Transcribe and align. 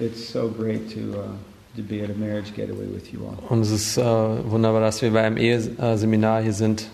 it's 0.00 0.30
so 0.32 0.48
great 0.48 0.88
to 0.94 1.18
uh, 1.18 1.22
to 1.76 1.82
be 1.82 2.02
at 2.02 2.10
a 2.10 2.14
marriage 2.14 2.54
getaway 2.54 2.86
with 2.86 3.12
you 3.12 3.20
all. 3.26 3.36
Und 3.48 3.62
es 3.62 3.70
ist 3.70 3.96
äh, 3.98 4.02
wunderbar, 4.02 4.80
dass 4.80 5.02
wir 5.02 5.10
bei 5.10 5.22
einem 5.22 5.36
Eheseminar 5.36 6.42
hier 6.42 6.52
sind. 6.52 6.86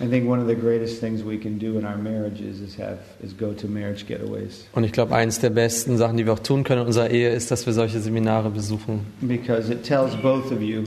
I 0.00 0.06
think 0.06 0.28
one 0.28 0.40
of 0.40 0.46
the 0.46 0.54
greatest 0.54 1.00
things 1.00 1.24
we 1.24 1.36
can 1.36 1.58
do 1.58 1.76
in 1.76 1.84
our 1.84 1.96
marriages 1.96 2.60
is 2.60 2.78
have 2.78 2.98
is 3.20 3.36
go 3.36 3.52
to 3.52 3.66
marriage 3.66 4.04
getaways 4.06 4.64
Und 4.74 4.84
ich 4.84 4.92
glaube, 4.92 5.12
eines 5.14 5.40
der 5.40 5.50
besten 5.50 5.96
Sachen, 5.96 6.16
die 6.16 6.24
wir 6.24 6.32
auch 6.34 6.38
tun 6.38 6.62
können 6.62 6.82
in 6.82 6.86
unserer 6.86 7.10
Ehe, 7.10 7.30
ist, 7.30 7.50
dass 7.50 7.66
wir 7.66 7.72
solche 7.72 7.98
Seminare 7.98 8.50
besuchen. 8.50 9.00
because 9.22 9.72
it 9.72 9.82
tells 9.82 10.14
both 10.22 10.52
of 10.52 10.60
you 10.62 10.84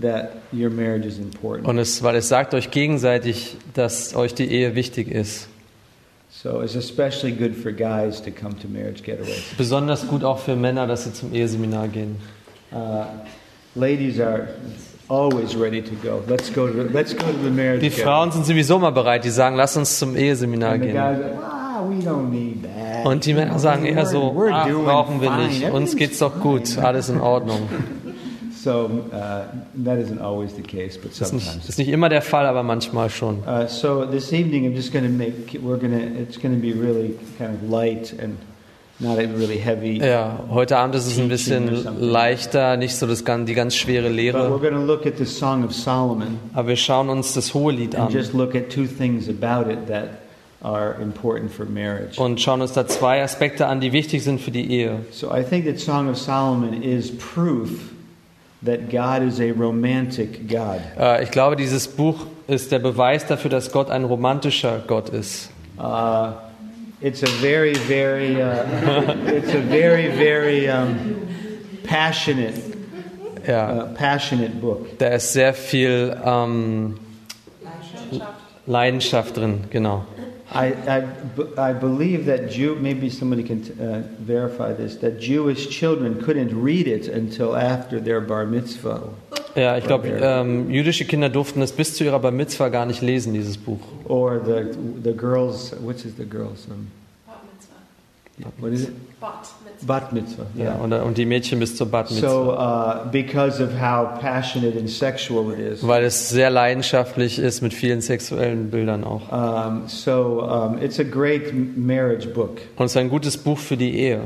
that 0.00 0.32
your 0.52 0.68
marriage 0.70 1.06
is 1.06 1.18
important. 1.18 1.68
Und 1.68 1.78
es, 1.78 2.02
weil 2.02 2.16
es 2.16 2.28
sagt 2.28 2.54
euch 2.54 2.72
gegenseitig, 2.72 3.56
dass 3.74 4.16
euch 4.16 4.34
die 4.34 4.46
Ehe 4.50 4.74
wichtig 4.74 5.08
ist. 5.08 5.48
So 6.40 6.60
it's 6.60 6.76
especially 6.76 7.32
good 7.32 7.56
for 7.56 7.72
guys 7.72 8.20
to 8.20 8.30
come 8.30 8.54
to 8.60 8.68
marriage 8.68 9.02
getaways. 9.02 9.56
Besonders 9.56 10.06
gut 10.06 10.22
auch 10.22 10.38
für 10.38 10.54
Männer, 10.54 10.86
dass 10.86 11.02
sie 11.02 11.12
zum 11.12 11.34
Eheseminar 11.34 11.88
gehen. 11.88 12.14
Uh, 12.70 13.06
ladies 13.74 14.20
are 14.20 14.46
always 15.08 15.56
ready 15.56 15.82
to 15.82 15.96
go. 15.96 16.22
Let's 16.28 16.48
go 16.52 16.68
to 16.68 16.82
let's 16.92 17.12
go 17.12 17.26
to 17.26 17.38
the 17.42 17.50
marriage 17.50 17.80
Die. 17.80 17.90
Frauen 17.90 18.30
sind 18.30 18.46
sowieso 18.46 18.78
mal 18.78 18.92
bereit, 18.92 19.24
die 19.24 19.30
sagen, 19.30 19.56
lass 19.56 19.76
uns 19.76 19.98
zum 19.98 20.14
Eheseminar 20.14 20.74
And 20.74 20.82
gehen. 20.82 20.96
are 20.96 21.18
ah. 21.42 21.58
Und 23.04 23.26
die 23.26 23.34
Männer 23.34 23.58
sagen 23.58 23.84
eher 23.84 24.06
so, 24.06 24.32
ah, 24.52 24.68
brauchen 24.68 25.20
wir 25.20 25.36
nicht, 25.38 25.68
uns 25.68 25.96
geht's 25.96 26.20
doch 26.20 26.38
gut, 26.38 26.68
fine." 26.68 26.86
alles 26.86 27.08
in 27.08 27.20
Ordnung. 27.20 27.68
So 28.68 28.90
uh, 29.12 29.46
that 29.82 29.98
isn't 29.98 30.20
always 30.20 30.54
the 30.54 30.62
case, 30.62 30.98
but 30.98 31.12
Das 31.18 31.28
ist 31.28 31.32
nicht, 31.32 31.46
sometimes. 31.46 31.68
ist 31.70 31.78
nicht 31.78 31.88
immer 31.88 32.10
der 32.10 32.20
Fall, 32.20 32.44
aber 32.44 32.62
manchmal 32.62 33.08
schon. 33.08 33.38
Uh, 33.46 33.66
so 33.66 34.04
this 34.04 34.30
evening, 34.30 34.66
I'm 34.66 34.74
just 34.74 34.92
going 34.92 35.06
to 35.06 35.10
make. 35.10 35.54
We're 35.62 35.78
going 35.78 35.92
to. 35.92 36.20
It's 36.20 36.36
going 36.38 36.54
to 36.54 36.60
be 36.60 36.74
really 36.74 37.14
kind 37.38 37.54
of 37.54 37.70
light 37.70 38.14
and 38.22 38.36
not 39.00 39.16
really 39.16 39.56
heavy. 39.58 40.04
Ja, 40.04 40.40
heute 40.50 40.76
Abend 40.76 40.94
ist 40.96 41.06
es 41.06 41.18
ein 41.18 41.30
bisschen 41.30 41.70
leichter, 41.98 42.76
nicht 42.76 42.94
so 42.94 43.06
das, 43.06 43.24
die 43.24 43.54
ganz 43.54 43.74
schwere 43.74 44.08
But 44.08 44.12
we're 44.12 44.16
Lehre. 44.16 44.58
going 44.60 44.74
to 44.74 44.84
look 44.84 45.06
at 45.06 45.16
the 45.16 45.24
Song 45.24 45.64
of 45.64 45.72
Solomon 45.72 46.38
Aber 46.52 46.68
wir 46.68 46.76
schauen 46.76 47.08
uns 47.08 47.32
das 47.32 47.54
Hohelied 47.54 47.94
and 47.94 48.10
an 48.10 48.12
just 48.12 48.34
look 48.34 48.54
at 48.54 48.68
two 48.68 48.84
things 48.84 49.30
about 49.30 49.70
it 49.70 49.86
that 49.88 50.08
are 50.60 50.94
important 51.00 51.50
for 51.50 51.64
marriage. 51.64 52.18
und 52.18 52.38
schauen 52.38 52.60
uns 52.60 52.74
da 52.74 52.86
zwei 52.86 53.22
Aspekte 53.22 53.66
an, 53.66 53.80
die 53.80 53.92
wichtig 53.92 54.22
sind 54.24 54.42
für 54.42 54.50
die 54.50 54.70
Ehe. 54.70 54.98
So 55.10 55.32
I 55.34 55.42
think 55.42 55.64
that 55.64 55.78
Song 55.78 56.10
of 56.10 56.18
Solomon 56.18 56.82
is 56.82 57.10
proof 57.16 57.70
that 58.64 58.90
God 58.90 59.22
is 59.22 59.40
a 59.40 59.52
romantic 59.52 60.48
God. 60.48 60.80
Äh, 60.98 61.22
Ich 61.22 61.30
glaube, 61.30 61.56
dieses 61.56 61.86
Buch 61.88 62.26
ist 62.46 62.72
der 62.72 62.78
Beweis 62.80 63.26
dafür, 63.26 63.50
dass 63.50 63.70
Gott 63.72 63.90
ein 63.90 64.04
romantischer 64.04 64.82
Gott 64.86 65.08
ist. 65.10 65.50
Uh, 65.78 66.32
it's 67.00 67.22
a 67.22 67.28
very, 67.40 67.74
very, 67.74 68.36
uh, 68.42 68.64
it's 69.26 69.54
a 69.54 69.60
very, 69.70 70.08
very 70.08 70.68
um, 70.68 71.16
passionate, 71.84 72.54
Ja, 73.46 73.84
uh, 73.84 73.94
passionate 73.94 74.60
book. 74.60 74.98
da 74.98 75.06
ist 75.08 75.32
sehr 75.32 75.54
viel 75.54 76.16
ähm, 76.24 76.98
Leidenschaft 78.66 79.36
drin, 79.36 79.64
genau. 79.70 80.04
I, 80.50 80.72
I, 80.88 81.70
I 81.70 81.72
believe 81.74 82.24
that 82.26 82.50
Jew, 82.50 82.74
maybe 82.80 83.10
somebody 83.10 83.42
can 83.42 83.60
uh, 83.78 84.02
verify 84.18 84.72
this, 84.72 84.96
that 84.96 85.20
Jewish 85.20 85.68
children 85.68 86.22
couldn't 86.22 86.54
read 86.54 86.86
it 86.86 87.06
until 87.06 87.54
after 87.54 88.00
their 88.00 88.20
bar 88.20 88.46
mitzvah. 88.46 89.10
Ja, 89.54 89.76
ich 89.76 89.84
glaube, 89.84 90.08
ähm, 90.08 90.70
jüdische 90.70 91.04
Kinder 91.04 91.28
durften 91.28 91.60
es 91.62 91.72
bis 91.72 91.94
zu 91.94 92.04
ihrer 92.04 92.20
Bar 92.20 92.30
Mitzvah 92.30 92.68
gar 92.68 92.86
nicht 92.86 93.02
lesen, 93.02 93.34
dieses 93.34 93.58
Buch. 93.58 93.80
Or 94.04 94.40
the, 94.44 94.76
the 95.02 95.12
girls, 95.12 95.74
which 95.80 96.04
is 96.04 96.14
the 96.16 96.24
girls? 96.24 96.66
Um. 96.70 96.88
What 98.58 98.72
is 98.72 98.84
it? 98.84 98.90
Bat 99.20 99.48
Mitzvah. 99.64 99.86
Bat 99.86 100.12
mitzvah. 100.12 100.46
Ja, 100.54 100.64
Yeah. 100.64 100.74
und, 100.76 100.92
und 100.92 101.18
die 101.18 101.26
Mädchen 101.26 101.58
bis 101.58 101.76
zur 101.76 101.88
Bat 101.88 102.10
Mitzvah. 102.10 102.28
So, 102.28 102.52
uh, 103.06 103.10
because 103.10 103.60
of 103.62 103.70
how 103.80 104.18
passionate 104.20 104.78
and 104.78 104.88
sexual 104.88 105.52
it 105.52 105.58
is, 105.58 105.86
Weil 105.86 106.04
es 106.04 106.28
sehr 106.30 106.50
leidenschaftlich 106.50 107.38
ist 107.38 107.62
mit 107.62 107.74
vielen 107.74 108.00
sexuellen 108.00 108.70
Bildern 108.70 109.02
auch. 109.04 109.22
um, 109.32 109.88
so 109.88 110.42
um, 110.42 110.80
it's 110.82 110.98
a 111.00 111.04
great 111.04 111.52
marriage 111.76 112.28
book. 112.28 112.60
Und 112.76 112.86
es 112.86 112.92
ist 112.92 112.96
ein 112.96 113.08
gutes 113.10 113.36
Buch 113.36 113.58
für 113.58 113.76
die 113.76 113.96
Ehe. 113.98 114.20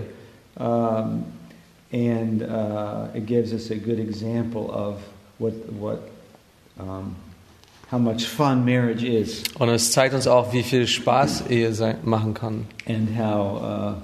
Um, 0.58 1.24
and 1.92 2.42
uh, 2.42 3.08
it 3.14 3.26
gives 3.26 3.52
us 3.52 3.70
a 3.70 3.74
good 3.76 3.98
example 3.98 4.70
of 4.70 4.96
what, 5.38 5.52
what, 5.80 5.98
um, 6.78 7.16
how 7.90 7.98
much 7.98 8.26
fun 8.26 8.64
marriage 8.64 9.02
is 9.04 9.42
Und 9.58 9.68
es 9.70 9.92
zeigt 9.92 10.14
uns 10.14 10.26
auch, 10.26 10.52
wie 10.52 10.62
viel 10.62 10.86
Spaß 10.86 11.44
Ehe 11.50 11.72
sein, 11.72 11.96
machen 12.04 12.34
kann. 12.34 12.66
and 12.86 13.08
how, 13.18 13.62
uh, 13.62 13.94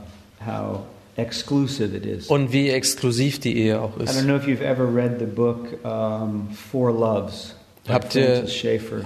how 0.45 0.85
exclusive 1.17 1.97
it 1.97 2.07
is. 2.07 2.29
Und 2.29 2.53
wie 2.53 2.71
exklusiv 2.71 3.41
die 3.41 3.57
Ehe 3.57 3.81
auch 3.81 3.97
I 3.97 4.01
don't 4.01 4.05
ist. 4.05 4.25
know 4.25 4.37
if 4.37 4.47
you've 4.47 4.63
ever 4.63 4.85
read 4.85 5.19
the 5.19 5.27
book 5.27 5.79
um, 5.85 6.49
Four 6.71 6.93
Loves 6.93 7.55
Habt 7.89 8.15
ihr-. 8.15 8.45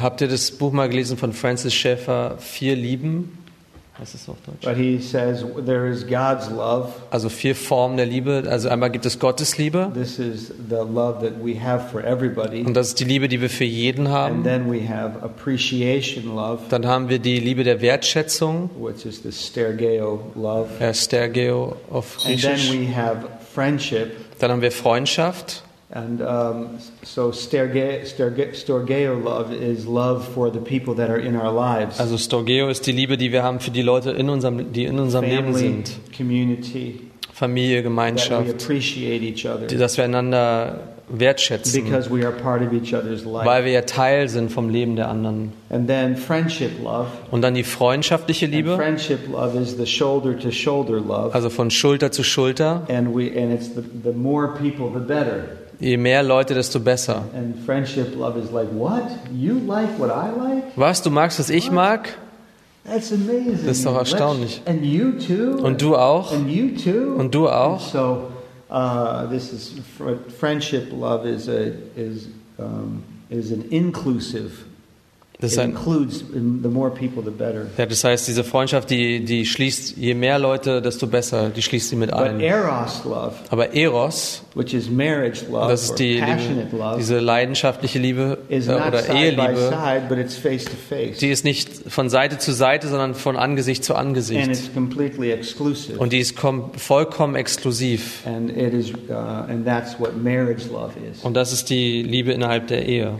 Habt 0.00 0.20
ihr 0.20 0.28
das 0.28 0.50
Buch 0.50 0.72
mal 0.72 0.88
gelesen 0.88 1.16
von 1.16 1.32
Francis 1.32 1.72
Schaeffer, 1.74 2.36
Vier 2.38 2.74
Lieben? 2.76 3.38
Ist 4.02 4.14
das 4.14 4.28
auf 4.28 4.36
Deutsch? 4.44 4.64
But 4.64 4.76
he 4.76 4.98
says 5.00 5.44
there 5.64 5.88
is 5.88 6.02
God's 6.06 6.50
love. 6.50 6.88
Also 7.10 7.28
vier 7.28 7.54
Formen 7.54 7.96
der 7.96 8.06
Liebe. 8.06 8.42
Also 8.48 8.68
einmal 8.68 8.90
gibt 8.90 9.06
es 9.06 9.18
Gottes 9.18 9.58
Liebe. 9.58 9.90
This 9.94 10.18
is 10.18 10.48
the 10.68 10.74
love 10.76 11.20
that 11.20 11.34
we 11.44 11.54
have 11.60 11.88
for 11.90 12.02
everybody. 12.04 12.62
Und 12.64 12.74
das 12.74 12.88
ist 12.88 13.00
die 13.00 13.04
Liebe, 13.04 13.28
die 13.28 13.40
wir 13.40 13.50
für 13.50 13.64
jeden 13.64 14.06
And 14.08 14.44
then 14.44 14.70
we 14.70 14.80
have 14.88 15.22
appreciation 15.22 16.34
love, 16.34 16.58
Dann 16.68 16.86
haben 16.86 17.08
wir 17.08 17.18
die 17.18 17.38
Liebe 17.38 17.62
der 17.64 17.80
Wertschätzung, 17.80 18.70
which 18.78 19.06
is 19.06 19.22
the 19.22 19.30
stergeo 19.32 20.20
love. 20.34 20.68
äh, 20.80 20.92
Stergeo 20.92 21.76
auf 21.90 22.18
And 22.26 22.40
then 22.40 22.58
we 22.72 22.94
have 22.94 23.18
friendship. 23.54 24.10
Dann 24.38 24.50
haben 24.50 24.62
wir 24.62 24.72
Freundschaft. 24.72 25.62
And 25.94 26.22
um, 26.22 26.78
so 27.02 27.32
sterge, 27.32 28.06
sterge, 28.06 28.54
storgeo 28.54 29.22
love 29.22 29.52
is 29.52 29.84
love 29.84 30.26
for 30.26 30.50
the 30.50 30.58
people 30.58 30.94
that 30.94 31.10
are 31.10 31.18
in 31.20 31.36
our 31.36 31.52
lives. 31.52 32.00
Also 32.00 32.16
Storgeo 32.16 32.70
ist 32.70 32.86
die 32.86 32.92
Liebe, 32.92 33.18
die 33.18 33.30
wir 33.30 33.42
haben 33.42 33.60
für 33.60 33.70
die 33.70 33.82
Leute, 33.82 34.10
in 34.12 34.30
unserem, 34.30 34.72
die 34.72 34.84
in 34.86 34.98
unserem 34.98 35.26
Leben 35.26 35.52
Family, 35.52 35.58
sind. 35.58 35.90
community, 36.16 37.00
Familie, 37.34 37.76
that 37.76 37.84
we 37.84 37.88
Gemeinschaft. 37.90 38.50
appreciate 38.62 39.22
each 39.22 39.44
other 39.46 39.66
Dass 39.66 39.98
wir 39.98 40.04
einander 40.04 40.80
wertschätzen. 41.10 41.84
because 41.84 42.08
we 42.10 42.24
are 42.24 42.32
part 42.34 42.62
of 42.62 42.72
each 42.72 42.94
other's 42.94 43.26
life. 43.26 43.44
Weil 43.44 43.66
wir 43.66 43.72
ja 43.72 43.82
Teil 43.82 44.30
sind 44.30 44.50
vom 44.50 44.70
Leben 44.70 44.96
der 44.96 45.10
anderen. 45.10 45.52
And 45.68 45.86
then 45.86 46.16
friendship 46.16 46.70
love. 46.82 47.08
Und 47.30 47.42
dann 47.42 47.52
die 47.52 47.64
freundschaftliche 47.64 48.46
And 48.46 48.54
Liebe. 48.54 48.76
friendship 48.76 49.28
love 49.30 49.58
is 49.60 49.76
the 49.76 49.84
shoulder 49.84 50.38
to 50.38 50.50
shoulder 50.50 51.00
love. 51.00 51.34
Also 51.34 51.50
von 51.50 51.70
Schulter 51.70 52.10
zu 52.12 52.22
Schulter. 52.22 52.86
And 52.88 53.14
we 53.14 53.30
and 53.38 53.52
it's 53.52 53.74
the, 53.74 53.82
the 54.04 54.16
more 54.16 54.54
people 54.54 54.88
the 54.90 55.04
better. 55.06 55.58
Je 55.82 55.96
mehr 55.96 56.22
Leute, 56.22 56.54
desto 56.54 56.78
besser. 56.78 57.24
And 57.34 57.56
friendship 57.66 58.14
love 58.16 58.38
is 58.38 58.52
like, 58.52 58.68
what? 58.72 59.02
You 59.32 59.54
like 59.66 59.98
what 59.98 60.10
I 60.10 60.30
like? 60.30 60.76
Was, 60.76 61.02
du 61.02 61.10
magst, 61.10 61.40
was 61.40 61.50
ich 61.50 61.72
mag? 61.72 62.08
That's 62.84 63.10
amazing. 63.10 63.66
Das 63.66 63.78
ist 63.78 63.86
doch 63.86 63.96
erstaunlich. 63.96 64.62
And 64.64 64.84
you 64.84 65.10
too. 65.18 65.60
Und 65.60 65.82
du 65.82 65.96
auch? 65.96 66.32
And 66.32 66.48
you 66.48 66.76
too. 66.76 67.16
Und 67.18 67.34
du 67.34 67.48
auch? 67.48 67.80
So, 67.80 68.28
uh, 68.70 69.26
this 69.28 69.52
is 69.52 69.72
fr- 69.98 70.18
friendship 70.38 70.92
love 70.92 71.28
is 71.28 71.48
a 71.48 71.72
is 71.96 72.28
um, 72.58 73.02
is 73.28 73.50
an 73.50 73.64
inclusive. 73.70 74.52
Das, 75.42 75.58
ein, 75.58 75.70
includes 75.70 76.24
the 76.32 76.68
more 76.68 76.88
people, 76.88 77.22
the 77.22 77.30
better. 77.30 77.66
ja, 77.76 77.84
das 77.84 78.04
heißt, 78.04 78.28
diese 78.28 78.44
Freundschaft, 78.44 78.88
die, 78.90 79.24
die 79.24 79.44
schließt, 79.44 79.96
je 79.96 80.14
mehr 80.14 80.38
Leute, 80.38 80.80
desto 80.80 81.06
besser. 81.08 81.50
Die 81.50 81.60
schließt 81.62 81.90
sie 81.90 81.96
mit 81.96 82.12
But 82.12 82.20
ein. 82.20 82.40
eros 82.40 83.02
love, 83.04 83.32
Aber 83.50 83.74
Eros, 83.74 84.44
which 84.54 84.72
is 84.72 84.88
marriage 84.88 85.44
love 85.50 85.68
das 85.68 85.82
ist 85.82 85.96
die 85.96 86.20
Liebe, 86.20 86.96
diese 86.96 87.18
leidenschaftliche 87.18 87.98
Liebe 87.98 88.38
äh, 88.48 88.60
not 88.60 88.86
oder 88.88 89.08
Eheliebe, 89.14 89.56
side, 89.56 90.02
but 90.08 90.16
it's 90.18 90.36
face 90.36 90.64
to 90.64 90.76
face, 90.88 91.18
die 91.18 91.30
ist 91.30 91.44
nicht 91.44 91.68
von 91.90 92.08
Seite 92.08 92.38
zu 92.38 92.52
Seite, 92.52 92.86
sondern 92.86 93.14
von 93.16 93.36
Angesicht 93.36 93.82
zu 93.84 93.94
and 93.96 94.08
Angesicht. 94.08 94.46
it's 94.48 94.72
completely 94.72 95.32
exclusive. 95.32 95.98
Und 95.98 96.12
die 96.12 96.18
ist 96.20 96.36
kom 96.36 96.70
vollkommen 96.76 97.34
exklusiv. 97.34 98.22
And 98.26 98.48
it 98.56 98.72
is, 98.72 98.92
uh, 99.10 99.14
and 99.48 99.66
that's 99.66 99.98
what 99.98 100.16
marriage 100.22 100.68
love 100.70 100.92
is. 101.10 101.22
Und 101.24 101.34
das 101.34 101.52
ist 101.52 101.68
die 101.68 102.02
Liebe 102.02 102.30
innerhalb 102.30 102.68
der 102.68 102.86
Ehe. 102.86 103.18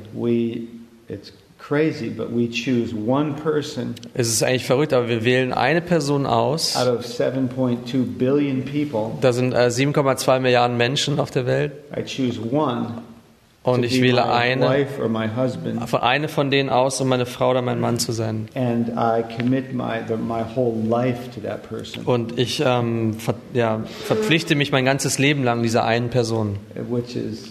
Crazy, 1.73 2.11
but 2.11 2.29
we 2.31 2.51
choose 2.51 2.95
one 2.95 3.33
person 3.33 3.95
Es 4.13 4.29
ist 4.29 4.43
eigentlich 4.43 4.67
verrückt, 4.67 4.93
aber 4.93 5.09
wir 5.09 5.25
wählen 5.25 5.55
eine 5.55 5.81
Person 5.81 6.27
aus. 6.27 6.77
out 6.77 6.87
of 6.99 7.07
7.2 7.07 8.05
billion 8.19 8.63
people. 8.63 9.17
Da 9.23 9.33
sind 9.33 9.55
äh, 9.55 9.69
7,2 9.69 10.41
Milliarden 10.41 10.77
Menschen 10.77 11.19
auf 11.19 11.31
der 11.31 11.47
Welt. 11.47 11.73
I 11.97 12.03
choose 12.05 12.39
one 12.43 12.89
Und 13.63 13.81
to 13.83 13.87
ich 13.87 14.01
be 14.03 14.09
wähle 14.09 14.21
my 14.23 14.29
eine, 14.33 14.69
wife 14.69 15.01
or 15.03 15.09
my 15.09 15.27
husband, 15.35 15.89
von 15.89 16.01
eine 16.03 16.29
von 16.29 16.51
denen 16.51 16.69
aus, 16.69 17.01
um 17.01 17.09
meine 17.09 17.25
Frau 17.25 17.53
oder 17.53 17.63
mein 17.63 17.81
Mann 17.81 17.99
zu 17.99 18.13
sein. 18.13 18.49
and 18.55 18.89
I 18.91 19.23
commit 19.23 19.73
my 19.73 20.01
the, 20.07 20.17
my 20.17 20.43
whole 20.55 20.75
life 20.87 21.31
to 21.35 21.41
that 21.41 21.67
person, 21.67 22.05
Und 22.05 22.39
ich 22.39 22.63
ähm, 22.63 23.15
ver 23.15 23.37
ja, 23.55 23.81
verpflichte 24.05 24.57
mich 24.57 24.73
mein 24.73 24.85
ganzes 24.85 25.19
Leben 25.19 25.43
lang 25.43 25.63
dieser 25.63 25.85
einen 25.87 26.11
Person. 26.11 26.57
which 26.91 27.17
is 27.17 27.51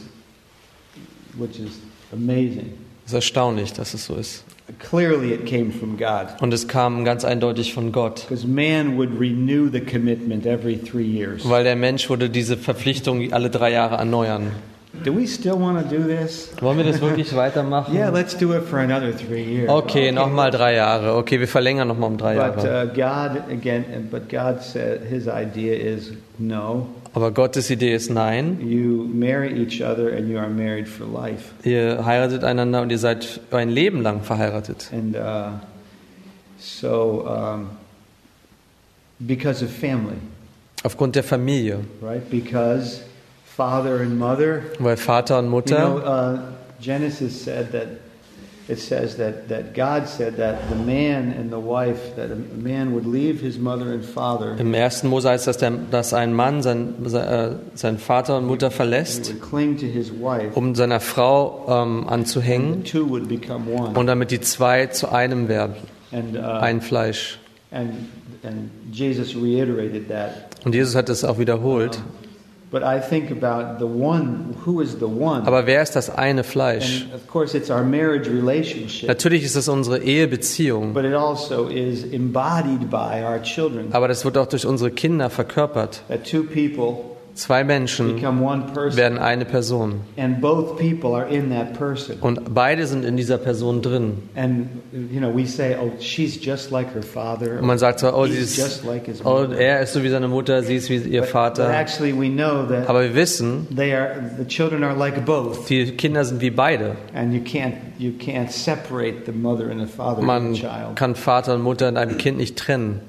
which 1.39 1.59
is 1.59 1.71
amazing. 2.13 2.73
Es 3.05 3.11
ist 3.11 3.15
erstaunlich, 3.15 3.73
dass 3.73 3.93
es 3.93 4.05
so 4.05 4.15
ist. 4.15 4.43
Clearly, 4.79 5.33
it 5.33 5.45
came 5.45 5.69
from 5.71 5.97
God. 5.97 6.27
Und 6.41 6.53
es 6.53 6.67
kam 6.67 7.03
ganz 7.03 7.25
eindeutig 7.25 7.73
von 7.73 7.91
Gott. 7.91 8.25
Because 8.29 8.47
man 8.47 8.95
would 8.97 9.09
renew 9.19 9.69
the 9.69 9.81
commitment 9.81 10.45
every 10.45 10.77
three 10.77 11.03
years. 11.05 11.47
Weil 11.49 11.63
der 11.65 11.75
Mensch 11.75 12.09
würde 12.09 12.29
diese 12.29 12.55
Verpflichtung 12.55 13.33
alle 13.33 13.49
drei 13.49 13.71
Jahre 13.71 13.95
erneuern. 13.97 14.51
Do 15.05 15.13
we 15.15 15.25
still 15.25 15.53
want 15.59 15.81
to 15.89 15.95
do 15.95 16.03
this? 16.03 16.51
Wollen 16.61 16.77
wir 16.77 16.83
das 16.85 17.01
wirklich 17.01 17.33
weitermachen? 17.35 17.93
Yeah, 17.95 18.09
let's 18.09 18.37
do 18.37 18.53
it 18.53 18.63
for 18.63 18.79
another 18.79 19.11
three 19.15 19.43
years. 19.43 19.69
Okay, 19.69 20.11
nochmal 20.11 20.51
drei 20.51 20.75
Jahre. 20.75 21.15
Okay, 21.15 21.39
wir 21.39 21.47
verlängern 21.47 21.87
nochmal 21.87 22.09
um 22.11 22.17
drei 22.17 22.35
But 22.35 22.63
Jahre. 22.63 22.85
uh, 22.85 22.93
God 22.93 23.43
again, 23.51 23.83
but 24.11 24.29
God 24.29 24.61
said 24.61 25.01
His 25.09 25.27
idea 25.27 25.75
is 25.75 26.11
no. 26.37 26.87
Aber 27.13 27.31
Gottes 27.31 27.69
Idee 27.69 27.93
ist 27.93 28.09
nein. 28.09 28.59
You 28.61 29.03
marry 29.13 29.51
each 29.61 29.81
other, 29.81 30.13
and 30.15 30.29
you 30.29 30.37
are 30.37 30.49
married 30.49 30.87
for 30.87 31.05
life. 31.05 31.51
Ihr 31.63 32.05
heiratet 32.05 32.43
einander 32.43 32.81
und 32.81 32.89
ihr 32.89 32.97
seid 32.99 33.41
ein 33.51 33.69
Leben 33.69 34.01
lang 34.01 34.21
verheiratet. 34.21 34.89
And 34.93 35.15
uh, 35.15 35.59
so, 36.57 37.27
um, 37.27 37.69
because 39.19 39.63
of 39.63 39.71
family, 39.71 40.15
Aufgrund 40.83 41.15
der 41.15 41.23
Familie. 41.23 41.79
right? 42.01 42.27
Because 42.29 43.01
father 43.45 43.99
and 44.01 44.17
mother. 44.17 44.61
Weil 44.79 44.95
Vater 44.97 45.39
und 45.39 45.45
You 45.45 45.49
know, 45.51 45.89
Mutter, 45.95 46.05
uh, 46.05 46.81
Genesis 46.81 47.43
said 47.43 47.71
that 47.73 47.87
it 48.67 48.79
says 48.79 49.17
that, 49.17 49.49
that 49.49 49.73
God 49.73 50.07
said 50.07 50.37
that 50.37 50.69
the 50.69 50.75
man 50.75 51.33
and 51.33 51.51
the 51.51 51.59
wife, 51.59 52.15
that 52.15 52.31
a 52.31 52.35
man 52.35 52.93
would 52.93 53.05
leave 53.05 53.41
his 53.41 53.57
mother 53.57 53.91
and 53.91 54.03
father, 54.05 54.55
im 54.59 54.73
ersten 54.73 55.07
Mose 55.09 55.29
heißt 55.29 55.47
das, 55.47 55.57
der, 55.57 55.71
dass 55.91 56.13
ein 56.13 56.33
Mann 56.33 56.61
sein, 56.61 56.95
äh, 57.05 57.51
seinen 57.73 57.97
Vater 57.97 58.37
und 58.37 58.45
Mutter 58.45 58.71
verlässt, 58.71 59.33
would 59.33 59.41
cling 59.41 59.77
to 59.77 59.85
his 59.85 60.11
wife, 60.11 60.51
um 60.55 60.75
seiner 60.75 60.99
Frau 60.99 61.65
ähm, 61.67 62.07
anzuhängen 62.07 62.83
the 62.85 62.91
two 62.91 63.09
would 63.09 63.27
become 63.27 63.65
one. 63.71 63.97
und 63.97 64.07
damit 64.07 64.31
die 64.31 64.39
zwei 64.41 64.87
zu 64.87 65.11
einem 65.11 65.47
werden, 65.47 65.75
And, 66.11 66.35
uh, 66.35 66.41
ein 66.41 66.81
Fleisch. 66.81 67.39
and, 67.71 67.91
and 68.43 68.69
Jesus 68.91 69.35
reiterated 69.35 70.07
that. 70.09 70.47
Und 70.65 70.75
Jesus 70.75 70.95
hat 70.95 71.09
es 71.09 71.23
auch 71.23 71.39
wiederholt. 71.39 71.99
I 72.83 73.01
think 73.01 73.29
about 73.31 73.79
the 73.79 73.85
one, 73.85 74.55
who 74.65 74.81
is 74.81 74.97
the 74.99 75.05
one? 75.05 75.45
Aber 75.45 75.65
wer 75.67 75.81
ist 75.81 75.95
das 75.95 76.09
eine 76.09 76.43
Fleisch? 76.45 77.03
And 77.03 77.13
of 77.13 77.27
course, 77.27 77.55
it's 77.57 77.69
our 77.69 77.83
marriage 77.83 78.29
relationship, 78.29 79.09
Natürlich 79.09 79.43
ist 79.43 79.55
es 79.55 79.67
unsere 79.67 79.99
Ehebeziehung, 79.99 80.93
but 80.93 81.03
it 81.03 81.13
also 81.13 81.67
is 81.67 82.03
embodied 82.05 82.89
by 82.89 83.21
our 83.23 83.41
children. 83.41 83.89
aber 83.91 84.07
das 84.07 84.23
wird 84.23 84.37
auch 84.37 84.47
durch 84.47 84.65
unsere 84.65 84.89
Kinder 84.91 85.29
verkörpert. 85.29 86.01
That 86.07 86.23
two 86.23 86.43
people 86.43 87.10
Zwei 87.33 87.63
Menschen 87.63 88.21
werden 88.21 89.17
eine 89.17 89.45
Person. 89.45 90.01
Und 92.21 92.53
beide 92.53 92.85
sind 92.87 93.05
in 93.05 93.17
dieser 93.17 93.37
Person 93.37 93.81
drin. 93.81 94.17
"Oh, 94.35 95.91
she's 95.99 96.43
just 96.43 96.71
like 96.71 96.93
her 96.93 97.03
father." 97.03 97.59
Und 97.59 97.67
man 97.67 97.77
sagt 97.77 97.99
so, 97.99 98.13
oh, 98.13 98.25
ist, 98.25 98.83
oh, 99.23 99.45
er 99.45 99.81
ist 99.81 99.93
so 99.93 100.03
wie 100.03 100.09
seine 100.09 100.27
Mutter, 100.27 100.61
sie 100.63 100.75
ist 100.75 100.89
wie 100.89 100.97
ihr 100.97 101.23
Vater. 101.23 101.69
Aber 102.87 103.03
wir 103.03 103.15
wissen, 103.15 103.67
die 105.69 105.91
Kinder 105.91 106.25
sind 106.25 106.41
wie 106.41 106.49
beide. 106.49 106.95
Man 110.21 110.55
kann 110.95 111.15
Vater 111.15 111.55
und 111.55 111.61
Mutter 111.61 111.89
in 111.89 111.97
einem 111.97 112.17
Kind 112.17 112.37
nicht 112.37 112.57
trennen. 112.57 113.01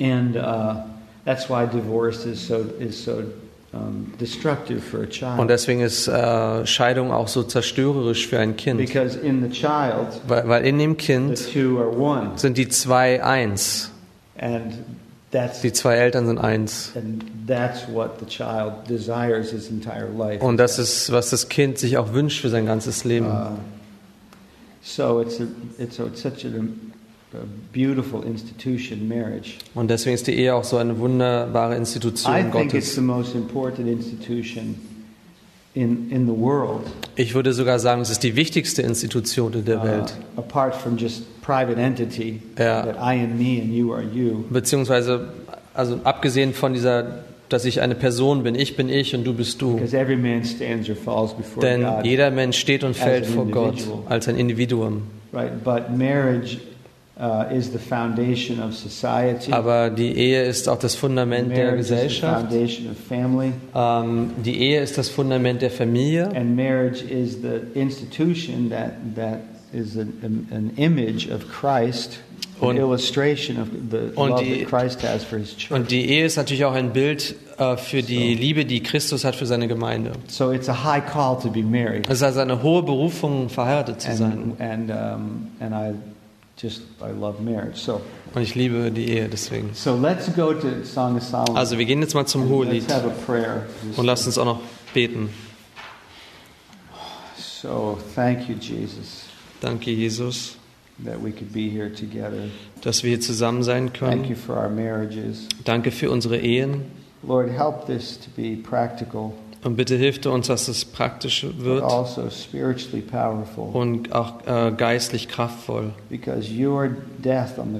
And 0.00 0.36
uh, 0.36 0.76
that's 1.24 1.50
why 1.50 1.66
divorce 1.66 2.24
is 2.24 2.46
so 2.46 2.64
is 2.78 3.04
so 3.04 3.24
Und 3.72 5.48
deswegen 5.48 5.80
ist 5.80 6.08
äh, 6.08 6.66
Scheidung 6.66 7.12
auch 7.12 7.28
so 7.28 7.42
zerstörerisch 7.42 8.26
für 8.26 8.38
ein 8.38 8.56
Kind. 8.56 8.78
because 8.78 9.18
in 9.18 9.42
the 9.42 9.50
child, 9.50 10.20
Weil, 10.26 10.48
weil 10.48 10.64
in 10.66 10.78
dem 10.78 10.92
the 10.92 10.96
Kind 10.96 11.52
two 11.52 11.78
are 11.78 11.90
one, 11.94 12.30
sind 12.36 12.56
die 12.56 12.68
zwei 12.68 13.22
eins. 13.22 13.90
and 14.38 14.72
that's 15.30 15.60
Die 15.60 15.72
zwei 15.72 15.96
Eltern 15.96 16.26
sind 16.26 16.38
eins. 16.38 16.92
and 16.94 17.24
that's 17.46 17.86
what 17.92 18.18
the 18.20 18.26
child 18.26 18.72
desires 18.88 19.50
his 19.50 19.68
entire 19.70 20.08
life. 20.16 20.42
Und 20.42 20.56
das 20.56 20.78
ist, 20.78 21.12
was 21.12 21.28
das 21.28 21.50
Kind 21.50 21.76
sich 21.78 21.98
auch 21.98 22.14
wünscht 22.14 22.40
für 22.40 22.48
sein 22.48 22.64
ganzes 22.64 23.04
Leben. 23.04 23.26
Uh, 23.26 23.50
so 24.80 25.20
it's 25.20 25.40
a, 25.40 25.44
it's, 25.78 26.00
a, 26.00 26.04
it's 26.06 26.22
such 26.22 26.46
a, 26.46 26.48
a 26.48 26.62
beautiful 27.72 28.24
institution, 28.24 29.06
marriage. 29.08 29.54
Und 29.74 29.90
deswegen 29.90 30.14
ist 30.14 30.26
die 30.26 30.34
Ehe 30.34 30.54
auch 30.54 30.64
so 30.64 30.76
eine 30.78 30.98
wunderbare 30.98 31.74
I 31.74 31.78
Institution 31.78 32.32
think 32.34 32.54
it's 32.54 32.72
Gottes. 32.72 32.94
the 32.94 33.00
most 33.00 33.34
important 33.34 33.86
institution 33.88 34.76
in, 35.74 36.10
in 36.10 36.26
the 36.26 36.32
world, 36.32 36.82
Ich 37.16 37.34
würde 37.34 37.52
sogar 37.52 37.78
sagen, 37.78 38.00
es 38.00 38.10
ist 38.10 38.22
die 38.22 38.34
wichtigste 38.36 38.82
Institution 38.82 39.52
in 39.52 39.64
der 39.64 39.80
uh, 39.80 39.84
Welt. 39.84 40.14
apart 40.36 40.74
from 40.74 40.96
just 40.96 41.22
private 41.42 41.76
entity, 41.78 42.40
Ja. 42.58 42.82
that 42.86 42.96
I 42.96 43.22
am 43.22 43.36
me 43.38 43.60
and 43.60 43.72
you 43.72 43.92
are 43.92 44.02
you. 44.02 44.44
Beziehungsweise, 44.50 45.28
also 45.74 46.00
abgesehen 46.04 46.54
von 46.54 46.72
dieser, 46.72 47.22
dass 47.50 47.64
ich 47.64 47.80
eine 47.80 47.94
Person 47.94 48.42
bin, 48.42 48.54
ich 48.54 48.76
bin 48.76 48.88
ich 48.88 49.14
und 49.14 49.24
du 49.24 49.34
bist 49.34 49.60
du. 49.62 49.74
Because 49.76 49.96
every 49.96 50.16
man 50.16 50.44
stands 50.44 50.88
or 50.88 50.96
falls 50.96 51.34
before 51.34 51.64
Denn 51.64 51.82
God. 51.84 52.04
jeder 52.04 52.30
Mensch 52.30 52.58
steht 52.58 52.82
und 52.82 52.90
As 52.90 52.98
fällt 52.98 53.26
an 53.26 53.32
vor 53.34 53.46
Gott 53.46 53.72
individual. 53.74 54.02
als 54.08 54.28
ein 54.28 54.36
Individuum. 54.36 55.02
Right, 55.32 55.62
but 55.62 55.90
marriage 55.96 56.58
uh, 57.20 57.44
is 57.52 57.70
the 57.72 57.78
foundation 57.78 58.60
of 58.60 58.74
society. 58.74 59.52
Aber 59.52 59.90
die 59.90 60.16
Ehe 60.16 60.44
ist 60.44 60.68
auch 60.68 60.78
das 60.78 60.94
Fundament 60.94 61.56
der 61.56 61.76
Gesellschaft. 61.76 62.50
foundation 62.50 62.90
of 62.90 62.96
family. 63.08 63.52
Ähm, 63.74 64.30
die 64.44 64.58
Ehe 64.60 64.80
ist 64.80 64.96
das 64.98 65.08
Fundament 65.08 65.62
der 65.62 65.70
Familie. 65.70 66.28
And 66.34 66.56
marriage 66.56 67.02
is 67.02 67.38
the 67.42 67.60
institution 67.78 68.70
that, 68.70 68.92
that 69.16 69.40
is 69.72 69.96
an, 69.96 70.46
an 70.50 70.70
image 70.76 71.28
of 71.30 71.46
Christ, 71.48 72.20
Und- 72.60 72.76
die-. 74.40 74.66
Und 75.70 75.90
Ehe 75.92 76.24
ist 76.24 76.36
natürlich 76.36 76.64
auch 76.64 76.72
ein 76.74 76.92
Bild 76.92 77.36
äh, 77.58 77.76
für 77.76 78.02
die 78.02 78.34
Liebe, 78.34 78.64
die 78.64 78.82
Christus 78.82 79.24
hat 79.24 79.36
für 79.36 79.46
seine 79.46 79.68
Gemeinde. 79.68 80.12
So 80.26 80.52
it's 80.52 80.68
a 80.68 80.84
high 80.84 81.04
call 81.04 81.38
to 81.40 81.50
be 81.50 81.62
married. 81.62 82.08
Es 82.08 82.16
ist 82.18 82.22
also 82.22 82.40
eine 82.40 82.62
hohe 82.62 82.82
Berufung, 82.82 83.48
verheiratet 83.48 84.00
zu 84.00 84.14
sein. 84.16 84.54
And, 84.58 84.90
and, 84.90 84.90
um, 84.90 85.46
and 85.60 85.72
I 85.74 85.94
just, 86.60 86.82
I 87.00 87.10
love 87.18 87.40
marriage. 87.42 87.76
So, 87.78 88.00
Und 88.34 88.42
ich 88.42 88.54
liebe 88.54 88.90
die 88.90 89.08
Ehe 89.10 89.28
deswegen. 89.28 89.70
so 89.74 89.96
let's 89.96 90.26
go 90.34 90.52
to 90.52 90.84
Song 90.84 91.16
of 91.16 91.22
Solomon. 91.22 91.56
Also 91.56 91.78
wir 91.78 91.84
gehen 91.84 92.00
jetzt 92.02 92.14
mal 92.14 92.26
zum 92.26 92.48
Hohelied 92.48 92.82
Let's 92.88 92.94
have 92.94 93.06
a 93.06 93.14
prayer. 93.26 93.66
und 93.96 94.04
lasst 94.04 94.26
uns 94.26 94.36
auch 94.38 94.44
noch 94.44 94.60
beten. 94.94 95.30
So 97.36 97.98
thank 98.14 98.48
you, 98.48 98.54
Jesus, 98.56 99.24
Danke, 99.60 99.90
Jesus, 99.90 100.56
that 101.04 101.20
we 101.22 101.32
could 101.32 101.52
be 101.52 101.68
here 101.68 101.92
together. 101.92 102.48
dass 102.82 103.02
wir 103.02 103.10
hier 103.10 103.20
zusammen 103.20 103.62
sein 103.62 103.92
Thank 103.92 104.28
you 104.28 104.34
können. 104.34 104.36
for 104.36 104.56
our 104.56 104.68
marriages. 104.68 105.48
Danke 105.64 105.90
für 105.90 106.10
unsere 106.10 106.38
Ehen. 106.38 106.82
Lord, 107.24 107.50
help 107.50 107.86
this 107.86 108.18
to 108.20 108.30
be 108.36 108.56
practical, 108.56 109.32
Und 109.64 109.76
bitte 109.76 109.96
hilf 109.96 110.24
uns, 110.30 110.46
dass 110.46 110.68
es 110.68 110.84
praktisch 110.84 111.44
wird 111.58 111.82
also 111.82 112.28
und 113.72 114.12
auch 114.12 114.46
äh, 114.46 114.72
geistlich 114.72 115.28
kraftvoll. 115.28 115.92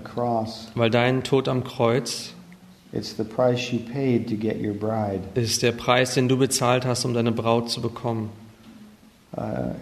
Cross, 0.00 0.73
Weil 0.75 0.90
dein 0.90 1.23
Tod 1.23 1.49
am 1.49 1.62
Kreuz 1.62 2.35
it's 2.92 3.14
the 3.16 3.25
price 3.25 3.70
you 3.70 3.78
paid 3.78 4.28
to 4.28 4.35
get 4.35 4.56
your 4.61 4.75
bride. 4.75 5.20
ist 5.44 5.62
der 5.62 5.73
Preis, 5.73 6.14
den 6.14 6.28
du 6.28 6.37
bezahlt 6.37 6.85
hast, 6.85 7.04
um 7.04 7.14
deine 7.14 7.32
Braut 7.32 7.70
zu 7.70 7.80
bekommen. 7.80 8.30
Uh, 9.37 9.75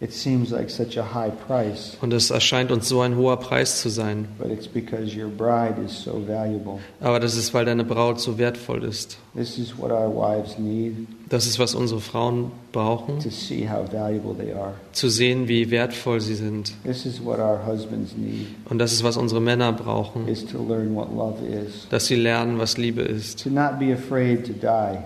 it 0.00 0.12
seems 0.12 0.50
like 0.50 0.70
such 0.70 0.96
a 0.96 1.02
high 1.14 1.32
price, 1.46 1.96
Und 2.00 2.12
es 2.12 2.30
erscheint 2.30 2.70
uns 2.70 2.88
so 2.88 3.00
ein 3.00 3.16
hoher 3.16 3.36
Preis 3.38 3.80
zu 3.80 3.88
sein. 3.88 4.28
but 4.38 4.50
it's 4.50 4.68
because 4.68 5.16
your 5.18 5.28
bride 5.28 5.74
is 5.84 6.04
so 6.04 6.22
valuable. 6.26 6.78
Aber 7.00 7.18
das 7.20 7.36
ist, 7.36 7.52
weil 7.54 7.64
deine 7.64 7.84
Braut 7.84 8.20
so 8.20 8.38
wertvoll 8.38 8.84
ist. 8.84 9.18
This 9.34 9.58
is 9.58 9.76
what 9.76 9.90
our 9.90 10.08
wives 10.08 10.58
need 10.58 10.94
Das 11.28 11.46
ist, 11.46 11.58
was 11.58 11.74
unsere 11.74 12.00
Frauen 12.00 12.50
brauchen, 12.72 13.18
to 13.20 13.28
see 13.28 13.68
how 13.68 13.90
valuable 13.92 14.34
they 14.34 14.52
are. 14.52 14.74
zu 14.92 15.08
sehen, 15.10 15.46
wie 15.48 15.70
wertvoll 15.70 16.20
sie 16.20 16.34
sind. 16.36 16.72
This 16.84 17.04
is 17.04 17.22
what 17.22 17.38
our 17.38 17.58
husbands 17.66 18.16
need 18.16 18.46
Und 18.70 18.78
das 18.78 18.92
ist, 18.92 19.02
was 19.04 19.16
unsere 19.16 19.40
Männer 19.40 19.72
brauchen, 19.72 20.26
is 20.28 20.46
to 20.46 20.58
learn 20.64 20.94
what 20.94 21.12
love 21.14 21.36
is. 21.44 21.86
dass 21.90 22.06
sie 22.06 22.14
lernen, 22.16 22.58
was 22.58 22.78
Liebe 22.78 23.02
ist. 23.02 23.42
To 23.42 23.50
not 23.50 23.78
be 23.78 23.92
afraid 23.92 24.46
to 24.46 24.52
die, 24.52 24.98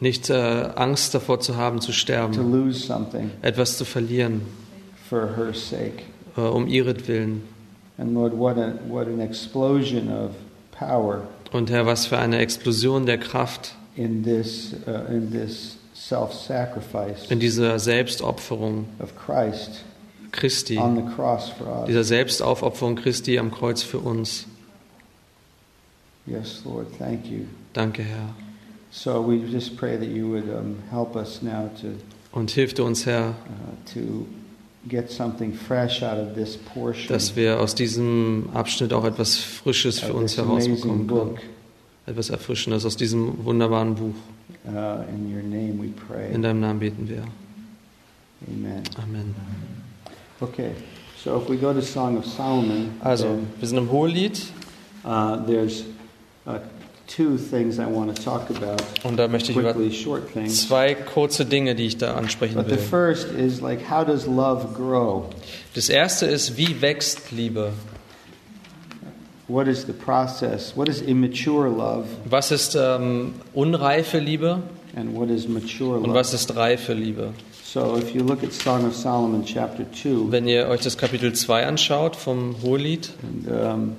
Nicht 0.00 0.28
äh, 0.30 0.34
Angst 0.34 1.14
davor 1.14 1.40
zu 1.40 1.56
haben, 1.56 1.80
zu 1.80 1.88
to 1.88 1.92
sterben, 1.92 2.52
lose 2.52 2.86
something 2.86 3.30
etwas 3.42 3.78
zu 3.78 3.84
verlieren, 3.84 4.42
for 5.08 5.36
her 5.36 5.54
sake. 5.54 6.02
äh, 6.36 6.40
um 6.40 6.66
ihretwillen. 6.66 7.42
And 7.98 8.12
Lord, 8.12 8.36
what, 8.36 8.58
a, 8.58 8.74
what 8.88 9.06
an 9.06 9.20
explosion 9.20 10.08
of 10.10 10.32
power 10.78 11.22
Und 11.52 11.70
Herr, 11.70 11.86
was 11.86 12.06
für 12.06 12.18
eine 12.18 12.38
Explosion 12.38 13.06
der 13.06 13.18
Kraft 13.18 13.74
in 13.96 14.22
this, 14.22 14.74
uh, 14.86 15.12
in 15.12 15.30
this 15.30 15.76
in 17.30 17.40
dieser 17.40 17.78
Selbstopferung 17.78 18.84
of 19.00 19.16
Christ 19.16 19.82
Christi, 20.30 20.78
on 20.78 20.94
the 20.96 21.14
cross 21.14 21.48
for 21.48 21.66
us. 21.66 21.86
dieser 21.88 22.04
Selbstaufopferung 22.04 22.96
Christi 22.96 23.38
am 23.38 23.50
Kreuz 23.50 23.82
für 23.82 23.98
uns. 23.98 24.46
Yes, 26.26 26.62
Lord, 26.64 26.86
thank 26.98 27.26
you. 27.26 27.46
Danke, 27.72 28.02
Herr. 28.02 28.34
So 28.96 29.20
we 29.20 29.38
just 29.52 29.76
pray 29.76 29.98
that 29.98 30.08
you 30.08 30.26
would 30.30 30.48
um, 30.48 30.82
help 30.90 31.16
us 31.16 31.42
now 31.42 31.68
to 31.82 31.98
Und 32.32 32.50
hilf 32.50 32.72
du 32.72 32.82
uns, 32.84 33.04
Herr, 33.04 33.30
uh, 33.30 33.92
to 33.92 34.26
get 34.88 35.10
something 35.10 35.52
fresh 35.52 36.02
out 36.02 36.18
of 36.18 36.34
this 36.34 36.56
portion 36.56 37.08
dass 37.08 37.36
wir 37.36 37.60
aus 37.60 37.74
diesem 37.74 38.48
Abschnitt 38.54 38.94
auch 38.94 39.04
etwas 39.04 39.36
Frisches 39.36 40.00
für 40.00 40.14
of 40.14 40.20
uns 40.20 40.38
herausbekommen 40.38 41.06
book. 41.06 41.36
können. 41.36 41.50
Etwas 42.06 42.30
Erfrischendes 42.30 42.86
aus 42.86 42.96
diesem 42.96 43.44
wunderbaren 43.44 43.96
Buch. 43.96 44.14
Uh, 44.64 45.04
in 45.14 45.30
your 45.30 45.42
name 45.42 45.78
we 45.78 45.90
pray. 46.08 46.32
In 46.32 46.40
deinem 46.40 46.60
Namen 46.60 46.80
beten 46.80 47.06
wir. 47.06 47.24
Amen. 48.48 48.82
Amen. 48.96 49.34
Okay, 50.40 50.70
so 51.22 51.38
if 51.38 51.50
we 51.50 51.58
go 51.58 51.74
to 51.74 51.82
Song 51.82 52.16
of 52.16 52.24
Solomon, 52.24 52.92
Also, 53.00 53.26
then, 53.26 53.46
wir 53.58 53.68
sind 53.68 53.76
im 53.76 53.90
Hohelied 53.90 54.40
uh, 55.04 55.36
there's 55.46 55.84
uh, 56.46 56.60
two 57.06 57.36
things 57.36 57.78
I 57.78 57.86
want 57.86 58.14
to 58.16 58.22
talk 58.22 58.50
about. 58.50 58.82
und 59.04 59.16
da 59.16 59.28
möchte 59.28 59.52
ich 59.52 59.56
über 59.58 59.72
Quickly, 59.72 59.92
short 59.92 60.32
things. 60.32 60.66
zwei 60.68 60.94
kurze 60.94 61.44
Dinge, 61.44 61.74
die 61.74 61.86
ich 61.86 61.96
da 61.98 62.14
ansprechen 62.14 62.54
But 62.56 62.66
the 62.66 62.72
will. 62.72 62.78
first 62.78 63.28
is 63.32 63.60
like, 63.60 63.88
how 63.90 64.04
does 64.04 64.26
love 64.26 64.66
grow? 64.74 65.26
Das 65.74 65.88
erste 65.88 66.26
ist, 66.26 66.56
wie 66.56 66.80
wächst 66.80 67.30
Liebe? 67.32 67.72
What 69.48 69.68
is 69.68 69.86
the 69.86 69.92
process? 69.92 70.72
What 70.76 70.88
is 70.88 71.00
immature 71.00 71.68
love, 71.68 72.04
Was 72.28 72.50
ist 72.50 72.76
ähm, 72.78 73.34
unreife 73.54 74.18
Liebe 74.18 74.62
and 74.96 75.14
what 75.16 75.30
is 75.30 75.46
mature 75.46 75.98
und 75.98 76.06
love? 76.06 76.14
was 76.14 76.34
ist 76.34 76.56
reife 76.56 76.94
Liebe? 76.94 77.32
So, 77.62 77.96
if 77.96 78.12
you 78.14 78.22
look 78.24 78.42
at 78.42 78.52
Song 78.52 78.86
of 78.86 78.94
Solomon, 78.96 79.44
chapter 79.44 79.84
two, 79.92 80.26
Wenn 80.32 80.48
ihr 80.48 80.66
euch 80.68 80.80
das 80.80 80.96
Kapitel 80.96 81.32
2 81.32 81.66
anschaut 81.66 82.16
vom 82.16 82.56
Hohelied, 82.62 83.10
and 83.22 83.48
um, 83.48 83.92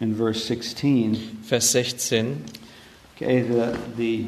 in 0.00 0.14
verse 0.14 0.44
16, 0.44 1.14
Vers 1.42 1.68
16, 1.70 2.44
okay, 3.16 3.42
the 3.42 3.78
the 3.96 4.26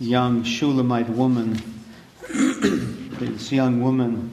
young 0.00 0.44
Shulamite 0.44 1.08
woman, 1.08 1.60
this 3.18 3.50
young 3.50 3.82
woman, 3.82 4.32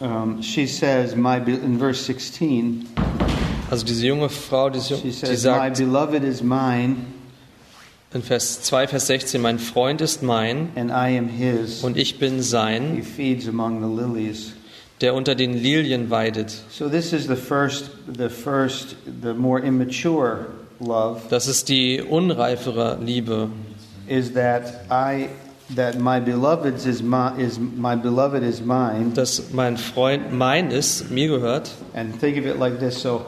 um, 0.00 0.42
she 0.42 0.66
says, 0.66 1.14
"My 1.14 1.36
in 1.36 1.78
verse 1.78 2.00
16, 2.00 2.88
also 3.70 3.86
diese 3.86 4.02
junge 4.02 4.28
Frau, 4.30 4.68
die, 4.68 4.80
she 4.80 4.94
die 4.94 5.10
says, 5.10 5.44
"My 5.44 5.68
sagt 5.70 5.78
beloved 5.78 6.24
is 6.24 6.42
mine, 6.42 7.06
in 8.12 8.22
Vers 8.22 8.62
2, 8.62 8.88
Vers 8.88 9.06
16, 9.06 9.40
mein 9.40 9.58
Freund 9.60 10.00
ist 10.00 10.22
mein 10.22 10.72
and 10.74 10.90
I 10.90 11.10
am 11.16 11.28
his." 11.28 11.84
und 11.84 11.96
ich 11.96 12.18
bin 12.18 12.36
He 12.36 12.42
sein, 12.42 13.02
feeds 13.04 13.46
among 13.46 13.80
the 13.80 13.86
lilies. 13.86 14.54
Der 15.00 15.14
unter 15.14 15.34
den 15.34 15.54
Lilien 15.54 16.10
weidet. 16.10 16.50
So 16.70 16.88
this 16.88 17.12
is 17.12 17.26
the 17.26 17.36
first, 17.36 17.90
the 18.12 18.28
first, 18.28 18.96
the 19.22 19.32
more 19.34 19.60
immature 19.64 20.46
love 20.80 21.20
Das 21.30 21.46
ist 21.48 21.68
die 21.68 22.02
unreifere 22.02 22.98
Liebe, 23.00 23.48
is 24.08 24.32
that 24.34 24.62
I, 24.90 25.28
that 25.74 25.98
my 25.98 26.20
beloved 26.20 26.84
is 26.86 27.02
my, 27.02 27.30
is 27.38 27.58
my 27.58 27.94
beloved 27.96 28.42
is 28.42 28.60
mine, 28.60 29.12
dass 29.14 29.52
mein 29.52 29.76
Freund 29.76 30.32
mein 30.32 30.70
ist, 30.70 31.10
mir 31.10 31.28
gehört. 31.28 31.70
and 31.94 32.18
think 32.20 32.38
of 32.38 32.46
it 32.46 32.58
like 32.58 32.78
this. 32.80 33.00
So, 33.00 33.26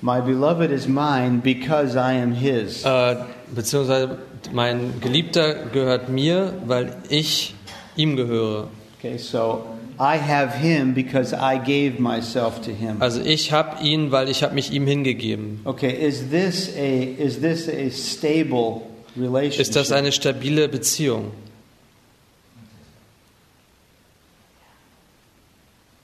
my 0.00 0.20
beloved 0.20 0.70
is 0.70 0.86
mine 0.86 1.40
because 1.42 1.96
I 1.96 2.12
am 2.14 2.32
his. 2.32 2.84
Äh, 2.84 3.16
beziehungsweise 3.54 4.18
mein 4.52 5.00
Geliebter 5.00 5.54
gehört 5.72 6.08
mir, 6.08 6.54
weil 6.66 6.96
ich 7.08 7.54
ihm 7.96 8.16
gehöre. 8.16 8.68
Okay, 8.98 9.18
so 9.18 9.64
I 10.02 10.16
have 10.16 10.54
him 10.54 10.94
because 10.94 11.32
I 11.32 11.58
gave 11.58 12.00
myself 12.00 12.60
to 12.62 12.72
him. 12.72 13.00
Also 13.00 13.20
ich 13.20 13.52
habe 13.52 13.80
ihn, 13.84 14.10
weil 14.10 14.28
ich 14.28 14.42
habe 14.42 14.52
mich 14.52 14.72
ihm 14.72 14.84
hingegeben. 14.84 15.60
Okay, 15.64 15.92
is 15.92 16.28
this 16.28 16.68
a 16.76 17.02
is 17.18 17.40
this 17.40 17.68
a 17.68 17.88
stable 17.88 18.82
relationship? 19.16 19.60
Ist 19.60 19.76
das 19.76 19.92
eine 19.92 20.10
stabile 20.10 20.68
Beziehung? 20.68 21.30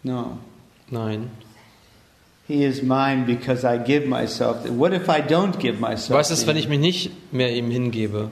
no. 0.05 0.39
Nein. 0.91 1.31
He 2.47 2.65
is 2.65 2.83
mine 2.83 3.27
because 3.27 3.65
I 3.65 3.79
give 3.79 4.07
myself. 4.07 4.65
What 4.71 4.95
if 4.95 5.09
I 5.09 5.21
don't 5.21 5.59
give 5.59 5.81
myself? 5.81 6.17
Was 6.17 6.31
ist, 6.31 6.47
wenn 6.47 6.57
ich 6.57 6.69
mich 6.69 6.79
nicht 6.79 7.33
mehr 7.33 7.53
ihm 7.53 7.71
hingebe? 7.71 8.31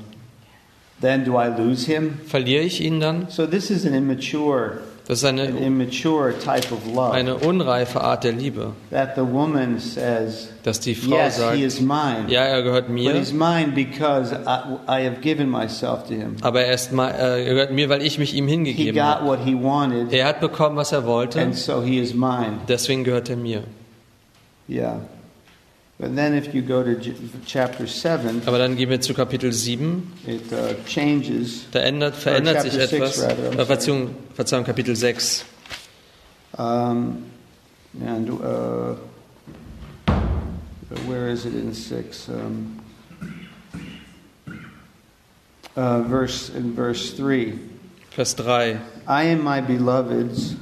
Then 1.01 1.25
do 1.25 1.37
I 1.37 1.49
lose 1.49 1.87
him? 1.87 2.21
Verliere 2.25 2.63
ich 2.63 2.81
ihn 2.81 3.01
dann? 3.01 3.27
So 3.29 3.47
this 3.47 3.69
is 3.69 3.85
an 3.85 3.95
immature, 3.95 4.79
Das 5.09 5.19
ist 5.19 5.25
an 5.25 5.39
eine, 5.39 5.57
immature 5.59 6.35
type 6.37 6.75
of 6.75 6.81
love. 6.93 7.13
eine 7.13 7.37
unreife 7.37 8.01
Art 8.01 8.25
der 8.25 8.33
Liebe, 8.33 8.73
That 8.91 9.11
the 9.15 9.23
woman 9.23 9.79
says, 9.79 10.49
dass 10.65 10.81
die 10.81 10.97
Frau 10.97 11.15
"Yes, 11.17 11.37
he 11.37 11.41
sagt, 11.43 11.59
is 11.61 11.81
mine, 11.81 12.25
ja, 12.27 12.43
er 12.43 12.63
gehört 12.65 12.89
mir, 12.89 13.15
he's 13.15 13.33
mine 13.33 13.69
because 13.73 14.35
I, 14.35 14.77
I 14.89 15.05
have 15.07 15.21
given 15.21 15.49
myself 15.49 16.09
to 16.09 16.15
him. 16.15 16.35
aber 16.43 16.63
er, 16.63 16.75
ist, 16.75 16.93
äh, 16.93 16.97
er 17.47 17.55
gehört 17.55 17.71
mir, 17.73 17.89
weil 17.89 18.03
ich 18.03 18.19
mich 18.19 18.35
ihm 18.35 18.47
He 18.47 18.53
hingegeben 18.55 18.95
got 18.97 19.05
habe. 19.21 19.27
what 19.27 19.39
he 19.45 19.55
wanted, 19.55 20.13
Er 20.13 20.27
hat 20.27 20.41
bekommen, 20.41 20.77
was 20.77 20.91
er 20.91 21.07
wollte, 21.07 21.41
and 21.41 21.55
so 21.55 21.83
he 21.83 22.01
is 22.01 22.13
mine." 22.13 22.59
deswegen 22.69 23.05
gehört 23.05 23.31
er 23.31 23.37
mir. 23.37 23.63
Yeah. 24.69 24.97
But 25.99 26.15
then, 26.15 26.35
if 26.35 26.53
you 26.55 26.61
go 26.61 26.83
to 26.83 26.95
chapter 27.47 27.87
seven, 27.87 28.43
Aber 28.45 28.59
dann 28.59 28.77
gehen 28.77 28.91
wir 28.91 29.01
zu 29.01 29.15
Kapitel 29.15 29.51
7. 29.51 30.13
it 30.27 30.53
uh, 30.53 30.75
changes. 30.87 31.65
Da 31.71 31.81
ändert, 31.81 32.17
verändert 32.17 32.61
sich 32.63 32.79
etwas. 32.79 33.23
rather, 33.23 33.65
Verzeihung, 33.65 34.11
Verzeihung, 34.35 34.65
Kapitel 34.65 34.95
6. 34.95 35.47
Um, 36.59 37.25
and 38.05 38.31
uh, 38.31 38.97
where 41.07 41.29
is 41.29 41.47
it 41.47 41.55
in 41.55 41.73
six? 41.73 42.29
Um, 42.29 42.79
uh, 45.77 46.03
verse 46.03 46.51
in 46.51 46.75
verse 46.75 47.13
three. 47.13 47.59
Vers 48.15 48.35
3. 48.35 48.79
I 49.07 49.25
am 49.25 49.43
my 49.43 49.61
beloved's, 49.61 50.57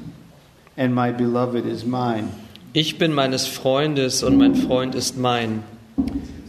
and 0.77 0.95
my 0.95 1.11
beloved 1.13 1.67
is 1.67 1.85
mine. 1.85 2.44
Ich 2.77 2.99
bin 2.99 3.13
meines 3.13 3.47
Freundes 3.47 4.25
und 4.25 4.37
mein 4.37 4.57
Freund 4.57 4.97
ist 4.97 5.17
mein. 5.17 5.63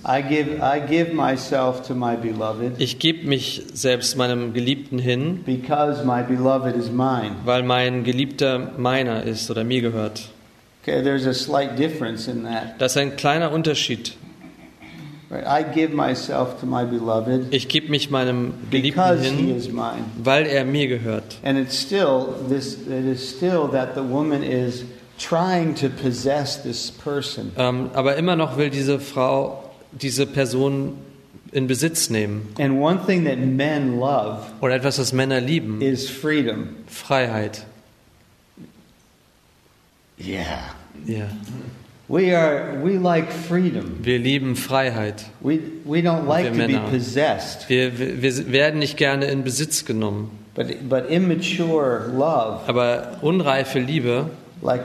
I 0.07 0.21
give 0.21 0.57
I 0.59 0.79
give 0.87 1.13
myself 1.13 1.81
to 1.87 1.93
my 1.95 2.15
beloved 2.15 2.73
Ich 2.79 2.97
gebe 2.99 3.27
mich 3.27 3.61
selbst 3.73 4.17
meinem 4.17 4.53
Geliebten 4.53 4.97
hin, 4.99 5.43
because 5.45 6.03
my 6.03 6.23
beloved 6.23 6.75
is 6.75 6.89
mine. 6.91 7.35
weil 7.43 7.61
mein 7.61 8.03
Geliebter 8.03 8.71
meiner 8.77 9.23
ist 9.23 9.49
oder 9.51 9.63
mir 9.63 9.81
gehört. 9.81 10.29
Okay, 10.83 11.03
there's 11.03 11.27
a 11.27 11.33
slight 11.33 11.77
difference 11.77 12.27
in 12.27 12.43
that. 12.43 12.75
Das 12.79 12.93
ist 12.93 12.97
ein 12.97 13.15
kleiner 13.15 13.51
Unterschied. 13.51 14.13
Right? 15.31 15.43
I 15.47 15.63
give 15.73 15.91
myself 15.95 16.59
to 16.59 16.65
my 16.67 16.85
beloved 16.85 17.47
Ich 17.51 17.67
gebe 17.67 17.89
mich 17.89 18.09
meinem 18.11 18.53
Geliebten 18.71 18.99
because 19.01 19.23
he 19.23 19.29
hin, 19.47 19.55
is 19.57 19.69
mine. 19.71 20.05
weil 20.23 20.45
er 20.47 20.65
mir 20.65 20.87
gehört. 20.87 21.37
And 21.43 21.57
it's 21.59 21.79
still 21.79 22.27
this 22.49 22.73
it 22.87 23.05
is 23.11 23.27
still 23.27 23.67
that 23.71 23.93
the 23.95 24.01
woman 24.03 24.41
is 24.43 24.85
trying 25.17 25.75
to 25.75 25.89
possess 25.89 26.61
this 26.61 26.91
person. 26.91 27.51
Ähm, 27.57 27.89
aber 27.93 28.15
immer 28.17 28.35
noch 28.35 28.57
will 28.57 28.69
diese 28.69 28.99
Frau 28.99 29.61
diese 29.91 30.25
Person 30.25 30.97
in 31.51 31.67
Besitz 31.67 32.09
nehmen. 32.09 32.49
And 32.59 32.79
one 32.81 32.99
thing 33.05 33.23
that 33.25 33.37
men 33.37 33.97
love 33.99 34.39
Oder 34.61 34.75
etwas, 34.75 34.99
was 34.99 35.13
Männer 35.13 35.39
lieben. 35.39 35.81
is 35.81 36.09
freedom. 36.09 36.75
Freiheit. 36.87 37.65
Yeah. 40.17 40.73
Ja. 41.05 41.25
We 42.07 42.33
are 42.37 42.81
we 42.83 42.97
like 42.97 43.31
freedom. 43.31 43.99
Wir 44.03 44.19
lieben 44.19 44.55
Freiheit. 44.55 45.25
We 45.41 45.59
we 45.85 46.01
don't 46.01 46.25
like 46.27 46.45
to 46.47 46.55
Wir 46.55 46.67
be 46.67 46.73
Männer. 46.73 46.89
possessed. 46.89 47.67
Wir, 47.67 47.97
wir, 47.97 48.21
wir 48.21 48.51
werden 48.51 48.79
nicht 48.79 48.95
gerne 48.97 49.25
in 49.25 49.43
Besitz 49.43 49.85
genommen. 49.85 50.29
But 50.53 50.87
but 50.87 51.09
immature 51.09 52.11
love, 52.15 52.61
Aber 52.67 53.17
unreife 53.21 53.79
Liebe, 53.79 54.29
like 54.65 54.83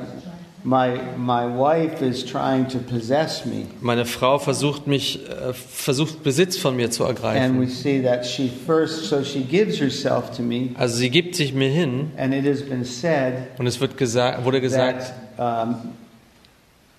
my 0.63 1.01
my 1.17 1.47
wife 1.47 2.03
is 2.03 2.23
trying 2.25 2.69
to 2.69 2.79
possess 2.79 3.47
me. 3.47 3.67
meine 3.81 4.05
Frau 4.05 4.39
versucht 4.39 4.87
mich, 4.87 5.21
äh, 5.29 5.55
versucht 5.55 6.23
Besitz 6.23 6.59
von 6.59 6.77
mir 6.77 6.91
zu 6.91 7.05
And 7.05 7.19
we 7.19 7.23
ergreifen. 7.25 7.69
see 7.69 8.03
that 8.03 8.27
she 8.27 8.51
first 8.67 9.05
so 9.09 9.25
she 9.25 9.41
gives 9.41 9.81
herself 9.81 10.31
to 10.37 10.43
me 10.43 10.71
Also 10.79 10.97
sie 10.99 11.09
gibt 11.11 11.35
sich 11.35 11.55
mir 11.55 11.71
hin 11.71 12.11
and 12.19 12.35
it 12.35 12.45
has 12.45 12.63
been 12.63 12.85
said 12.85 13.49
und 13.59 13.67
es 13.67 13.81
wird 13.81 13.97
gesagt, 13.97 14.45
wurde 14.45 14.61
gesagt, 14.61 15.13
that 15.39 15.67
um, 15.69 15.77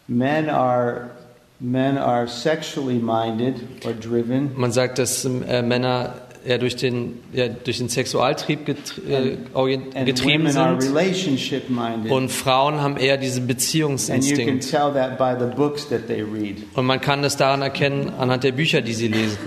men 0.08 0.50
are 0.50 1.12
men 1.60 2.00
are 2.00 2.28
sexually 2.28 2.98
minded 2.98 3.56
or 3.86 3.94
driven, 3.94 4.50
man 4.56 4.72
sagt, 4.72 4.98
dass 4.98 5.24
äh, 5.26 5.62
Männer 5.62 6.14
ja 6.46 6.58
durch 6.58 6.76
den, 6.76 7.20
ja, 7.34 7.48
durch 7.48 7.78
den 7.78 7.90
Sexualtrieb 7.90 8.68
äh, 8.68 9.38
and 9.54 10.06
getrieben 10.06 10.50
sind 10.50 12.12
und 12.12 12.32
Frauen 12.32 12.82
haben 12.82 12.98
eher 12.98 13.18
diesen 13.18 13.42
And 13.44 13.50
you 13.50 13.56
can 13.56 13.58
Beziehungsinstinkt. 13.58 14.70
tell 14.70 14.92
that 14.94 15.18
by 15.18 15.36
the 15.40 15.54
books 15.56 15.88
that 15.90 16.08
they 16.08 16.22
read. 16.22 16.58
Und 16.76 16.86
man 16.86 17.00
kann 17.02 17.22
das 17.22 17.38
daran 17.38 17.62
erkennen, 17.62 18.12
anhand 18.18 18.44
der 18.44 18.52
Bücher, 18.54 18.82
die 18.82 18.94
sie 18.94 19.08
lesen. 19.08 19.38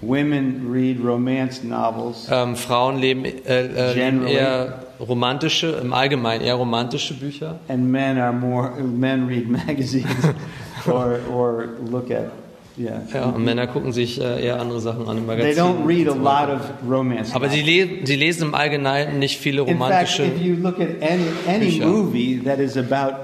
Women 0.00 0.70
read 0.70 0.98
romance 1.02 1.62
novels, 1.66 2.28
Ähm, 2.30 2.56
Frauen 2.56 2.98
leben, 2.98 3.24
äh, 3.24 3.32
äh, 3.46 3.94
leben 3.94 4.26
eher 4.26 4.84
romantische, 5.00 5.78
im 5.82 5.92
Allgemeinen 5.92 6.44
eher 6.44 6.54
romantische 6.54 7.14
Bücher. 7.14 7.58
and 7.68 7.90
men 7.90 8.18
are 8.18 8.32
more 8.32 8.70
men 8.82 9.26
read 9.26 9.48
magazines 9.66 10.06
or 10.86 11.18
or 11.32 11.68
look 11.90 12.10
at 12.10 12.30
Yeah. 12.76 13.02
Ja, 13.12 13.26
und 13.26 13.44
Männer 13.44 13.68
gucken 13.68 13.92
sich 13.92 14.20
äh, 14.20 14.44
eher 14.46 14.60
andere 14.60 14.80
Sachen 14.80 15.06
an 15.08 15.18
im 15.18 15.26
They 15.28 15.52
don't 15.52 15.74
Magazin. 15.78 15.86
read 15.86 16.08
a 16.08 16.14
lot 16.14 16.48
of 16.56 16.60
romance. 16.90 17.32
Aber 17.32 17.48
sie, 17.48 17.62
le 17.62 18.04
sie 18.04 18.16
lesen 18.16 18.48
im 18.48 18.54
Allgemeinen 18.56 19.20
nicht 19.20 19.38
viele 19.38 19.60
In 19.62 19.78
fact, 19.78 19.80
romantische. 19.80 20.24
if 20.24 20.40
you 20.42 20.56
look 20.56 20.80
at 20.80 20.88
any, 21.00 21.22
any 21.46 21.66
Bücher. 21.78 21.86
movie 21.86 22.40
that 22.44 22.58
is 22.58 22.76
about 22.76 23.14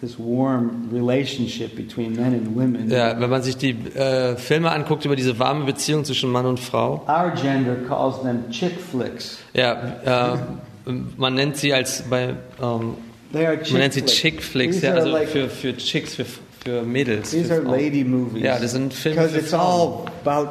this 0.00 0.18
warm 0.18 0.90
relationship 0.92 1.74
between 1.76 2.14
men 2.14 2.34
and 2.34 2.54
women, 2.54 2.90
Ja, 2.90 3.18
wenn 3.18 3.30
man 3.30 3.42
sich 3.42 3.56
die 3.56 3.70
äh, 3.94 4.36
Filme 4.36 4.70
anguckt 4.70 5.06
über 5.06 5.16
diese 5.16 5.38
warme 5.38 5.64
Beziehung 5.64 6.04
zwischen 6.04 6.30
Mann 6.30 6.44
und 6.44 6.60
Frau, 6.60 7.02
our 7.08 7.32
gender 7.40 7.76
calls 7.88 8.20
them 8.20 8.50
chick 8.50 8.72
flicks. 8.78 9.38
ja, 9.54 10.34
äh, 10.34 10.92
man 11.16 11.32
nennt 11.34 11.56
sie 11.56 11.72
als 11.72 12.02
bei, 12.02 12.34
ähm, 12.62 12.96
They 13.32 13.46
are 13.46 13.56
man 13.70 13.78
nennt 13.80 13.94
sie. 13.94 14.02
Chick 14.04 14.42
Flicks, 14.42 14.82
ja, 14.82 14.92
also 14.92 15.08
like- 15.08 15.28
für, 15.28 15.48
für 15.48 15.74
Chicks, 15.74 16.14
für, 16.16 16.26
für 16.64 16.82
Mädels. 16.82 17.30
These 17.30 17.52
are 17.52 17.62
lady 17.62 18.04
movies. 18.04 18.42
Ja, 18.42 18.58
das 18.58 18.72
sind 18.72 18.94
Filme 18.94 19.28
für 19.28 19.38
it's 19.38 19.50
Frauen. 19.50 20.08
all 20.24 20.36
about 20.36 20.50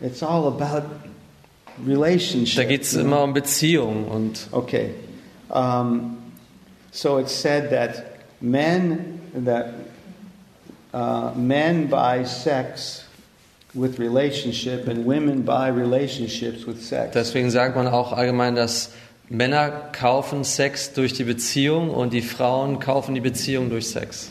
it's 0.00 0.22
all 0.22 0.46
about 0.46 0.86
relationships. 1.86 2.56
Da 2.56 2.64
geht 2.64 2.82
es 2.82 2.92
know? 2.92 3.02
immer 3.02 3.22
um 3.22 3.34
Beziehungen 3.34 4.04
und 4.06 4.48
Okay. 4.52 4.90
Um, 5.50 6.16
so 6.90 7.18
it's 7.18 7.32
said 7.32 7.70
that 7.70 8.04
men 8.40 9.20
that 9.44 9.74
uh, 10.92 11.30
men 11.38 11.88
buy 11.88 12.24
sex 12.24 13.04
with 13.74 13.98
relationship 13.98 14.88
and 14.88 15.06
women 15.06 15.44
buy 15.44 15.68
relationships 15.68 16.66
with 16.66 16.82
sex. 16.82 17.12
deswegen 17.14 17.50
sagt 17.50 17.76
man 17.76 17.86
auch 17.86 18.12
allgemein, 18.12 18.54
dass 18.56 18.90
Männer 19.30 19.70
kaufen 19.92 20.42
Sex 20.42 20.94
durch 20.94 21.12
die 21.12 21.24
Beziehung 21.24 21.90
und 21.90 22.14
die 22.14 22.22
Frauen 22.22 22.78
kaufen 22.78 23.14
die 23.14 23.20
Beziehung 23.20 23.68
durch 23.68 23.88
Sex. 23.88 24.30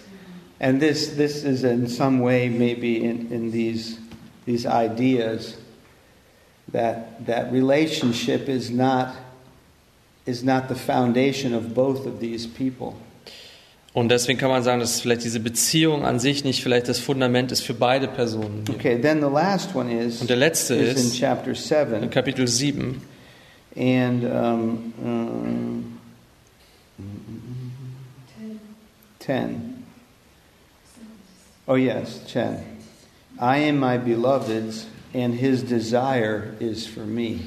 And 0.60 0.80
this 0.80 1.16
this 1.16 1.44
is 1.44 1.64
in 1.64 1.88
some 1.88 2.20
way 2.22 2.50
maybe 2.50 3.04
in, 3.04 3.32
in 3.32 3.52
these 3.52 4.00
these 4.46 4.66
ideas 4.66 5.58
that 6.72 7.26
that 7.28 7.52
relationship 7.52 8.50
is 8.50 8.70
not 8.70 9.16
is 10.26 10.44
not 10.44 10.68
the 10.68 10.76
foundation 10.76 11.54
of 11.54 11.74
both 11.74 12.06
of 12.06 12.20
these 12.20 12.48
people. 12.48 12.96
Und 13.94 14.10
deswegen 14.10 14.38
kann 14.38 14.50
man 14.50 14.62
sagen, 14.62 14.80
dass 14.80 15.02
vielleicht 15.02 15.24
diese 15.24 15.40
Beziehung 15.40 16.06
an 16.06 16.20
sich 16.20 16.44
nicht 16.44 16.62
vielleicht 16.62 16.88
das 16.88 17.00
Fundament 17.00 17.52
ist 17.52 17.62
für 17.62 17.74
beide 17.74 18.08
Personen. 18.08 18.64
hier. 18.68 18.76
Okay, 18.76 19.02
then 19.02 19.22
the 19.22 19.30
last 19.30 19.76
one 19.76 19.92
is 19.92 20.22
Und 20.22 20.30
der 20.30 20.38
letzte 20.38 20.76
is 20.76 21.02
in 21.02 21.08
ist 21.08 21.20
chapter 21.20 21.50
in 21.50 21.56
7 21.56 22.10
Kapitel 22.10 22.48
7. 22.48 23.02
and 23.76 24.24
um, 24.24 24.94
um, 25.04 26.00
10. 29.20 29.77
Oh, 31.68 31.76
yes, 31.76 32.20
10. 32.28 32.58
I 33.40 33.58
am 33.58 33.78
my 33.80 33.98
beloved's, 33.98 34.86
and 35.14 35.34
his 35.36 35.64
desire 35.64 36.54
is 36.60 36.88
for 36.88 37.02
me. 37.06 37.40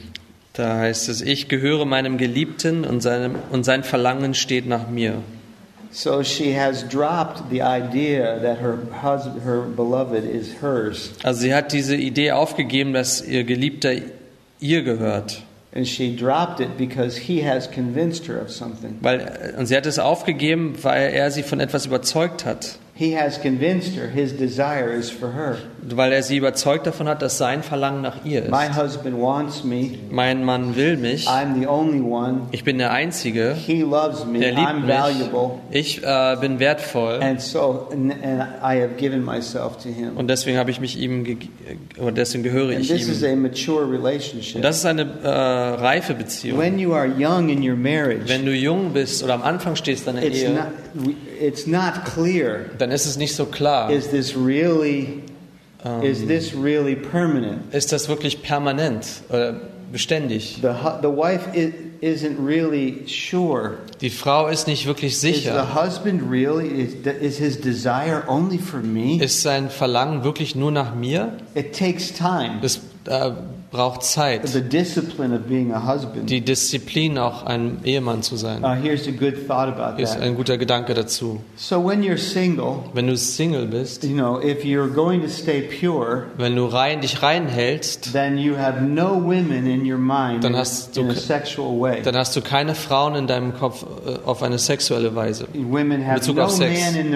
Da 0.53 0.79
heißt 0.79 1.09
es, 1.09 1.21
ich 1.23 1.49
gehöre 1.49 1.87
meinem 1.87 2.19
Geliebten 2.19 2.85
und, 2.85 3.01
seinem, 3.01 3.37
und 3.51 3.65
sein 3.65 3.83
Verlangen 3.85 4.35
steht 4.35 4.67
nach 4.67 4.89
mir. 4.89 5.23
So 5.93 6.23
she 6.23 6.53
has 6.57 6.85
dropped 6.89 7.51
the 7.51 7.63
idea 7.63 8.39
that 8.41 8.61
her 8.61 8.79
husband, 9.03 9.43
her 9.45 9.63
beloved 9.63 10.25
is 10.25 10.53
hers, 10.61 11.11
Also 11.25 11.41
sie 11.41 11.55
hat 11.55 11.73
diese 11.73 11.97
Idee 11.97 12.31
aufgegeben, 12.33 12.93
dass 12.93 13.23
ihr 13.23 13.43
Geliebter 13.45 13.93
ihr 14.61 14.83
gehört. 14.83 15.43
and 15.73 15.87
she 15.87 16.15
dropped 16.15 16.61
it 16.61 16.77
because 16.77 17.17
he 17.17 17.41
has 17.45 17.69
convinced 17.71 18.27
her 18.29 18.41
of 18.43 18.51
something. 18.51 18.99
Weil, 19.01 19.55
und 19.59 19.67
sie 19.67 19.77
hat 19.77 19.87
es 19.87 19.99
aufgegeben, 19.99 20.75
weil 20.83 21.13
er 21.13 21.31
sie 21.31 21.43
von 21.45 21.59
etwas 21.61 21.87
überzeugt 21.87 22.45
hat. 22.45 22.77
He 23.01 23.13
has 23.13 23.39
convinced 23.39 23.95
her 23.95 24.09
his 24.09 24.31
desire 24.31 24.93
is 24.93 25.09
for 25.09 25.31
her. 25.31 25.70
Weil 25.89 26.13
er 26.13 26.23
sie 26.23 26.37
überzeugt 26.37 26.87
davon 26.87 27.09
hat, 27.09 27.23
dass 27.23 27.39
sein 27.39 27.63
Verlangen 27.63 28.03
nach 28.03 28.25
ihr 28.25 28.43
My 28.51 28.67
ist. 28.71 28.77
husband 28.81 29.19
wants 29.21 29.65
me. 29.65 29.93
Mein 30.11 30.45
Mann 30.45 30.77
will 30.77 30.97
mich. 30.97 31.27
I'm 31.27 31.59
the 31.59 31.67
only 31.67 32.01
one. 32.01 32.43
Ich 32.53 32.65
bin 32.65 32.79
der 32.79 32.91
Einzige. 32.93 33.55
He 33.55 33.81
loves 33.83 34.27
me. 34.27 34.45
Er 34.45 34.51
liebt 34.53 34.69
I'm 34.69 34.81
mich. 34.81 34.89
valuable. 34.91 35.51
Ich 35.71 36.03
äh, 36.05 36.37
bin 36.41 36.59
wertvoll. 36.59 37.21
And 37.23 37.41
so, 37.41 37.89
and, 37.93 38.13
and 38.23 38.43
I 38.63 38.81
have 38.83 38.95
given 38.99 39.25
myself 39.25 39.79
to 39.83 39.89
him. 39.89 40.17
Und 40.17 40.29
deswegen 40.29 40.59
habe 40.59 40.71
ich 40.71 40.81
mich 40.81 40.99
ihm, 40.99 41.25
ge- 41.25 41.37
oder 41.99 42.13
deswegen 42.13 42.43
gehöre 42.45 42.73
And 42.73 42.81
ich 42.81 42.89
this 42.89 43.09
is 43.09 43.23
ihm. 43.23 43.31
a 43.33 43.37
mature 43.49 43.85
Und 43.85 43.93
relationship. 43.93 44.61
das 44.63 44.77
ist 44.79 44.87
eine 44.87 45.03
äh, 45.23 45.29
reife 45.29 46.15
Beziehung. 46.15 46.59
When 46.59 46.79
you 46.79 46.93
are 46.93 47.07
young 47.07 47.49
in 47.49 47.63
your 47.69 47.77
marriage, 47.77 48.29
Wenn 48.29 48.45
du 48.45 48.53
jung 48.53 48.93
bist 48.93 49.23
oder 49.25 49.35
am 49.35 49.43
Anfang 49.43 49.77
stehst 49.77 50.07
deiner 50.07 50.23
it's 50.23 50.39
Ehe, 50.43 50.51
not, 50.51 51.15
it's 51.41 51.67
not 51.67 52.05
clear. 52.05 52.67
dann 52.79 52.91
ist 52.91 53.07
es 53.07 53.17
nicht 53.17 53.35
so 53.35 53.47
klar. 53.47 53.91
Is 53.91 54.11
this 54.11 54.37
really, 54.37 55.23
Ähm, 55.85 56.03
is 56.03 56.27
this 56.27 56.53
really 56.55 56.95
permanent? 56.95 57.73
ist 57.75 57.93
das 57.93 58.09
wirklich 58.09 58.43
permanent 58.43 59.07
oder 59.29 59.61
beständig? 59.93 60.59
The, 60.63 60.69
the 61.03 61.09
wife 61.09 61.49
i- 61.57 61.73
isn't 62.03 62.37
really 62.45 63.05
sure. 63.07 63.79
Die 64.01 64.11
Frau 64.11 64.47
ist 64.49 64.67
nicht 64.67 64.87
wirklich 64.87 65.13
Is 65.13 65.21
the 65.21 65.33
sicher. 65.33 65.75
husband 65.75 66.23
really, 66.31 66.69
is, 66.69 66.95
is 67.21 67.39
his 67.39 67.61
desire 67.61 68.23
only 68.29 68.59
for 68.59 68.81
me? 68.81 69.23
Ist 69.23 69.43
sein 69.43 69.69
Verlangen 69.71 70.23
wirklich 70.25 70.55
nur 70.55 70.71
nach 70.71 70.95
mir? 70.95 71.33
It 71.55 71.77
takes 71.79 72.13
time. 72.13 72.59
Das 72.63 72.81
äh, 73.07 73.31
braucht 73.71 74.03
Zeit. 74.03 74.47
The 74.49 74.61
discipline 74.61 75.35
of 75.35 75.43
being 75.43 75.73
a 75.73 75.87
husband. 75.87 76.29
Die 76.29 76.41
Disziplin, 76.41 77.19
auch 77.19 77.45
ein 77.45 77.79
Ehemann 77.85 78.23
zu 78.23 78.37
sein, 78.37 78.65
Uh, 78.65 80.03
ist 80.03 80.21
ein 80.21 80.35
guter 80.35 80.59
Gedanke 80.59 80.95
dazu. 80.95 81.41
So 81.57 81.85
when 81.85 82.03
you're 82.03 82.19
single, 82.19 82.81
Wenn 82.95 83.07
du 83.07 83.17
Single 83.17 83.67
bist, 83.67 84.03
you 84.05 84.15
know, 84.15 84.41
if 84.41 84.65
you're 84.65 84.89
going 84.89 85.23
to 85.23 85.29
stay 85.29 85.63
pure, 85.63 86.25
wenn 86.37 86.57
du 86.57 86.67
rein, 86.67 87.01
dich 87.01 87.23
reinhältst, 87.23 88.13
then 88.13 88.39
you 88.39 88.57
have 88.57 88.81
no 88.81 89.15
women 89.15 89.67
in 89.67 89.91
your 89.91 89.99
mind 89.99 90.43
Dann 90.43 90.53
in, 90.53 90.59
hast 90.59 90.97
du 90.97 91.03
in 91.03 91.15
dann 92.05 92.17
hast 92.17 92.35
du 92.35 92.41
keine 92.41 92.75
Frauen 92.75 93.15
in 93.15 93.27
deinem 93.27 93.55
Kopf 93.55 93.85
äh, 94.07 94.27
auf 94.27 94.43
eine 94.43 94.59
sexuelle 94.59 95.15
Weise. 95.15 95.47
Have 95.47 96.21
Bezug 96.21 96.39
auf 96.39 96.51
Sex. 96.51 96.97
in. 96.97 97.15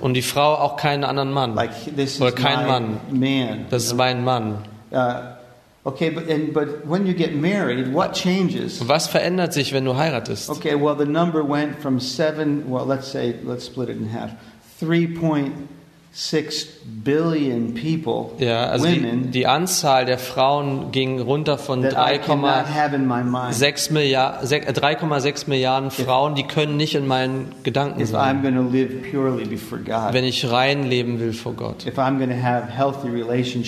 Und 0.00 0.14
die 0.14 0.22
Frau 0.22 0.54
auch 0.54 0.76
keinen 0.76 1.04
anderen 1.04 1.32
Mann. 1.32 1.52
Oder 1.52 2.32
kein 2.32 2.66
Mann. 2.66 3.00
man. 3.10 3.66
Das 3.70 3.84
ist 3.84 3.96
mein 3.96 4.24
Mann. 4.24 4.58
Okay, 5.84 6.10
but, 6.10 6.28
and, 6.28 6.54
but 6.54 6.86
when 6.86 7.06
you 7.06 7.12
get 7.12 7.34
married, 7.34 7.92
what 7.92 8.14
changes? 8.14 8.80
Was 8.84 9.08
verändert 9.08 9.52
sich, 9.52 9.72
wenn 9.72 9.84
du 9.84 9.94
heiratest? 9.94 10.48
Okay, 10.50 10.76
well 10.76 10.94
the 10.94 11.04
number 11.04 11.42
went 11.42 11.80
from 11.80 11.98
7, 11.98 12.70
well 12.70 12.86
let's 12.86 13.08
say 13.08 13.34
let's 13.42 13.64
split 13.64 13.88
it 13.88 13.96
in 13.96 14.06
half. 14.06 14.30
3. 14.78 15.16
point. 15.18 15.68
Ja, 18.38 18.66
also 18.66 18.86
die, 18.86 19.30
die 19.30 19.46
Anzahl 19.46 20.04
der 20.04 20.18
Frauen 20.18 20.90
ging 20.92 21.18
runter 21.20 21.56
von 21.56 21.80
that 21.82 21.92
I 21.92 22.18
cannot 22.18 22.66
3,6 22.66 22.74
have 22.74 22.94
in 22.94 23.06
my 23.06 23.22
mind. 23.22 23.54
Milliarden, 23.90 24.46
3,6 24.46 25.48
Milliarden 25.48 25.90
Frauen, 25.90 26.34
die 26.34 26.42
können 26.42 26.76
nicht 26.76 26.94
in 26.94 27.06
meinen 27.06 27.54
Gedanken 27.62 28.04
sein, 28.04 28.42
going 28.42 28.54
to 28.54 28.62
live 28.62 29.10
purely 29.10 29.46
before 29.46 29.80
God, 29.80 30.12
wenn 30.12 30.24
ich 30.24 30.50
rein 30.50 30.84
leben 30.84 31.18
will 31.18 31.32
vor 31.32 31.54
Gott. 31.54 31.86
if 31.86 31.98
I'm 31.98 32.18
going 32.18 32.28
to 32.30 32.36
have 32.42 32.68
healthy 32.70 33.08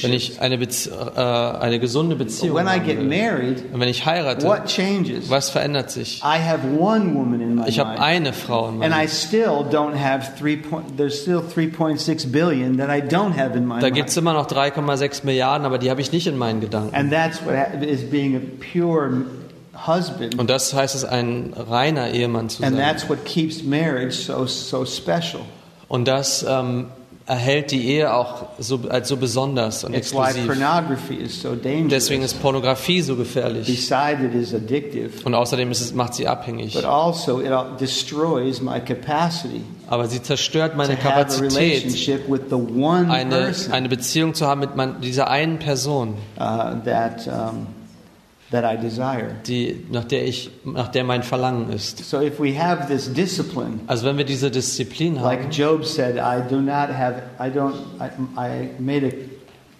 Wenn 0.03 0.13
ich 0.13 0.41
eine, 0.43 0.59
Bezie 0.59 0.91
äh, 0.91 1.21
eine 1.21 1.79
gesunde 1.79 2.15
Beziehung 2.15 2.57
when 2.57 2.67
I 2.67 2.73
haben 2.73 2.85
get 2.85 2.99
will. 2.99 3.09
married, 3.09 3.63
Und 3.73 3.81
wenn 3.81 3.89
ich 3.89 4.05
heirate, 4.05 4.45
what 4.47 4.67
changes? 4.67 5.31
was 5.31 5.49
verändert 5.49 5.91
sich? 5.91 6.19
I 6.23 6.39
have 6.39 6.61
one 6.79 7.15
woman 7.15 7.41
in 7.41 7.55
my 7.55 7.63
Ich 7.69 7.79
habe 7.79 7.99
eine 7.99 8.35
Frau 8.35 8.69
in 8.69 8.83
and 8.83 8.93
I 8.93 8.97
meinem 8.99 9.09
still 9.09 9.65
don't 9.71 9.95
have 9.97 10.37
three 10.39 10.57
point. 10.57 10.99
There's 10.99 11.19
still 11.23 11.41
3.6 11.41 12.34
billion 12.35 12.77
that 12.79 12.91
I 12.91 13.01
don't 13.01 13.35
have 13.39 13.57
in 13.57 13.65
my 13.67 13.79
Da 13.81 13.89
gibt 13.91 14.09
es 14.11 14.17
immer 14.17 14.33
noch 14.35 14.47
3,6 14.49 15.25
Milliarden, 15.25 15.65
aber 15.65 15.79
die 15.79 15.89
habe 15.91 16.01
ich 16.01 16.11
nicht 16.13 16.27
in 16.27 16.37
meinen 16.37 16.61
Gedanken. 16.61 16.95
And 16.95 17.11
that's 17.13 17.41
what 17.47 17.55
ha- 17.55 17.79
is 17.81 18.03
being 18.11 18.37
a 18.37 18.41
pure 18.73 19.23
husband. 19.87 20.39
Und 20.39 20.51
das 20.51 20.75
heißt 20.75 20.95
es, 20.95 21.05
ein 21.05 21.53
reiner 21.57 22.11
Ehemann 22.11 22.49
zu 22.49 22.63
And 22.63 22.77
sein. 22.77 22.85
that's 22.85 23.09
what 23.09 23.25
keeps 23.25 23.63
marriage 23.63 24.17
so 24.17 24.45
so 24.47 24.85
special. 24.85 25.41
Und 25.89 26.09
das 26.09 26.45
ähm, 26.49 26.87
erhält 27.27 27.71
die 27.71 27.87
Ehe 27.89 28.13
auch 28.13 28.47
so, 28.59 28.81
als 28.89 29.09
so 29.09 29.17
besonders 29.17 29.85
und 29.85 29.95
It's 29.95 30.13
why 30.13 30.25
exklusiv. 30.27 30.47
pornography 30.47 31.15
is 31.15 31.41
so 31.41 31.55
dangerous. 31.55 31.91
Deswegen 31.91 32.23
ist 32.23 32.41
Pornografie 32.43 33.01
so 33.01 33.17
gefährlich. 33.17 33.91
Und 35.25 35.35
außerdem 35.35 35.71
es, 35.71 35.95
macht 35.95 36.15
sie 36.15 36.27
abhängig. 36.29 36.77
also 36.77 37.43
Aber 39.87 40.07
sie 40.07 40.23
zerstört 40.23 40.77
meine 40.77 40.97
Kapazität, 40.97 41.85
eine, 43.09 43.53
eine 43.71 43.89
Beziehung 43.89 44.35
zu 44.35 44.47
haben 44.47 44.61
mit 44.61 44.77
man, 44.77 45.01
dieser 45.01 45.29
einen 45.29 45.59
Person, 45.59 46.15
uh, 46.39 46.75
that 46.85 47.27
um, 47.27 47.67
that 48.51 48.65
I 48.65 48.77
desire. 48.81 49.35
die, 49.47 49.85
nach, 49.91 50.05
der 50.05 50.25
ich, 50.27 50.51
nach 50.65 50.89
der 50.89 51.05
mein 51.05 51.23
Verlangen 51.23 51.71
ist. 51.71 51.99
So 51.99 52.21
if 52.21 52.39
we 52.39 52.59
have 52.59 52.87
this 52.87 53.13
discipline, 53.13 53.81
Also 53.87 54.07
wenn 54.07 54.17
wir 54.17 54.25
diese 54.25 54.51
Disziplin 54.51 55.21
haben, 55.21 55.25
like 55.25 55.53
Job 55.53 55.85
said, 55.85 56.17
I 56.17 56.41
do 56.49 56.61
not 56.61 56.89
have, 56.89 57.23
I 57.39 57.51
don't, 57.51 57.75
I, 58.01 58.11
I 58.37 58.71
made 58.79 59.07
a 59.07 59.34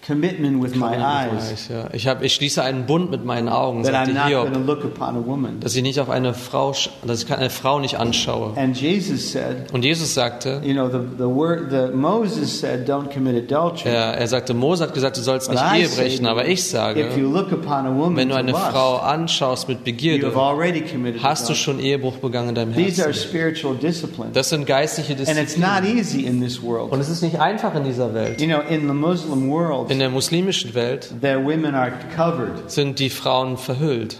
commitment 0.05 0.61
with 0.61 0.75
my 0.75 0.95
eyes 0.97 1.67
Ja. 1.69 1.89
Ich, 1.93 2.07
hab, 2.07 2.21
ich 2.21 2.33
schließe 2.33 2.61
einen 2.63 2.85
Bund 2.85 3.09
mit 3.11 3.25
meinen 3.25 3.49
Augen, 3.49 3.83
that 3.83 3.93
I'm 3.93 4.05
sagte 4.05 4.13
not 4.13 4.29
going 4.29 4.53
to 4.53 4.59
Hiob, 4.59 4.67
look 4.67 4.83
upon 4.85 5.15
a 5.17 5.25
woman. 5.25 5.59
dass 5.59 5.75
ich 5.75 5.81
nicht 5.83 5.99
auf 5.99 6.09
eine 6.09 6.33
Frau, 6.33 6.73
dass 7.05 7.23
ich 7.23 7.33
eine 7.33 7.49
Frau 7.49 7.79
nicht 7.79 7.99
anschaue. 7.99 8.53
And 8.55 8.79
Jesus 8.79 9.31
said, 9.31 9.71
Und 9.73 9.83
Jesus 9.83 10.13
sagte, 10.13 10.61
you 10.63 10.73
know, 10.73 10.87
the, 10.89 10.99
the 11.17 11.25
word, 11.25 11.71
the 11.71 11.95
Moses 11.95 12.59
said, 12.59 12.87
don't 12.87 13.11
commit 13.11 13.35
adultery. 13.35 13.89
er, 13.89 14.17
er 14.17 14.27
sagte, 14.27 14.53
Mose 14.53 14.83
hat 14.83 14.93
gesagt, 14.93 15.17
du 15.17 15.21
sollst 15.21 15.47
But 15.49 15.55
nicht 15.61 15.73
I 15.73 15.81
Ehe 15.81 15.89
brechen, 15.89 16.27
aber 16.27 16.45
ich 16.45 16.59
if 16.59 16.65
sage, 16.65 17.07
you 17.17 17.31
look 17.31 17.51
upon 17.51 17.85
a 17.85 17.95
woman 17.95 18.15
wenn 18.17 18.29
du 18.29 18.35
eine 18.35 18.53
Frau 18.53 18.97
anschaust 18.97 19.67
mit 19.67 19.83
Begierde, 19.83 20.31
hast 21.21 21.49
du 21.49 21.55
schon 21.55 21.79
Ehebruch 21.79 22.17
begangen 22.17 22.49
in 22.49 22.55
deinem 22.55 22.75
These 22.75 23.01
are 23.01 23.11
Herzen. 23.11 23.29
spiritual 23.29 23.75
disciplines. 23.75 24.33
Das 24.33 24.49
sind 24.49 24.65
geistliche 24.65 25.13
And 25.13 25.21
it's 25.21 25.55
Disziplinen. 25.55 25.83
not 25.83 25.95
easy 25.97 26.21
in 26.25 26.41
this 26.41 26.59
Und 26.59 26.99
es 26.99 27.09
ist 27.09 27.21
nicht 27.21 27.39
einfach 27.39 27.73
in 27.75 27.83
dieser 27.83 28.13
Welt. 28.13 28.39
You 28.39 28.47
know, 28.47 28.61
in 28.69 28.87
the 28.87 28.93
Muslim 28.93 29.49
world, 29.49 29.94
In 29.95 29.99
der 29.99 30.09
muslimischen 30.09 30.73
Welt 30.73 31.09
sind 32.67 32.99
die 32.99 33.09
Frauen 33.09 33.55
verhüllt. 33.55 34.19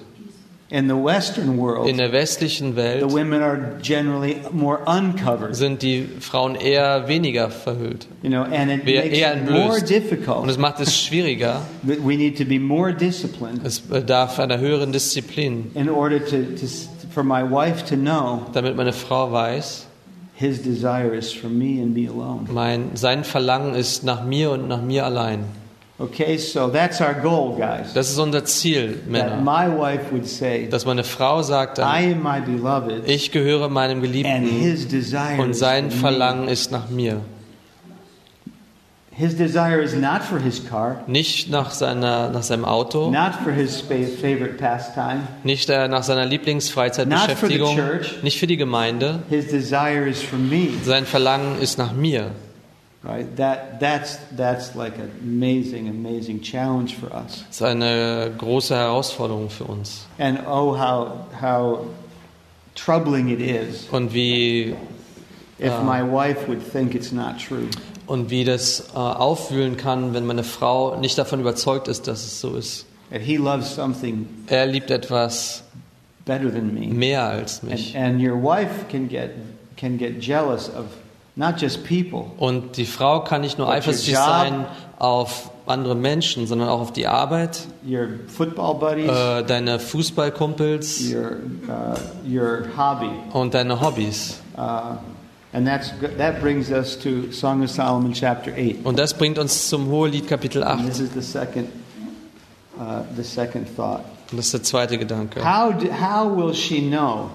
In 0.70 0.88
the 0.88 0.96
Western 0.96 1.50
In 1.52 1.58
world, 1.58 2.00
der 2.00 2.14
westlichen 2.14 2.72
the 2.72 2.76
Welt 2.78 3.12
women 3.12 3.42
are 3.42 3.78
generally 3.84 4.38
more 4.54 4.80
uncovered. 4.88 5.54
sind 5.54 5.82
die 5.82 6.08
Frauen 6.22 6.56
eher 6.56 7.10
weniger 7.10 7.50
verhüllt. 7.50 8.08
You 8.24 8.30
know, 8.30 8.44
and 8.44 8.72
it 8.72 8.86
Wer- 8.86 9.04
makes 9.04 9.18
eher 9.18 9.34
entblößt. 9.34 10.32
Und 10.42 10.48
es 10.50 10.58
macht 10.58 10.80
es 10.80 10.98
schwieriger. 10.98 11.62
But 11.84 11.98
we 12.08 12.16
need 12.16 12.38
to 12.38 12.46
be 12.46 12.58
more 12.58 12.94
disciplined 12.94 13.66
Es 13.66 13.82
bedarf 13.82 14.40
einer 14.40 14.58
höheren 14.60 14.94
Disziplin, 14.94 15.72
in 15.76 15.90
order 15.90 16.20
to, 16.20 16.38
to 16.38 16.66
for 17.14 17.24
my 17.24 17.44
wife 17.44 17.84
to 17.90 17.98
know 17.98 18.46
damit 18.54 18.78
meine 18.78 18.94
Frau 18.94 19.30
weiß, 19.30 19.88
his 20.36 20.62
desire 20.64 21.14
is 21.14 21.34
for 21.34 21.50
me 21.50 21.82
and 21.82 21.94
me 21.94 22.08
alone. 22.10 22.46
mein, 22.50 22.92
sein 22.96 23.26
Verlangen 23.26 23.76
ist 23.76 24.06
nach 24.06 24.24
mir 24.24 24.52
und 24.52 24.70
nach 24.70 24.82
mir 24.82 25.06
allein. 25.06 25.44
Okay, 25.98 26.38
so 26.38 26.68
that's 26.68 27.00
our 27.00 27.14
goal, 27.14 27.56
guys. 27.58 27.94
Das 27.94 28.10
ist 28.10 28.20
unser 28.20 28.44
Ziel, 28.44 28.96
That 28.98 29.08
Männer. 29.08 29.38
my 29.42 29.68
wife 29.80 30.12
would 30.12 30.28
say, 30.28 30.68
Dass 30.70 30.86
meine 30.86 31.06
Frau 31.06 31.42
sagt, 31.42 31.78
dann, 31.78 31.88
I 31.88 32.12
am 32.12 32.22
my 32.22 32.42
beloved, 32.42 33.08
ich 33.08 33.32
gehöre 33.32 33.70
meinem 33.70 34.00
and 34.00 34.02
Geliebten 34.04 34.44
his 34.46 34.88
desire 34.90 35.42
und 35.42 35.54
sein. 35.56 35.92
Verlangen 35.92 36.50
ist 36.50 36.70
nach 36.72 36.90
mir. 36.90 37.22
His 39.18 39.38
desire 39.38 39.82
is 39.82 39.94
not 39.96 40.22
for 40.24 40.38
his 40.40 40.62
car, 40.68 40.98
Nicht 41.08 41.50
nach, 41.50 41.72
seiner, 41.72 42.28
nach 42.30 42.44
seinem 42.44 42.66
Auto, 42.66 43.10
not 43.12 43.34
for 43.46 43.54
his 43.54 43.80
fa- 43.80 43.94
favorite 44.22 44.56
pastime. 44.58 45.22
nicht 45.46 45.70
äh, 45.70 45.88
nach 45.88 46.04
seiner 46.04 46.26
Lieblingsfreizeitbeschäftigung, 46.26 47.78
Not 47.78 47.86
for 47.86 47.94
the 47.94 48.00
church. 48.10 48.24
nicht 48.24 48.38
für 48.38 48.48
die 48.48 48.58
Gemeinde. 48.58 49.20
His 49.30 49.48
desire 49.48 50.10
is 50.10 50.22
for 50.22 50.38
me. 50.38 50.68
Sein 50.84 51.06
Verlangen 51.06 51.62
ist 51.62 51.78
nach 51.78 51.94
mir. 51.94 52.32
Das 53.06 54.18
ist 57.52 57.62
eine 57.62 58.32
große 58.38 58.76
Herausforderung 58.76 59.50
für 59.50 59.66
uns. 59.66 60.06
And 60.18 60.40
oh, 60.48 60.78
how 60.78 61.08
how 61.42 61.80
troubling 62.76 63.30
it 63.30 63.40
is 63.40 63.88
Und 63.92 64.14
wie, 64.14 64.76
if 65.60 65.72
Ah. 65.72 65.84
my 65.84 66.02
wife 66.02 66.48
would 66.48 66.62
think 66.72 66.96
it's 66.96 67.12
not 67.12 67.36
true. 67.48 67.68
und 68.08 68.30
wie 68.30 68.44
das 68.44 68.90
äh, 68.94 68.98
aufwühlen 68.98 69.78
kann, 69.78 70.14
wenn 70.14 70.26
meine 70.26 70.44
Frau 70.44 70.98
nicht 71.00 71.18
davon 71.18 71.40
überzeugt 71.40 71.88
ist, 71.88 72.08
dass 72.08 72.24
es 72.26 72.42
so 72.42 72.56
ist. 72.56 72.86
That 73.12 73.22
he 73.22 73.38
loves 73.38 73.74
something 73.76 74.28
Er 74.48 74.66
liebt 74.66 74.92
etwas 74.92 75.64
better 76.26 76.52
than 76.52 76.74
me. 76.74 76.88
mehr 76.88 77.24
als 77.24 77.64
mich. 77.64 77.96
And, 77.96 78.20
and 78.20 78.22
your 78.22 78.36
wife 78.42 78.86
can 78.92 79.08
get 79.08 79.32
can 79.78 79.98
get 79.98 80.20
jealous 80.22 80.70
of 80.70 80.86
not 81.36 81.62
just 81.62 81.84
people, 81.84 82.26
Und 82.38 82.78
die 82.78 82.86
Frau 82.86 83.22
kann 83.24 83.42
nicht 83.42 83.58
nur 83.58 83.70
eifersüchtig 83.70 84.16
sein 84.16 84.66
auf 84.98 85.52
andere 85.68 85.96
Menschen, 85.96 86.48
sondern 86.48 86.70
auch 86.70 86.80
auf 86.80 86.94
die 86.94 87.08
Arbeit, 87.08 87.68
your 87.88 88.08
football 88.28 88.76
buddies, 88.76 89.10
äh, 89.10 89.44
deine 89.44 89.80
Fußballkumpels 89.80 91.12
your 91.12 91.38
uh, 91.68 91.96
your 92.28 92.66
hobby. 92.78 93.10
und 93.34 93.54
deine 93.54 93.80
Hobbys. 93.82 94.42
Uh, 94.58 94.98
and 95.54 95.68
that's 95.68 95.92
that 96.18 96.40
brings 96.40 96.70
us 96.70 96.98
to 96.98 97.32
Song 97.32 97.64
of 97.64 97.70
Solomon 97.72 98.14
chapter 98.14 98.52
8. 98.52 98.86
Und 98.86 99.00
das 99.00 99.14
bringt 99.14 99.40
uns 99.40 99.70
zum 99.70 99.88
Hohelied 99.90 100.28
Kapitel 100.28 100.64
8. 100.64 100.80
And 100.80 100.88
this 100.88 101.00
is 101.00 101.10
the 101.14 101.22
second 101.22 101.68
uh, 102.78 103.02
the 103.16 103.24
second 103.24 103.68
thought. 103.76 104.02
Und 104.32 104.38
das 104.38 104.46
ist 104.48 104.54
der 104.54 104.64
zweite 104.64 104.98
Gedanke. 104.98 105.44
How 105.44 105.74
do, 105.74 105.88
how 105.90 106.36
will 106.36 106.54
she 106.54 106.82
know 106.82 107.30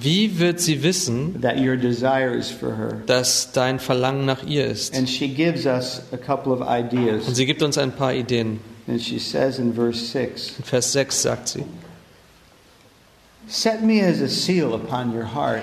Wie 0.00 0.38
wird 0.38 0.60
sie 0.60 0.82
wissen, 0.82 1.40
that 1.42 1.56
your 1.56 1.76
desire 1.76 2.34
is 2.34 2.50
for 2.50 2.76
her? 2.76 3.02
dass 3.06 3.52
dein 3.52 3.78
Verlangen 3.78 4.26
nach 4.26 4.42
ihr 4.44 4.66
ist? 4.66 4.96
And 4.96 5.08
she 5.08 5.28
gives 5.28 5.66
us 5.66 6.02
a 6.12 6.16
couple 6.16 6.52
of 6.52 6.60
Und 6.60 7.34
sie 7.34 7.46
gibt 7.46 7.62
uns 7.62 7.78
ein 7.78 7.92
paar 7.92 8.12
Ideen. 8.12 8.60
And 8.86 9.00
she 9.00 9.18
says 9.18 9.58
in 9.58 9.72
verse 9.72 9.98
6, 9.98 10.58
In 10.58 10.64
Vers 10.64 10.92
6 10.92 11.22
sagt 11.22 11.48
sie, 11.48 11.64
"Set 13.46 13.82
me 13.82 14.02
as 14.02 14.20
a 14.20 14.28
seal 14.28 14.74
upon 14.74 15.14
your 15.16 15.32
heart, 15.34 15.62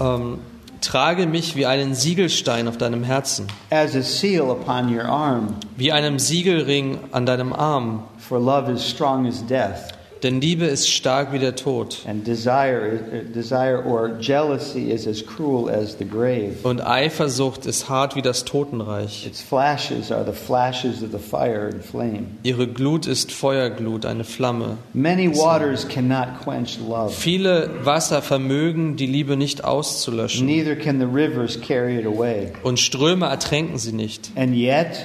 ähm, 0.00 0.38
trage 0.80 1.26
mich 1.26 1.56
wie 1.56 1.66
einen 1.66 1.94
Siegelstein 1.94 2.68
auf 2.68 2.76
deinem 2.76 3.02
Herzen, 3.02 3.48
as 3.70 3.96
a 3.96 4.02
seal 4.02 4.50
upon 4.50 4.94
your 4.94 5.04
arm, 5.04 5.56
wie 5.76 5.90
einem 5.90 6.20
Siegelring 6.20 6.98
an 7.10 7.26
deinem 7.26 7.52
Arm, 7.52 8.04
for 8.18 8.38
love 8.38 8.70
is 8.70 8.88
strong 8.88 9.26
as 9.26 9.44
death." 9.44 9.97
Denn 10.22 10.40
Liebe 10.40 10.64
ist 10.64 10.88
stark 10.90 11.32
wie 11.32 11.38
der 11.38 11.54
Tod. 11.56 11.98
And 12.06 12.26
desire, 12.26 12.98
desire 13.34 13.84
or 13.84 14.18
jealousy 14.20 14.90
is 14.90 15.06
as 15.06 15.24
cruel 15.24 15.68
as 15.68 15.96
the 15.98 16.04
grave. 16.04 16.56
Und 16.62 16.80
Eifersucht 16.80 17.66
ist 17.66 17.88
hart 17.88 18.16
wie 18.16 18.22
das 18.22 18.44
Totenreich. 18.44 19.26
Its 19.26 19.40
flashes 19.40 20.10
are 20.10 20.24
the 20.24 20.32
flashes 20.32 21.02
of 21.02 21.10
the 21.12 21.18
fire 21.18 21.70
and 21.72 21.84
flame. 21.84 22.26
Ihre 22.42 22.66
Glut 22.66 23.06
ist 23.06 23.32
Feuerglut, 23.32 24.06
eine 24.06 24.24
Flamme. 24.24 24.78
Many 24.92 25.28
waters 25.36 25.86
cannot 25.88 26.40
quench 26.42 26.78
love, 26.86 27.10
Viele 27.12 27.70
Wasser 27.84 28.22
vermögen 28.22 28.96
die 28.96 29.06
Liebe 29.06 29.36
nicht 29.36 29.64
auszulöschen. 29.64 30.46
neither 30.46 30.76
can 30.76 30.98
the 30.98 31.06
rivers 31.06 31.60
carry 31.60 31.98
it 31.98 32.06
away. 32.06 32.52
Und 32.62 32.78
Ströme 32.80 33.26
ertränken 33.26 33.78
sie 33.78 33.92
nicht. 33.92 34.30
And 34.36 34.54
yet, 34.54 35.04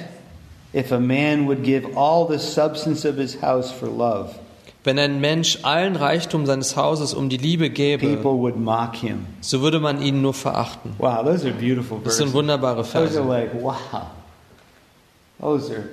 if 0.73 0.91
a 0.91 0.99
man 0.99 1.47
would 1.47 1.63
give 1.63 1.95
all 1.95 2.27
the 2.27 2.39
substance 2.39 3.07
of 3.07 3.17
his 3.17 3.41
house 3.41 3.71
for 3.71 3.87
love, 3.87 4.31
Wenn 4.85 4.99
ein 4.99 5.21
Mensch 5.21 5.59
allen 5.63 5.95
Reichtum 5.95 6.45
seines 6.45 6.75
Hauses 6.75 7.13
um 7.13 7.29
die 7.29 7.37
Liebe 7.37 7.69
gäbe, 7.69 8.05
people 8.17 8.31
would 8.33 8.57
mock 8.57 8.95
him. 8.97 9.25
so 9.39 9.61
würde 9.61 9.79
man 9.79 10.01
ihn 10.01 10.21
nur 10.21 10.33
verachten. 10.33 10.91
Wow, 10.97 11.23
those 11.23 11.45
are 11.47 11.53
beautiful 11.53 11.99
Das 12.03 12.17
sind 12.17 12.25
verses. 12.27 12.33
wunderbare 12.33 12.83
Those 12.83 12.97
are 12.97 13.07
Verse. 13.07 13.21
like, 13.23 13.53
wow. 13.61 13.75
Those 15.39 15.71
are 15.73 15.83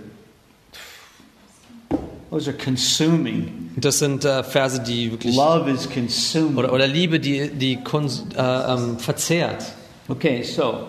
those 2.31 2.49
are 2.49 2.57
consuming. 2.57 3.71
Das 3.77 3.99
sind 3.99 4.25
äh, 4.25 4.43
Verse, 4.45 4.81
die 4.81 5.11
wirklich 5.11 5.35
Love 5.37 5.71
is 5.71 5.89
consuming. 5.89 6.57
oder, 6.57 6.73
oder 6.73 6.87
Liebe, 6.87 7.19
die 7.21 7.49
die 7.51 7.75
äh, 7.75 8.39
ähm, 8.39 8.99
verzehrt. 8.99 9.65
Okay, 10.09 10.43
so 10.43 10.87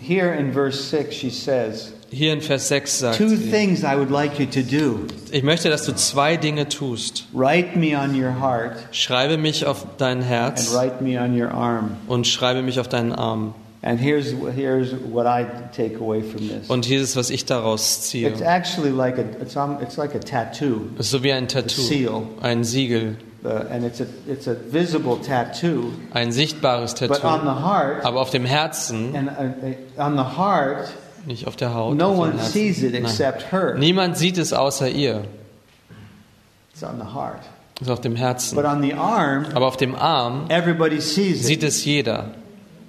here 0.00 0.34
in 0.34 0.52
verse 0.52 0.78
6 0.82 1.14
she 1.14 1.30
says, 1.30 1.92
Hier 2.12 2.32
in 2.32 2.40
Vers 2.40 2.68
6 2.68 2.98
sagt 2.98 3.18
Two 3.18 3.28
sie, 3.28 3.50
things 3.50 3.82
I 3.82 3.96
would 3.96 4.10
like 4.10 4.38
you 4.40 4.46
to 4.46 4.62
do. 4.62 5.00
ich 5.30 5.42
möchte, 5.44 5.70
dass 5.70 5.84
du 5.84 5.94
zwei 5.94 6.36
Dinge 6.36 6.68
tust. 6.68 7.24
Write 7.32 7.78
me 7.78 7.96
on 7.96 8.20
your 8.20 8.40
heart 8.40 8.76
Schreibe 8.90 9.38
mich 9.38 9.64
auf 9.66 9.86
dein 9.96 10.18
and 10.18 10.26
Herz 10.26 10.74
write 10.74 11.02
me 11.02 11.20
on 11.20 11.40
your 11.40 11.50
arm. 11.52 11.92
und 12.08 12.26
schreibe 12.26 12.62
mich 12.62 12.80
auf 12.80 12.88
deinen 12.88 13.12
Arm. 13.12 13.54
And 13.82 13.98
here's 13.98 14.34
here's 14.54 14.92
what 15.10 15.24
I 15.26 15.46
take 15.74 15.96
away 16.00 16.20
from 16.22 16.48
this. 16.48 16.68
Und 16.68 16.84
hier 16.84 17.00
ist, 17.00 17.16
was 17.16 17.30
ich 17.30 17.46
daraus 17.46 18.02
ziehe. 18.02 18.28
It's 18.28 18.42
actually 18.42 18.90
like 18.90 19.16
a 19.16 19.22
it's, 19.40 19.56
um, 19.56 19.78
it's 19.80 19.96
like 19.96 20.14
a 20.14 20.18
tattoo, 20.18 20.90
Es 20.98 21.06
ist 21.06 21.12
so 21.12 21.22
wie 21.22 21.32
ein 21.32 21.48
Tattoo, 21.48 21.80
Seal. 21.80 22.22
ein 22.42 22.62
Siegel, 22.64 23.16
uh, 23.42 23.48
and 23.72 23.86
it's 23.86 24.00
a 24.02 24.06
it's 24.26 24.46
a 24.48 24.54
visible 24.70 25.16
tattoo. 25.26 25.92
ein 26.12 26.30
sichtbares 26.32 26.94
But 26.94 27.10
on 27.24 27.40
Tattoo. 27.40 27.44
the 27.44 27.62
heart, 27.64 28.04
Aber 28.04 28.20
auf 28.20 28.28
dem 28.30 28.44
Herzen, 28.44 29.14
and 29.16 29.28
uh, 29.30 29.66
uh, 29.66 30.02
on 30.04 30.16
the 30.18 30.36
heart, 30.36 30.90
nicht 31.26 31.46
auf 31.46 31.56
der 31.56 31.74
Haut. 31.74 31.96
no 31.96 32.10
one 32.12 32.38
sees 32.38 32.82
it 32.82 32.94
except 32.94 33.52
her. 33.52 33.74
Niemand 33.76 34.16
sieht 34.16 34.38
es 34.38 34.52
außer 34.52 34.88
ihr. 34.88 35.22
It's 36.72 36.82
on 36.82 36.98
the 36.98 37.14
heart. 37.14 37.40
Es 37.76 37.86
ist 37.86 37.92
auf 37.92 38.00
dem 38.00 38.16
Herzen. 38.16 38.56
But 38.56 38.64
on 38.66 38.82
the 38.82 38.94
arm, 38.94 39.46
Aber 39.54 39.66
auf 39.66 39.76
dem 39.76 39.94
Arm 39.94 40.44
everybody 40.48 41.00
sees 41.00 41.46
sieht 41.46 41.62
it. 41.62 41.68
es 41.68 41.84
jeder. 41.84 42.32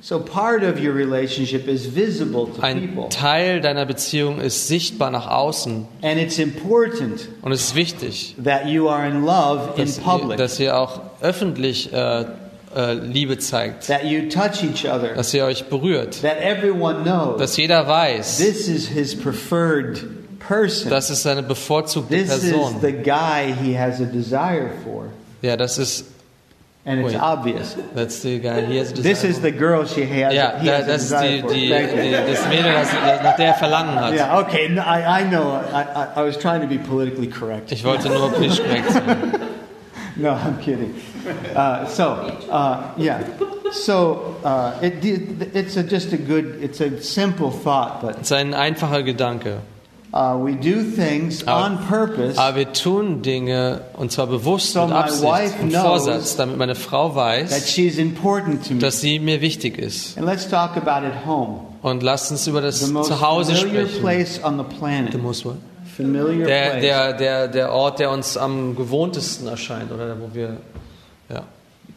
So 0.04 0.20
part 0.20 0.64
of 0.64 0.82
your 0.84 0.96
relationship 0.96 1.68
is 1.68 1.96
visible 1.96 2.48
to 2.56 2.62
Ein 2.64 2.88
people, 2.96 3.10
Teil 3.10 3.62
deiner 3.62 3.86
Beziehung 3.86 4.40
ist 4.40 4.68
sichtbar 4.68 5.12
nach 5.12 5.28
außen 5.28 5.86
and 6.02 6.20
it's 6.20 6.40
important 6.40 7.30
und 7.44 7.52
es 7.52 7.62
ist 7.66 7.76
wichtig, 7.76 8.36
that 8.44 8.66
you 8.66 8.90
are 8.90 9.08
in 9.08 9.24
love 9.24 9.74
in 9.80 9.86
dass 9.86 9.98
ihr, 10.00 10.04
public, 10.04 10.38
dass 10.38 10.60
ihr 10.60 10.76
auch 10.76 11.02
öffentlich 11.22 11.94
äh, 11.94 12.26
Liebe 12.74 13.38
zeigt, 13.38 13.88
that 13.88 14.06
you 14.06 14.30
touch 14.30 14.64
each 14.64 14.86
other, 14.86 15.14
dass 15.16 15.34
ihr 15.34 15.46
euch 15.46 15.66
berührt, 15.66 16.22
that 16.22 16.38
everyone 16.42 17.04
knows 17.04 17.40
dass 17.40 17.58
jeder 17.58 17.88
weiß, 17.88 18.38
this 18.38 18.68
is 18.68 18.88
his 18.88 19.16
preferred 19.16 20.00
person. 20.40 20.90
das 20.90 21.10
ist 21.10 21.24
seine 21.24 21.44
bevorzugte 21.44 22.16
This 22.16 22.44
is 22.44 22.52
Person. 22.52 22.82
the 22.82 22.94
guy 22.94 23.54
he 23.54 23.78
has 23.78 24.00
a 24.00 24.06
desire 24.06 24.70
for. 24.84 25.06
Ja, 25.42 25.58
das 25.58 25.78
ist 25.78 26.06
and 26.84 27.00
it's 27.02 27.14
Wait. 27.14 27.22
obvious. 27.22 27.76
That's 27.94 28.22
the 28.24 28.40
guy 28.40 28.66
he 28.66 28.78
has 28.78 28.92
a 28.92 28.96
This 28.96 29.24
is 29.24 29.40
the 29.42 29.52
girl 29.52 29.86
she 29.86 30.04
has. 30.06 30.34
Ja, 30.34 30.58
he 30.60 30.68
da, 30.68 30.82
has 30.84 31.10
die, 31.10 31.42
Thank 31.42 31.44
you. 31.44 31.50
die, 31.50 31.70
das 31.70 32.48
Mädel, 32.48 32.74
das, 32.74 32.92
nach 33.24 33.36
der 33.36 33.48
er 33.48 33.54
Verlangen 33.54 34.00
hat. 34.00 34.14
Yeah, 34.14 34.40
okay. 34.40 34.68
I, 34.68 35.22
I 35.22 35.30
know. 35.30 35.62
I, 35.74 36.20
I 36.20 36.24
was 36.24 36.38
trying 36.38 36.62
to 36.62 36.68
be 36.68 36.80
politically 36.80 37.28
correct. 37.28 37.72
Ich 37.72 37.84
wollte 37.84 38.10
nur 38.10 38.32
politisch 38.32 38.64
korrekt 38.64 38.92
sein. 38.92 39.04
No, 40.22 40.30
I'm 40.46 40.60
kidding. 40.60 40.94
Uh, 41.56 41.86
so, 41.88 42.04
uh, 42.50 42.92
yeah. 42.98 43.20
So, 43.72 44.36
uh, 44.44 44.74
it, 44.82 45.04
it's 45.56 45.78
a, 45.78 45.84
just 45.84 46.12
a 46.14 46.18
good, 46.18 46.60
it's 46.62 46.82
a 46.82 47.02
simple 47.02 47.50
thought, 47.52 48.02
but 48.02 48.16
Es 48.18 48.24
ist 48.24 48.34
ein 48.34 48.54
einfacher 48.54 49.02
Gedanke. 49.04 49.60
uh, 50.14 50.36
we 50.38 50.54
do 50.56 50.84
things 50.84 51.48
Aber- 51.48 51.66
on 51.66 51.78
purpose 51.88 52.38
Aber 52.38 52.58
wir 52.58 52.74
tun 52.74 53.22
Dinge, 53.22 53.82
und 53.96 54.12
zwar 54.12 54.28
bewusst 54.28 54.74
So 54.74 54.86
mit 54.86 54.94
Absicht 54.96 55.56
und 55.62 55.72
Vorsatz, 55.74 56.36
damit 56.36 56.58
meine 56.58 56.76
Frau 56.76 57.16
weiß, 57.16 57.50
dass 58.80 59.00
sie 59.02 59.20
mir 59.20 59.40
wichtig 59.42 59.78
ist. 59.78 60.18
And 60.18 60.28
let's 60.28 60.50
talk 60.50 60.76
about 60.76 61.08
it 61.08 61.26
home. 61.26 61.62
Und 61.82 62.04
lasst 62.04 62.30
uns 62.30 62.46
über 62.48 62.60
das 62.62 62.82
The 62.82 62.92
most 62.92 63.08
Zuhause 63.08 63.56
familiar 63.56 63.88
sprechen. 63.88 64.02
place 64.02 64.40
on 64.44 64.58
the 64.58 64.66
The 64.70 64.78
planet. 64.78 65.24
most 65.24 65.46
what? 65.46 65.56
Familiar 65.96 66.48
Der, 66.48 66.70
place. 66.72 66.82
der, 66.82 67.14
der, 67.14 67.48
der 67.48 67.72
Ort, 67.72 68.00
der 68.00 68.12
uns 68.12 68.38
am 68.38 68.76
gewohntesten 68.76 69.48
erscheint 69.48 69.92
oder 69.92 70.20
wo 70.20 70.34
wir, 70.34 70.58
ja, 71.30 71.44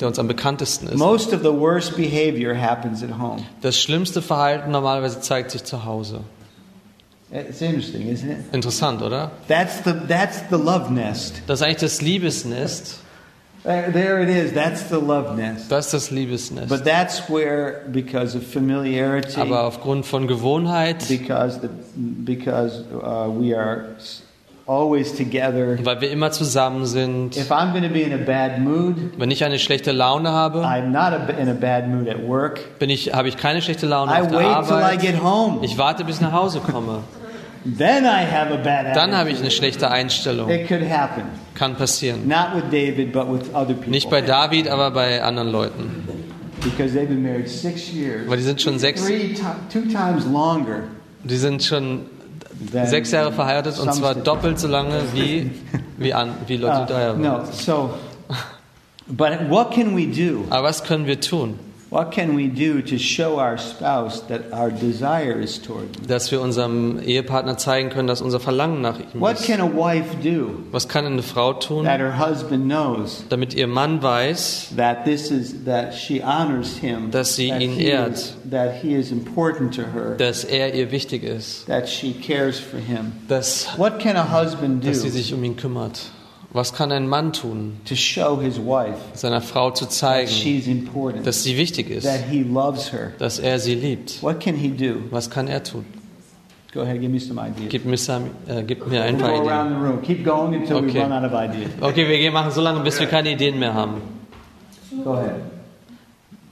der 0.00 0.08
uns 0.08 0.18
am 0.18 0.26
bekanntesten 0.28 0.88
ist. 0.88 0.96
Most 0.96 1.32
of 1.32 1.40
the 1.42 1.52
worst 1.52 1.96
behavior 1.96 2.54
happens 2.56 3.02
at 3.02 3.18
home. 3.18 3.42
Das 3.62 3.78
schlimmste 3.80 4.22
Verhalten 4.22 4.70
normalerweise 4.70 5.20
zeigt 5.20 5.50
sich 5.50 5.64
zu 5.64 5.84
Hause. 5.84 6.20
It's 7.30 7.60
interesting, 7.60 8.02
isn't 8.08 8.30
it? 8.30 8.36
Interessant, 8.52 9.02
oder? 9.02 9.30
That's 9.48 9.82
the 9.84 9.92
that's 10.06 10.42
the 10.50 10.56
love 10.56 10.92
nest. 10.92 11.42
Das 11.46 11.60
ist 11.60 11.66
eigentlich 11.66 11.78
das 11.78 12.00
Liebesnest. 12.00 13.00
There, 13.64 13.90
there 13.92 14.22
it 14.22 14.28
is. 14.28 14.52
That's 14.52 14.88
the 14.90 14.96
love 15.00 15.36
nest. 15.36 15.70
Das 15.72 15.86
ist 15.86 15.94
das 15.94 16.10
Liebesnest. 16.10 16.68
But 16.68 16.84
that's 16.84 17.28
where, 17.30 17.80
because 17.90 18.36
of 18.36 18.44
familiarity, 18.46 19.40
Aber 19.40 19.64
aufgrund 19.64 20.04
von 20.04 20.26
Gewohnheit, 20.28 21.08
because 21.08 21.60
the 21.60 21.68
because 21.96 22.84
uh, 22.92 23.26
we 23.30 23.56
are 23.56 23.86
always 24.66 25.14
together. 25.14 25.78
weil 25.82 26.00
wir 26.02 26.10
immer 26.10 26.30
zusammen 26.30 26.84
sind, 26.84 27.36
If 27.38 27.50
I'm 27.50 27.70
going 27.72 27.84
to 27.84 27.88
be 27.88 28.02
in 28.02 28.12
a 28.12 28.18
bad 28.24 28.60
mood, 28.60 28.96
wenn 29.18 29.30
ich 29.30 29.42
eine 29.44 29.58
schlechte 29.58 29.92
Laune 29.92 30.30
habe, 30.30 30.58
I'm 30.62 30.88
not 30.90 31.12
a, 31.14 31.28
in 31.40 31.48
a 31.48 31.54
bad 31.54 31.88
mood 31.88 32.06
at 32.08 32.22
work. 32.26 32.78
bin 32.78 32.90
ich, 32.90 33.14
habe 33.14 33.28
ich 33.28 33.38
keine 33.38 33.62
schlechte 33.62 33.86
Laune 33.86 34.12
I 34.12 34.20
auf 34.20 34.28
der 34.28 34.38
wait 34.38 34.44
till 34.44 34.72
I 34.76 34.82
Arbeit. 34.82 35.00
get 35.00 35.22
home. 35.22 35.60
Ich 35.64 35.78
warte, 35.78 36.04
bis 36.04 36.16
ich 36.16 36.20
nach 36.22 36.32
Hause 36.32 36.60
komme. 36.60 36.98
Then 37.64 38.04
I 38.04 38.24
have 38.30 38.52
a 38.52 38.56
bad 38.56 38.94
Dann 38.94 39.16
habe 39.16 39.30
ich 39.30 39.38
eine 39.40 39.50
schlechte 39.50 39.90
Einstellung. 39.90 40.50
It 40.50 40.68
could 40.68 40.82
happen. 40.88 41.22
Kann 41.54 41.76
passieren. 41.76 42.28
Not 42.28 42.54
with 42.54 42.64
David, 42.70 43.12
but 43.12 43.26
with 43.32 43.48
other 43.54 43.72
people. 43.74 43.90
Nicht 43.90 44.10
bei 44.10 44.20
David, 44.20 44.68
aber 44.68 44.90
bei 44.90 45.22
anderen 45.22 45.48
Leuten. 45.50 46.04
because 46.62 46.94
they've 46.94 47.08
been 47.08 47.22
married 47.22 47.48
six 47.48 47.92
years. 47.92 48.28
Weil 48.28 48.36
die 48.38 48.42
sind 48.42 48.60
schon 48.60 48.78
sechs, 48.78 49.04
Three 49.04 49.34
ti- 49.34 49.42
two 49.72 49.82
times 49.82 50.24
longer 50.26 50.84
die 51.22 51.36
sind 51.36 51.62
schon 51.62 52.02
sechs 52.84 53.10
Jahre 53.12 53.32
verheiratet 53.32 53.78
und 53.78 53.92
zwar 53.94 54.14
doppelt 54.14 54.58
so 54.58 54.68
lange 54.68 55.00
wie, 55.14 55.50
wie, 55.98 56.12
an, 56.14 56.30
wie 56.46 56.56
Leute 56.56 56.82
Uh, 56.82 56.86
Dreier 56.86 57.08
waren. 57.12 57.20
no, 57.22 57.40
so, 57.52 57.90
but 59.08 59.48
what 59.50 59.70
can 59.72 59.94
we 59.96 60.06
do? 60.06 60.44
Aber 60.50 60.68
was 60.68 60.84
können 60.84 61.06
wir 61.06 61.20
tun, 61.20 61.58
What 61.94 62.10
can 62.10 62.34
we 62.34 62.48
do 62.48 62.82
to 62.82 62.98
show 62.98 63.38
our 63.38 63.56
spouse 63.56 64.26
that 64.26 64.52
our 64.52 64.68
desire 64.68 65.40
is 65.40 65.62
toward 65.62 65.92
them? 65.94 66.08
dass 66.08 66.32
wir 66.32 66.40
unserem 66.40 66.98
Ehepartner 67.00 67.56
zeigen 67.56 67.90
können, 67.90 68.08
dass 68.08 68.20
unser 68.20 68.40
Verlangen 68.40 68.80
nach 68.80 68.98
ihm 68.98 69.20
What 69.20 69.34
ist? 69.38 69.46
can 69.46 69.60
a 69.60 69.64
wife 69.72 70.16
do 70.20 70.64
Was 70.72 70.88
kann 70.88 71.06
eine 71.06 71.22
Frau 71.22 71.52
tun, 71.52 71.84
that 71.84 72.00
her 72.00 72.18
husband 72.18 72.64
knows 72.64 73.22
damit 73.28 73.54
ihr 73.54 73.68
Mann 73.68 74.02
weiß, 74.02 74.70
that 74.76 75.04
this 75.04 75.30
is 75.30 75.64
that 75.66 75.94
she 75.94 76.20
honors 76.20 76.76
him, 76.78 77.12
Dass 77.12 77.36
sie 77.36 77.50
that 77.50 77.60
ihn 77.62 77.70
he 77.74 77.84
ehrt. 77.92 78.14
is, 78.14 78.34
that 78.50 78.74
he 78.82 78.94
is 78.96 79.12
important 79.12 79.72
to 79.74 79.82
her, 79.82 80.16
dass 80.18 80.42
er 80.42 80.74
ihr 80.74 80.90
wichtig 80.90 81.22
ist, 81.22 81.66
that 81.68 81.88
she 81.88 82.12
cares 82.12 82.58
for 82.58 82.80
him? 82.80 83.12
dass, 83.28 83.68
What 83.76 84.00
can 84.00 84.16
a 84.16 84.24
husband 84.32 84.84
dass 84.84 85.02
sie 85.02 85.10
do 85.10 85.14
sich 85.14 85.32
um 85.32 85.44
ihn 85.44 85.54
kümmert? 85.54 86.00
Was 86.54 86.72
kann 86.72 86.92
ein 86.92 87.08
Mann 87.08 87.32
tun, 87.32 87.80
to 87.84 87.96
show 87.96 88.40
his 88.40 88.58
wife 88.58 88.96
seiner 89.14 89.40
Frau 89.40 89.72
zu 89.72 89.86
that 89.86 89.92
zeigen, 89.92 90.30
she's 90.30 90.68
important, 90.68 91.26
dass 91.26 91.42
sie 91.42 91.58
wichtig 91.58 91.90
ist, 91.90 92.04
that 92.04 92.26
he 92.30 92.44
loves 92.44 92.92
her? 92.92 93.12
dass 93.18 93.40
er 93.40 93.58
sie 93.58 93.74
liebt? 93.74 94.22
What 94.22 94.38
can 94.38 94.54
he 94.54 94.68
do? 94.68 95.00
Was 95.10 95.28
kann 95.28 95.48
er 95.48 95.64
tun? 95.64 95.84
Go 96.72 96.82
ahead, 96.82 97.00
give 97.00 97.10
me 97.10 97.18
some 97.18 97.40
ideas. 97.40 97.70
Gib 97.70 97.84
mir, 97.84 97.96
äh, 98.48 98.62
gib 98.62 98.86
mir 98.86 99.02
ein 99.02 99.18
paar 99.18 99.30
Ideen. 99.34 99.68
the 99.68 99.74
room. 99.84 100.02
Keep 100.02 100.24
going 100.24 100.54
until 100.54 100.80
we 100.82 100.88
Okay. 100.90 101.02
run 101.02 101.12
out 101.12 101.24
of 101.24 101.32
ideas. 101.32 101.70
Okay, 101.80 102.08
wir 102.08 102.30
machen 102.30 102.52
so 102.52 102.60
lange, 102.60 102.80
bis 102.80 103.00
wir 103.00 103.08
keine 103.08 103.32
Ideen 103.32 103.58
mehr 103.58 103.74
haben. 103.74 104.00
Go 105.02 105.14
ahead. 105.14 105.40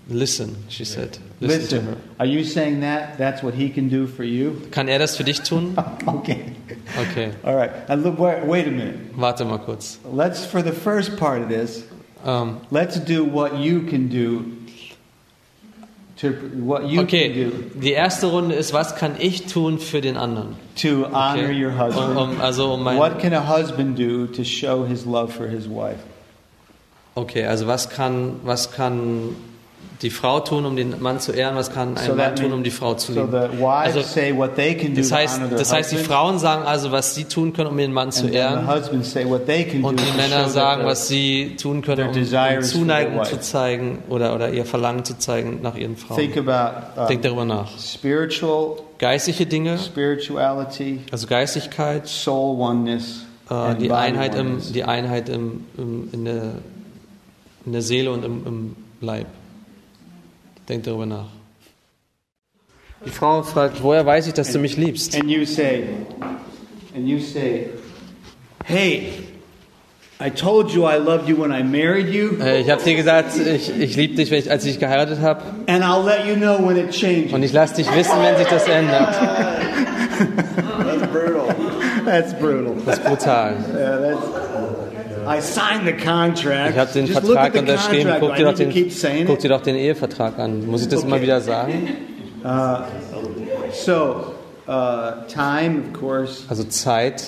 Listen, 0.09 0.57
she 0.69 0.85
said. 0.85 1.21
Listen, 1.47 1.69
to 1.81 1.85
her. 1.85 1.91
Listen, 1.93 2.11
are 2.21 2.27
you 2.27 2.45
saying 2.45 2.81
that? 2.81 3.19
That's 3.19 3.43
what 3.43 3.55
he 3.55 3.69
can 3.71 3.89
do 3.89 4.07
for 4.07 4.25
you? 4.25 4.61
Kann 4.71 4.89
er 4.89 4.99
das 4.99 5.17
für 5.17 5.25
dich 5.25 5.41
tun? 5.43 5.77
Okay. 6.07 6.53
Okay, 6.99 7.33
All 7.45 7.55
right. 7.57 7.71
And 7.89 8.03
look, 8.03 8.19
wait, 8.19 8.45
wait 8.45 8.67
a 8.67 8.71
minute. 8.71 9.17
warte 9.17 9.45
mal 9.45 9.59
kurz. 9.59 9.99
Let's, 10.05 10.45
for 10.45 10.63
the 10.63 10.73
first 10.73 11.17
part 11.17 11.43
of 11.43 11.49
this, 11.49 11.85
Ähm, 12.25 12.59
let's 12.71 13.01
do 13.01 13.25
what 13.25 13.57
you 13.57 13.83
can 13.83 14.09
do 14.09 14.45
to 16.19 16.31
what 16.55 16.85
you 16.85 16.99
can 16.99 17.05
okay, 17.07 17.33
do 17.33 17.51
die 17.81 17.93
erste 17.93 18.27
Runde 18.27 18.55
ist, 18.55 18.73
was 18.73 18.95
kann 18.95 19.17
ich 19.19 19.47
tun 19.47 19.79
für 19.81 20.01
den 20.01 20.17
anderen? 20.17 20.55
to 20.77 21.07
honor 21.13 21.45
Okay. 21.49 21.53
your 21.65 21.73
husband. 21.73 22.17
Um, 22.17 22.31
um, 22.35 22.41
also 22.41 22.75
um 22.75 22.85
mein, 22.85 22.97
what 22.99 23.19
can 23.19 23.33
a 23.33 23.41
husband 23.41 23.97
do 23.99 24.27
to 24.29 24.45
show 24.45 24.85
his 24.85 25.05
love 25.05 25.33
for 25.33 25.49
his 25.49 25.67
wife? 25.69 25.99
okay, 27.17 27.45
also 27.45 27.67
was 27.67 27.89
kann, 27.89 28.41
was 28.45 28.71
kann 28.71 29.35
die 30.03 30.11
Frau 30.11 30.41
tun, 30.41 30.67
um 30.67 30.75
den 30.77 31.01
Mann 31.01 31.21
zu 31.21 31.33
ehren? 31.33 31.55
Was 31.55 31.73
kann 31.73 31.97
ein 31.97 32.05
So 32.07 32.15
Mann 32.15 32.35
tun, 32.35 32.53
um 32.53 32.63
die 32.65 32.71
Frau 32.71 32.95
zu 32.95 33.13
lieben? 33.13 33.33
Also, 33.65 34.01
Das 34.01 35.13
heißt, 35.13 35.41
das 35.57 35.73
heißt, 35.73 35.93
die 35.93 35.97
Frauen 35.97 36.39
sagen 36.39 36.65
also, 36.65 36.91
was 36.91 37.15
sie 37.15 37.25
tun 37.25 37.53
können, 37.53 37.69
um 37.69 37.77
den 37.77 37.93
Mann 37.93 38.11
zu 38.11 38.27
ehren. 38.27 38.67
Und 38.67 40.01
die 40.01 40.17
Männer 40.17 40.49
sagen, 40.49 40.85
was 40.85 41.09
sie 41.09 41.57
tun 41.61 41.83
können, 41.83 42.09
um, 42.09 42.17
um 42.17 42.63
Zuneigung 42.63 43.25
zu 43.25 43.41
zeigen 43.41 43.99
oder, 44.09 44.35
oder 44.35 44.51
ihr 44.51 44.65
Verlangen 44.65 45.05
zu 45.05 45.19
zeigen 45.19 45.61
nach 45.63 45.77
ihren 45.77 45.97
Frauen. 45.97 46.19
think 46.19 46.37
about 46.37 47.01
uh, 47.01 47.07
Denk 47.07 47.23
darüber 47.23 47.45
nach. 47.45 47.79
spiritual 47.79 48.77
Geistliche 48.99 49.47
Dinge, 49.47 49.79
spirituality, 49.79 51.01
also 51.11 51.27
Geistigkeit, 51.27 52.05
äh, 53.51 53.75
die 53.75 53.91
Einheit, 53.91 54.37
im, 54.37 54.61
die 54.73 54.85
Einheit 54.85 55.29
im, 55.29 55.65
im, 55.77 56.09
in, 56.13 56.25
der, 56.25 56.43
in 57.67 57.73
der 57.73 57.83
Seele 57.83 58.13
und 58.13 58.25
im, 58.25 58.47
im 58.47 58.77
Leib. 59.01 59.27
Denk 60.69 60.85
darüber 60.85 61.07
nach. 61.07 61.27
Die 63.05 63.11
Frau 63.11 63.43
fragt, 63.43 63.83
woher 63.83 64.07
weiß 64.07 64.29
ich, 64.29 64.35
dass 64.35 64.53
du 64.53 64.59
mich 64.61 64.77
liebst? 64.77 65.15
And 65.19 65.29
you 65.29 65.45
say, 65.45 65.85
and 66.95 67.09
you 67.09 67.19
say, 67.19 67.69
hey, 68.65 69.09
I 70.25 70.31
told 70.31 70.71
you 70.71 70.85
I 70.87 70.99
loved 70.99 71.29
you 71.29 71.37
when 71.37 71.51
I 71.53 71.65
married 71.65 72.09
you, 72.11 72.37
Äh, 72.41 72.61
Ich 72.61 72.71
habe 72.71 72.81
dir 72.81 72.95
gesagt, 72.95 73.33
ich, 73.37 73.77
ich 73.77 73.97
liebe 73.97 74.15
dich, 74.15 74.31
wenn 74.31 74.39
ich, 74.39 74.49
als 74.53 74.65
ich 74.65 74.73
dich 74.75 74.81
geheiratet 74.81 75.19
habe. 75.21 75.43
and 75.67 75.83
I'll 75.83 76.05
let 76.05 76.25
you 76.27 76.37
know 76.37 76.59
when 76.65 76.77
it 76.77 76.91
changes. 76.93 77.33
Und 77.33 77.43
ich 77.43 77.53
lasse 77.53 77.75
dich 77.75 77.93
wissen, 77.93 78.13
wenn 78.23 78.37
sich 78.37 78.47
das 78.47 78.69
ändert. 78.69 79.17
That's 80.85 81.07
brutal. 81.11 81.57
That's 82.05 82.35
brutal. 82.35 82.77
Das 82.87 82.99
ist 82.99 83.05
brutal. 83.05 83.57
Yeah, 83.75 83.99
that's. 83.99 84.42
I 85.27 85.41
signed 85.41 85.87
the 85.87 85.93
contract. 85.93 86.71
Ich 86.73 86.79
habe 86.79 86.93
den 86.93 87.07
Just 87.07 87.21
Vertrag 87.21 87.55
unterschrieben. 87.55 88.13
Guck 88.21 88.35
dir, 88.37 88.45
doch 88.45 88.55
den, 88.55 89.27
guck 89.27 89.39
dir 89.39 89.49
doch 89.49 89.63
den 89.63 89.77
Ehevertrag 89.77 90.39
an. 90.39 90.67
Muss 90.67 90.83
ich 90.83 90.89
das 90.89 91.03
immer 91.05 91.15
Okay. 91.17 91.23
wieder 91.23 91.41
sagen? 91.41 91.89
So, 93.73 94.35
uh, 94.69 95.13
time, 95.29 95.83
of 95.93 95.99
course. 95.99 96.43
Also 96.49 96.65
Zeit, 96.65 97.23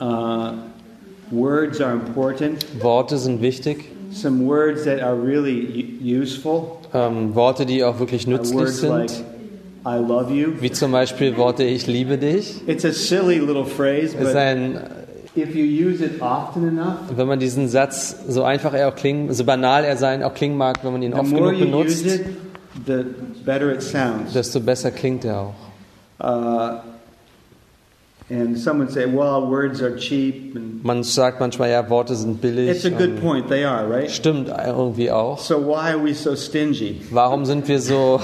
Uh, 0.00 0.54
words 1.30 1.80
are 1.80 1.92
important. 1.92 2.66
Worte 2.82 3.16
sind 3.16 3.40
wichtig. 3.40 3.84
Some 4.10 4.44
words 4.44 4.84
that 4.84 5.00
are 5.00 5.14
really 5.14 5.96
useful 6.02 6.78
Ähm, 6.92 7.34
Worte, 7.36 7.64
die 7.64 7.84
auch 7.84 8.00
wirklich 8.00 8.26
are 8.26 8.36
nützlich 8.36 8.58
words 8.58 8.82
like 8.82 9.10
sind. 9.10 9.24
"I 9.86 9.96
love 9.96 10.32
you." 10.34 10.48
Wie 10.60 10.72
zum 10.72 10.90
Beispiel 10.90 11.36
Worte, 11.36 11.62
ich 11.62 11.86
liebe 11.86 12.18
dich. 12.18 12.60
It's 12.66 12.84
a 12.84 12.90
silly 12.92 13.38
little 13.38 13.64
phrase, 13.64 14.16
Ist 14.16 14.18
but 14.18 14.34
ein, 14.34 14.80
if 15.36 15.54
you 15.54 15.64
use 15.64 16.00
it 16.04 16.20
often 16.20 16.68
enough, 16.68 16.96
wenn 17.16 17.26
man 17.26 17.38
diesen 17.38 17.68
Satz, 17.68 18.16
so 18.28 18.42
einfach 18.44 18.72
er 18.74 18.88
auch 18.88 18.94
klingen, 18.96 19.32
so 19.32 19.44
banal 19.44 19.84
er 19.84 19.96
sein 19.96 20.22
auch 20.22 20.34
klingen 20.34 20.56
mag, 20.56 20.78
wenn 20.84 20.92
man 20.92 21.02
ihn 21.02 21.14
oft 21.14 21.30
genug 21.30 21.52
you 21.52 21.66
use 21.66 22.04
benutzt, 22.04 22.06
it, 22.06 22.26
the 22.86 23.04
better 23.44 23.72
it 23.72 23.82
sounds. 23.82 24.32
desto 24.32 24.60
besser 24.60 24.90
klingt 24.90 25.24
er 25.24 25.40
auch. 25.40 25.54
Uh, 26.20 26.80
and 28.30 28.56
someone 28.56 28.88
say, 28.88 29.04
"Well, 29.04 29.50
words 29.50 29.82
are 29.82 29.96
cheap," 29.96 30.54
and 30.56 30.82
Man 30.82 31.02
sagt 31.02 31.40
manchmal, 31.40 31.70
ja, 31.70 31.88
Worte 31.90 32.14
sind 32.14 32.40
billig. 32.40 32.68
it's 32.70 32.84
a 32.86 32.90
good 32.90 33.20
point. 33.20 33.48
They 33.48 33.64
are, 33.64 33.86
right? 33.90 34.10
Stimmt 34.10 34.48
irgendwie 34.48 35.10
auch. 35.10 35.38
So 35.38 35.66
why 35.66 35.92
are 35.92 36.02
we 36.02 36.14
so 36.14 36.34
stingy? 36.34 37.02
Warum 37.10 37.44
sind 37.44 37.68
wir 37.68 37.80
so, 37.80 38.20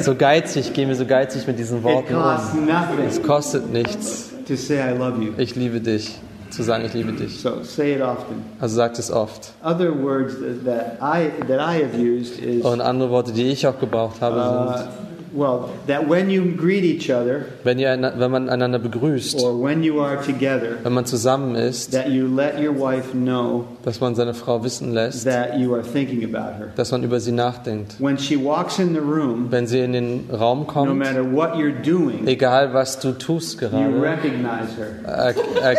so 0.00 0.14
geizig, 0.14 0.72
gehen 0.72 0.88
wir 0.88 0.94
so 0.96 1.04
geizig 1.06 1.46
mit 1.46 1.58
diesen 1.58 1.78
It 1.78 1.84
Worten 1.84 2.14
costs 2.14 2.54
um? 2.54 2.66
nothing 2.66 3.04
Es 3.08 3.20
kostet 3.22 3.72
nichts. 3.72 4.30
to 4.46 4.54
say 4.54 4.76
"I 4.78 4.96
love 4.96 5.20
you." 5.22 5.32
Ich 5.38 5.56
liebe 5.56 5.80
dich. 5.80 6.16
Zu 6.50 6.62
sagen, 6.62 6.84
ich 6.84 6.94
liebe 6.94 7.12
dich. 7.12 7.40
So 7.40 7.62
say 7.62 7.94
it 7.94 8.02
often. 8.02 8.42
Also 8.60 8.76
sagt 8.76 8.98
es 8.98 9.10
oft. 9.10 9.52
Other 9.64 9.92
words 10.02 10.34
that 10.64 10.98
I 11.00 11.30
that 11.46 11.60
I 11.60 11.82
have 11.82 11.96
used 11.96 12.38
is 12.38 12.64
Und 12.64 12.80
andere 12.80 13.10
Worte, 13.10 13.32
die 13.32 13.48
ich 13.48 13.66
auch 13.66 13.78
gebraucht 13.78 14.20
habe, 14.20 14.36
uh, 14.36 14.78
sind, 14.78 14.88
well 15.32 15.70
that 15.86 16.08
when 16.08 16.30
you 16.30 16.44
greet 16.56 16.84
each 16.84 17.10
other 17.10 17.46
wenn, 17.64 17.78
ihr, 17.78 17.90
wenn 18.16 18.30
man 18.30 18.48
einander 18.48 18.78
begrüßt, 18.78 19.40
or 19.42 19.60
when 19.62 19.82
you 19.82 20.00
are 20.00 20.16
together, 20.24 20.76
wenn 20.82 20.92
man 20.92 21.06
zusammen 21.06 21.54
ist, 21.54 21.92
that 21.92 22.08
you 22.08 22.26
let 22.26 22.58
your 22.60 22.74
wife 22.78 23.12
know 23.12 23.64
dass 23.84 24.00
man 24.00 24.14
seine 24.14 24.34
Frau 24.34 24.62
wissen 24.64 24.92
lässt, 24.92 25.24
that 25.24 25.58
you 25.58 25.74
are 25.74 25.82
thinking 25.82 26.24
about 26.24 26.58
her. 26.58 26.68
dass 26.76 26.90
man 26.92 27.02
über 27.02 27.20
sie 27.20 27.32
nachdenkt. 27.32 27.96
When 28.00 28.18
she 28.18 28.36
walks 28.36 28.78
in 28.78 28.94
the 28.94 29.00
room, 29.00 29.46
Wenn 29.50 29.66
sie 29.66 29.80
in 29.80 29.92
den 29.92 30.28
Raum 30.32 30.60
no 30.60 30.64
kommt, 30.64 30.98
matter 30.98 31.24
what 31.24 31.54
you're 31.54 31.72
doing, 31.82 32.26
egal 32.26 32.72
was 32.74 32.98
du 32.98 33.12
tust 33.12 33.60
you 33.60 33.68
gerade, 33.68 34.00
recognize 34.02 34.76
her. 34.76 34.98
er, 35.04 35.34
er, 35.62 35.76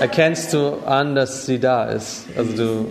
erkennst 0.00 0.52
du 0.52 0.78
an, 0.86 1.14
dass 1.14 1.46
sie 1.46 1.58
da 1.58 1.84
ist. 1.84 2.26
Also 2.36 2.52
du 2.56 2.86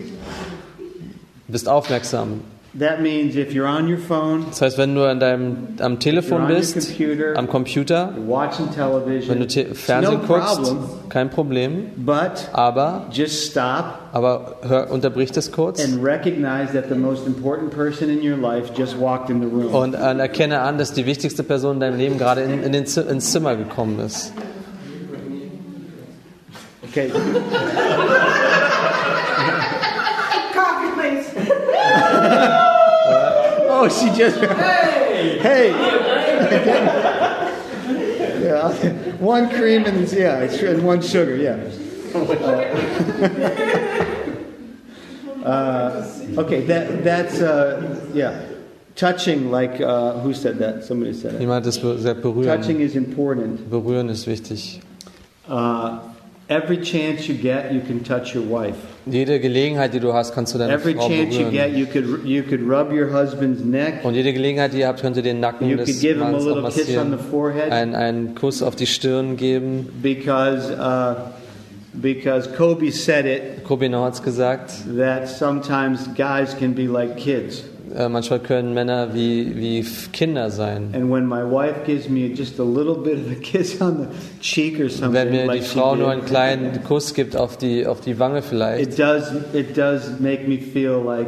bist 1.47 1.67
aufmerksam. 1.67 2.41
That 2.80 3.02
means 3.02 3.36
if 3.36 3.52
you're 3.54 3.68
on 3.68 3.90
your 3.90 3.98
phone, 3.98 4.46
Das 4.50 4.62
heißt, 4.62 4.78
wenn 4.78 4.96
du 4.96 5.04
an 5.04 5.20
deinem, 5.20 5.58
am 5.82 6.00
Telefon 6.00 6.48
bist, 6.48 6.74
computer, 6.76 7.36
am 7.38 7.50
Computer, 7.50 8.14
you're 8.16 8.26
watching 8.30 8.72
television, 8.74 9.30
wenn 9.30 9.40
du 9.42 9.48
Te 9.48 9.66
Fernsehen 9.76 10.22
no 10.22 10.26
guckst, 10.26 10.56
problem, 10.64 10.78
kein 11.10 11.30
Problem. 11.30 11.88
but 11.98 12.48
Aber, 12.54 13.08
just 13.12 13.52
stop 13.52 14.00
aber 14.14 14.56
hör, 14.62 14.90
unterbrich 14.90 15.34
das 15.34 15.52
kurz 15.52 15.84
and 15.84 16.02
recognize 16.02 16.72
that 16.72 16.88
the 16.88 16.96
most 16.96 17.28
important 17.28 17.72
person 17.72 18.10
in 18.10 18.22
your 18.26 18.38
life 18.38 18.72
just 18.74 18.98
walked 18.98 19.30
in 19.30 19.42
the 19.42 19.48
room. 19.48 19.76
und 19.76 19.94
äh, 19.94 19.98
erkenne 20.18 20.62
an, 20.62 20.78
dass 20.78 20.94
die 20.94 21.06
wichtigste 21.06 21.44
Person 21.44 21.74
in 21.76 21.80
deinem 21.82 21.98
Leben 21.98 22.18
gerade 22.18 22.40
in, 22.40 22.64
in 22.64 22.72
den, 22.72 22.86
ins 22.86 23.32
Zimmer 23.34 23.58
gekommen 23.58 24.00
ist. 24.00 24.32
Okay. 26.90 27.12
Oh, 33.74 33.88
she 33.90 34.12
just. 34.16 34.38
Hey. 34.38 35.40
Hey. 35.40 35.70
yeah. 38.44 38.70
One 39.18 39.50
cream 39.50 39.86
and 39.86 40.08
yeah, 40.12 40.42
and 40.44 40.84
one 40.86 41.02
sugar. 41.02 41.36
Yeah. 41.36 41.58
Uh, 45.44 46.06
okay. 46.38 46.62
That 46.68 47.04
that's 47.04 47.42
uh, 47.42 47.82
yeah. 48.14 48.46
Touching, 48.96 49.50
like 49.50 49.82
uh, 49.82 50.20
who 50.20 50.36
said 50.36 50.60
that? 50.60 50.84
Somebody 50.84 51.14
said 51.14 51.34
it. 51.34 51.42
Jemand 51.42 51.66
ist 51.66 51.82
be- 51.82 51.98
sehr 51.98 52.14
berühren. 52.14 52.46
Touching 52.46 52.80
is 52.80 52.96
important. 52.96 53.68
Berühren 53.68 54.10
ist 54.10 54.28
wichtig. 54.28 54.82
Uh, 55.50 55.98
every 56.52 56.78
chance 56.78 57.28
you 57.28 57.36
get, 57.36 57.72
you 57.72 57.82
can 57.82 58.04
touch 58.04 58.36
your 58.36 58.44
wife. 58.44 58.76
Jede 59.06 59.40
Gelegenheit, 59.40 59.94
die 59.94 60.00
du 60.00 60.14
hast, 60.14 60.34
kannst 60.36 60.54
du 60.54 60.60
deine 60.60 60.74
Every 60.74 60.94
Frau 60.94 61.08
chance 61.08 61.36
you 61.36 61.50
get, 61.50 61.72
you 61.72 61.86
could 61.88 62.24
you 62.24 62.44
could 62.44 62.62
rub 62.62 62.92
your 62.92 63.12
husband's 63.12 63.64
neck. 63.64 64.04
Und 64.04 64.14
jede 64.14 64.32
Gelegenheit, 64.34 64.74
die 64.74 64.80
ihr 64.80 64.88
habt, 64.88 65.02
könnt 65.02 65.18
ihr 65.18 65.24
den 65.24 65.40
Nacken 65.40 65.68
You 65.70 65.78
could 65.78 65.88
des 65.88 66.02
give 66.02 66.16
him 66.16 66.22
a 66.22 66.32
Mannes 66.32 66.46
auch 66.46 66.56
little 66.56 66.70
kiss 66.70 66.90
on 66.98 67.06
the 67.06 67.16
massieren. 67.16 67.20
forehead. 67.32 67.72
Einen, 67.72 67.96
einen 67.96 68.36
Kuss 68.36 68.62
auf 68.62 68.76
die 68.76 68.86
Stirn 68.86 69.38
geben. 69.38 69.90
because 70.04 70.72
uh, 70.72 71.16
because 71.94 72.48
Kobe 72.56 72.92
said 72.92 73.26
it 73.26 73.64
Kobe 73.64 73.90
hat 73.90 74.14
es 74.14 74.22
gesagt. 74.22 74.72
that 74.98 75.28
sometimes 75.28 76.08
guys 76.16 76.56
can 76.58 76.74
be 76.74 76.88
like 76.88 77.18
kids, 77.18 77.64
Äh, 77.96 78.10
manchmal 78.10 78.40
können 78.40 78.74
Männer 78.74 79.14
wie, 79.14 79.56
wie 79.56 79.86
Kinder 80.14 80.50
sein. 80.50 80.94
and 80.94 81.12
when 81.12 81.26
my 81.28 81.44
wife 81.44 81.84
gives 81.86 82.08
me 82.10 82.28
just 82.34 82.60
a 82.60 82.64
little 82.64 82.96
bit 82.96 83.16
of 83.20 83.32
a 83.32 83.36
kiss 83.42 83.82
on 83.82 83.98
the 84.00 84.08
cheek 84.42 84.80
or 84.80 84.90
something, 84.90 85.14
wenn 85.14 85.30
mir 85.32 85.42
die 85.44 85.48
like 85.48 85.64
she 85.64 85.78
Frau 85.80 85.96
nur 85.96 86.10
einen 86.10 86.26
kleinen 86.26 86.84
Kuss 86.84 87.14
gibt 87.14 87.36
auf 87.36 87.58
die, 87.58 87.86
auf 87.86 88.02
die 88.02 88.18
Wange 88.20 88.42
vielleicht, 88.42 88.94
it 88.94 89.00
does 89.00 89.32
it 89.54 89.78
does 89.78 90.20
make 90.20 90.48
me 90.48 90.58
feel 90.58 91.02
like 91.06 91.28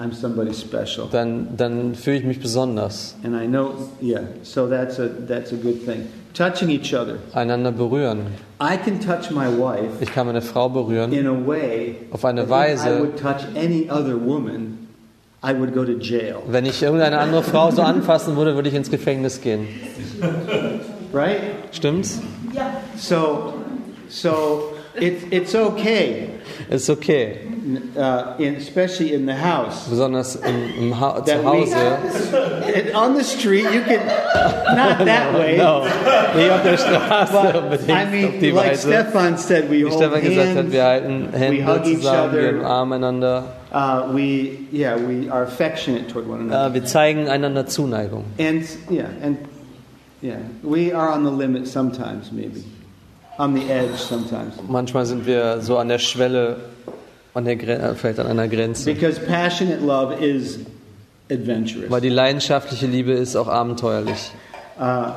I'm 0.00 0.12
somebody 0.12 0.52
special, 0.54 1.08
dann, 1.10 1.48
dann 1.56 1.94
fühle 1.94 2.18
ich 2.18 2.24
mich 2.24 2.38
besonders. 2.40 3.16
and 3.24 3.34
I 3.34 3.46
know 3.46 3.72
yeah. 4.00 4.20
So 4.42 4.68
that's 4.68 4.98
a 5.00 5.08
that's 5.26 5.52
a 5.52 5.56
good 5.56 5.84
thing. 5.84 6.06
Touching 6.34 6.68
each 6.70 6.94
other, 6.94 7.16
Einander 7.32 7.72
berühren. 7.72 8.26
I 8.60 8.76
can 8.76 9.00
touch 9.00 9.30
my 9.30 9.46
wife 9.48 10.00
Ich 10.00 10.12
kann 10.12 10.26
meine 10.26 10.42
Frau 10.42 10.68
berühren 10.68 11.12
in 11.12 11.26
a 11.26 11.32
way 11.46 11.96
auf 12.12 12.24
eine 12.24 12.42
if 12.42 12.48
I 12.48 12.50
Weise, 12.50 13.00
would 13.00 13.16
touch 13.18 13.42
any 13.56 13.88
other 13.90 14.14
woman, 14.14 14.87
I 15.42 15.52
would 15.52 15.72
go 15.72 15.84
to 15.84 15.92
jail. 15.92 16.42
wenn 16.48 16.66
ich 16.66 16.82
irgendeine 16.82 17.18
andere 17.18 17.42
Frau 17.44 17.70
so 17.70 17.82
anfassen 17.82 18.36
würde, 18.36 18.54
würde 18.56 18.68
ich 18.68 18.74
ins 18.74 18.90
Gefängnis 18.90 19.40
gehen. 19.40 19.68
Right? 21.12 21.40
Stimmt's? 21.72 22.20
So, 22.96 23.54
so 24.08 24.74
it, 25.00 25.32
it's 25.32 25.54
okay, 25.54 26.30
It's 26.68 26.90
okay. 26.90 27.38
uh, 27.96 28.34
in, 28.38 28.56
especially 28.56 29.12
in 29.12 29.26
the 29.26 29.34
house. 29.34 29.86
Besonders 29.88 30.34
im, 30.36 30.74
im 30.78 31.00
ha 31.00 31.20
That 31.20 31.40
zu 31.40 31.44
Hause. 31.44 31.76
And 31.76 32.94
on 32.94 33.14
the 33.16 33.22
street, 33.22 33.70
you 33.72 33.82
can 33.82 34.04
not 34.76 34.98
that 35.06 35.34
way. 35.34 35.56
No, 35.56 35.84
nicht 36.36 36.50
auf 36.50 36.62
der 36.62 36.76
Straße 36.78 37.32
But 37.52 37.62
unbedingt 37.62 37.88
I 37.90 38.02
auf 38.04 38.10
mean, 38.10 38.40
die 38.40 38.50
like 38.50 38.70
Weise. 38.72 38.88
Stefan 38.88 39.36
said, 39.38 39.70
we 39.70 39.76
Wie 39.78 39.84
hold 39.84 39.94
Stefan 39.94 40.20
gesagt 40.20 40.48
hat, 40.48 40.56
hands. 40.56 40.72
wir 40.72 40.84
halten 40.84 41.28
we 41.30 41.38
Hände 41.38 41.66
hug 41.66 41.86
each 41.86 41.98
zusammen, 42.00 42.32
wir 42.32 42.40
other. 42.48 42.58
umarmen 42.60 43.04
einander. 43.04 43.44
Uh, 43.70 44.10
we, 44.14 44.66
yeah, 44.72 44.96
we 44.96 45.28
are 45.28 45.42
affectionate 45.42 46.08
toward 46.08 46.26
one 46.26 46.40
another. 46.40 46.70
Äh, 46.70 46.74
wir 46.74 46.84
zeigen 46.84 47.28
einander 47.28 47.66
Zuneigung. 47.66 48.24
And 48.38 48.64
yeah, 48.90 49.08
and 49.22 49.36
yeah, 50.22 50.36
we 50.62 50.92
are 50.94 51.12
on 51.12 51.24
the 51.24 51.30
limit 51.30 51.68
sometimes, 51.68 52.32
maybe 52.32 52.64
on 53.38 53.54
the 53.54 53.70
edge 53.70 53.96
sometimes, 53.98 54.54
Manchmal 54.68 55.04
sind 55.04 55.26
wir 55.26 55.60
so 55.60 55.76
an 55.76 55.88
der 55.88 55.98
Schwelle, 55.98 56.56
an 57.34 57.44
der 57.44 57.56
Gren 57.56 57.80
äh, 57.80 57.94
vielleicht 57.94 58.18
an 58.18 58.26
einer 58.26 58.48
Grenze. 58.48 58.92
because 58.92 59.20
passionate 59.20 59.80
love 59.84 60.14
is 60.14 60.60
adventurous. 61.30 61.90
Weil 61.90 62.00
die 62.00 62.08
leidenschaftliche 62.08 62.86
Liebe 62.86 63.12
ist 63.12 63.36
auch 63.36 63.48
abenteuerlich. 63.48 64.32
Uh, 64.80 65.10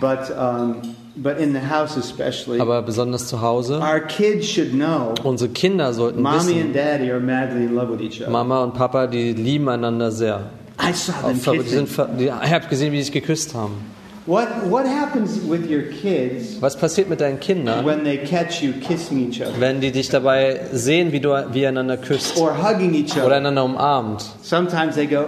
but 0.00 0.30
um, 0.30 0.80
but 1.16 1.38
in 1.38 1.52
the 1.52 1.60
house 1.60 1.96
especially, 1.96 2.60
Aber 2.60 2.82
besonders 2.82 3.26
zu 3.28 3.40
Hause. 3.40 3.80
our 3.80 4.00
kids 4.00 4.46
should 4.48 4.72
know. 4.72 5.14
Unsere 5.24 5.50
Kinder 5.50 5.92
sollten 5.92 6.22
Mommy 6.22 6.38
wissen, 6.38 6.60
and 6.60 6.74
Daddy 6.74 7.10
are 7.10 7.20
madly 7.20 7.64
in 7.64 7.74
love 7.74 7.90
with 7.90 8.00
each 8.00 8.20
other. 8.20 8.30
Mama 8.30 8.62
und 8.62 8.74
Papa, 8.74 9.06
die 9.06 9.32
lieben 9.32 9.68
einander 9.68 10.10
sehr. 10.10 10.50
I 10.82 10.92
saw 10.92 11.12
them 11.22 11.38
die 11.62 11.68
sind, 11.68 11.88
ich 12.18 12.30
habe 12.30 12.66
gesehen, 12.68 12.92
wie 12.92 12.98
sie 12.98 13.04
sich 13.04 13.12
geküsst 13.12 13.54
haben. 13.54 13.74
What 14.26 14.48
what 14.68 14.84
happens 14.86 15.40
with 15.48 15.70
your 15.70 15.82
kids 15.82 16.60
Was 16.60 16.76
passiert 16.76 17.08
mit 17.08 17.20
deinen 17.22 17.40
Kindern, 17.40 17.86
when 17.86 18.04
they 18.04 18.18
catch 18.18 18.62
you 18.62 18.72
kissing 18.72 19.30
each 19.30 19.40
other 19.40 19.58
wenn 19.58 19.80
die 19.80 19.92
dich 19.92 20.10
dabei 20.10 20.60
sehen, 20.72 21.10
wie 21.12 21.20
du 21.20 21.30
wie 21.52 21.62
ihr 21.62 21.68
einander 21.70 21.96
küsst 21.96 22.36
or 22.36 22.52
hugging 22.62 22.92
each 22.94 23.16
oder 23.16 23.26
other? 23.26 23.36
einander 23.36 23.64
umarmt? 23.64 24.24
Sometimes 24.42 24.94
they 24.94 25.06
go, 25.06 25.24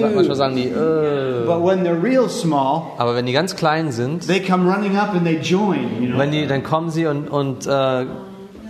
Manchmal 0.00 0.34
sagen 0.36 0.56
die, 0.56 0.68
äh. 0.68 1.46
but 1.46 1.62
when 1.64 1.84
they're 1.84 2.00
real 2.00 2.28
small, 2.28 2.92
aber 2.98 3.16
wenn 3.16 3.24
die 3.26 3.32
ganz 3.32 3.56
klein 3.56 3.92
sind, 3.92 4.26
they 4.26 4.40
come 4.40 4.70
running 4.70 4.96
up 4.96 5.14
and 5.14 5.24
they 5.24 5.38
join. 5.38 6.02
You 6.02 6.08
know, 6.10 6.18
wenn 6.18 6.30
die, 6.30 6.46
dann 6.46 6.62
kommen 6.62 6.90
sie 6.90 7.06
und, 7.06 7.28
und 7.30 7.66
äh, 7.66 8.04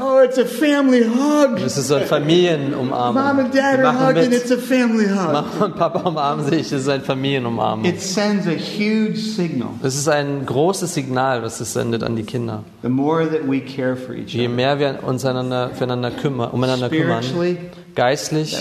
oh, 0.02 0.18
it's 0.24 0.38
a 0.38 0.44
family 0.44 1.04
hug. 1.04 1.60
es 1.60 1.76
ist 1.76 1.88
so 1.88 1.94
ein 1.96 2.06
Familienumarmung. 2.06 3.22
Mom 3.22 3.38
and 3.38 3.54
Dad 3.54 3.80
are 3.80 3.92
hugging. 3.92 4.30
mit. 4.30 4.42
It's 4.42 4.50
a 4.50 4.58
family 4.58 5.06
hug. 5.06 5.32
Mama 5.32 5.64
und 5.64 5.76
Papa 5.76 6.00
umarmen 6.00 6.44
sich, 6.44 6.70
das 6.70 6.82
ist 6.82 6.88
ein 6.88 7.02
Familienumarmung. 7.02 7.84
It 7.84 8.00
sends 8.00 8.46
a 8.46 8.50
huge 8.50 9.16
signal. 9.18 9.70
Das 9.82 9.94
ist 9.94 10.08
ein 10.08 10.44
großes 10.44 10.92
Signal, 10.92 11.40
das 11.42 11.60
es 11.60 11.72
sendet 11.72 12.02
an 12.02 12.16
die 12.16 12.24
Kinder. 12.24 12.64
The 12.82 12.88
more 12.88 13.26
that 13.26 13.48
we 13.48 13.60
care 13.60 13.96
for 13.96 14.14
each 14.14 14.34
Je 14.34 14.46
other, 14.46 14.54
mehr 14.54 14.78
wir 14.78 14.98
uns 15.06 15.24
einander, 15.24 15.70
füreinander 15.70 16.10
kümmern, 16.10 16.50
umeinander 16.50 16.88
kümmern, 16.88 17.22
spiritually, 17.22 17.58
geistlich, 17.94 18.56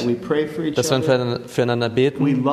dass 0.76 0.92
wir 0.92 1.40
füreinander, 1.48 1.90
beten, 1.90 2.44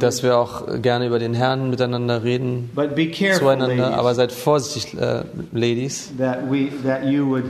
dass 0.00 0.22
wir 0.22 0.38
auch 0.38 0.80
gerne 0.80 1.06
über 1.06 1.18
den 1.18 1.34
Herrn 1.34 1.70
miteinander 1.70 2.22
reden, 2.24 2.70
But 2.74 2.94
be 2.94 3.06
careful, 3.06 3.40
zueinander. 3.40 3.94
Aber 3.94 4.14
seid 4.14 4.32
vorsichtig, 4.32 5.00
äh, 5.00 5.22
Ladies, 5.52 6.12
that 6.18 6.50
we 6.50 6.68
that 6.84 7.04
you 7.04 7.26
would 7.26 7.44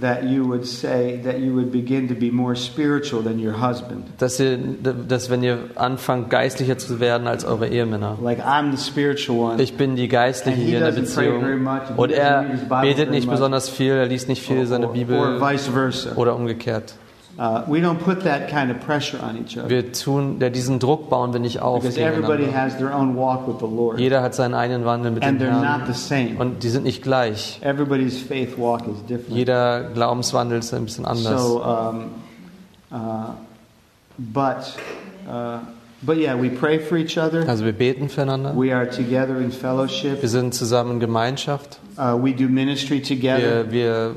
that 0.00 0.24
you 0.24 0.46
would 0.46 0.66
say 0.66 1.20
that 1.22 1.40
you 1.40 1.54
would 1.54 1.70
begin 1.70 2.08
to 2.08 2.14
be 2.14 2.30
more 2.30 2.56
spiritual 2.56 3.22
than 3.22 3.38
your 3.38 3.52
husband. 3.60 4.04
dass, 4.18 4.40
ihr, 4.40 4.56
dass 4.56 5.28
wenn 5.30 5.42
ihr 5.42 5.58
anfangt, 5.74 6.30
geistlicher 6.30 6.78
zu 6.78 7.00
werden 7.00 7.26
als 7.26 7.44
eure 7.44 7.68
Ehemänner. 7.68 8.18
Like 8.22 8.40
I'm 8.40 8.74
the 8.74 8.82
spiritual 8.82 9.38
one. 9.38 9.62
Ich 9.62 9.76
bin 9.76 9.96
die 9.96 10.08
Geistliche 10.08 10.60
hier 10.60 10.78
in 10.78 10.84
der 10.84 10.92
Beziehung. 10.92 11.44
Und 11.96 12.10
er 12.10 12.44
betet 12.80 13.10
nicht 13.10 13.28
besonders 13.28 13.68
viel, 13.68 13.92
er 13.92 14.06
liest 14.06 14.28
nicht 14.28 14.42
viel 14.42 14.66
seine 14.66 14.86
or, 14.86 14.90
or 14.90 14.94
Bibel 14.94 15.40
vice 15.40 15.68
versa. 15.68 16.12
oder 16.16 16.36
umgekehrt. 16.36 16.94
Uh, 17.38 17.62
we 17.66 17.80
don't 17.80 17.98
put 17.98 18.24
that 18.24 18.50
kind 18.50 18.70
of 18.70 18.78
pressure 18.80 19.18
on 19.22 19.38
each 19.38 19.56
other 19.56 19.70
Wir 19.70 19.92
tun, 19.92 20.38
ja, 20.38 20.50
diesen 20.50 20.78
Druck 20.78 21.08
bauen 21.08 21.32
wir 21.32 21.40
nicht 21.40 21.60
auf. 21.62 21.82
because 21.82 21.98
everybody 21.98 22.44
has 22.52 22.76
their 22.76 22.92
own 22.92 23.16
walk 23.16 23.48
with 23.48 23.58
the 23.58 23.66
Lord, 23.66 23.98
Jeder 23.98 24.22
hat 24.22 24.34
seinen 24.34 24.54
eigenen 24.54 24.84
Wandel 24.84 25.12
mit 25.12 25.22
dem 25.22 25.28
and 25.28 25.40
they're 25.40 25.50
not 25.52 25.86
the 25.86 25.94
same. 25.94 26.36
Und 26.38 26.62
die 26.62 26.68
sind 26.68 26.84
nicht 26.84 27.02
gleich. 27.02 27.58
Everybody's 27.62 28.20
faith 28.20 28.58
walk 28.58 28.82
is 28.86 29.00
different. 29.08 29.30
Jeder 29.36 29.90
Glaubenswandel 29.94 30.58
ist 30.58 30.74
ein 30.74 30.84
bisschen 30.84 31.06
anders. 31.06 31.42
So, 31.42 31.64
um, 31.64 32.10
uh, 32.92 33.32
but 34.18 34.76
uh, 35.26 35.60
But 36.04 36.16
yeah, 36.16 36.34
we 36.34 36.50
pray 36.50 36.80
for 36.80 36.98
each 36.98 37.16
other. 37.16 37.48
Also 37.48 37.64
wir 37.64 37.72
beten 37.72 38.08
füreinander. 38.08 38.56
We 38.56 38.74
are 38.74 38.90
together 38.90 39.38
in 39.38 39.52
fellowship. 39.52 40.20
Wir 40.20 40.28
sind 40.28 40.52
zusammen 40.52 40.94
in 40.94 41.00
Gemeinschaft. 41.00 41.78
Uh, 41.96 42.18
we 42.20 42.32
do 42.32 42.48
ministry 42.48 43.00
together. 43.00 43.70
Wir, 43.70 43.72
wir 43.72 44.16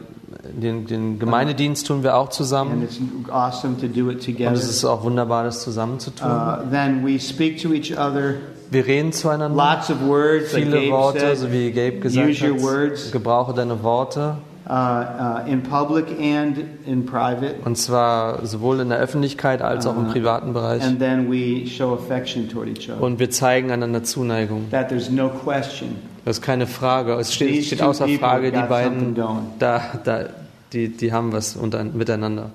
den, 0.53 0.85
den 0.85 1.19
Gemeindedienst 1.19 1.87
tun 1.87 2.03
wir 2.03 2.15
auch 2.15 2.25
And 2.25 2.33
zusammen. 2.33 2.83
it's 2.83 2.99
awesome 3.29 3.77
to 3.77 3.87
do 3.87 4.09
it 4.09 4.27
Und 4.27 4.53
es 4.53 4.69
ist 4.69 4.85
auch 4.85 5.03
wunderbar, 5.03 5.43
das 5.43 5.61
zusammen 5.61 5.99
zu 5.99 6.11
tun. 6.11 6.27
Uh, 6.29 6.69
then 6.71 7.05
we 7.05 7.19
speak 7.19 7.61
to 7.61 7.73
each 7.73 7.91
other. 7.97 8.35
Wir 8.71 8.85
reden 8.85 9.11
zueinander. 9.11 9.55
Lots 9.55 9.89
of 9.89 10.01
words, 10.07 10.53
like 10.53 10.63
Viele 10.63 10.79
Gabe 10.81 10.91
Worte, 10.91 11.19
said, 11.19 11.37
so 11.37 11.51
wie 11.51 11.71
Gabe 11.71 11.99
gesagt 11.99 12.41
hat. 12.41 13.11
Gebrauche 13.11 13.53
deine 13.53 13.83
Worte. 13.83 14.37
uh, 14.67 14.73
uh, 14.73 15.47
in 15.47 15.61
public 15.61 16.05
and 16.19 16.57
in 16.85 17.05
private. 17.05 17.55
Und 17.65 17.77
zwar 17.77 18.45
sowohl 18.45 18.79
in 18.79 18.89
der 18.89 18.97
Öffentlichkeit 18.97 19.61
als 19.61 19.85
auch 19.85 19.95
im 19.95 20.07
Ah. 20.07 20.11
privaten 20.11 20.53
Bereich. 20.53 20.83
And 20.83 20.99
then 20.99 21.29
we 21.31 21.67
show 21.67 21.93
affection 21.93 22.49
toward 22.49 22.67
each 22.69 22.89
other. 22.89 23.01
Und 23.01 23.19
wir 23.19 23.29
zeigen 23.29 23.71
einander 23.71 24.03
Zuneigung. 24.03 24.69
That 24.71 24.89
there's 24.89 25.09
no 25.09 25.29
question. 25.29 25.95
Das 26.25 26.37
ist 26.37 26.41
keine 26.43 26.67
Frage. 26.67 27.13
Es 27.13 27.33
steht, 27.33 27.59
es 27.59 27.67
steht 27.67 27.81
außer 27.81 28.07
Frage, 28.07 28.51
die 28.51 28.61
beiden, 28.67 29.15
da, 29.59 29.81
da, 30.03 30.25
die, 30.73 30.89
die 30.89 31.13
haben 31.13 31.31
was 31.31 31.55
unter, 31.55 31.83
miteinander. 31.83 32.51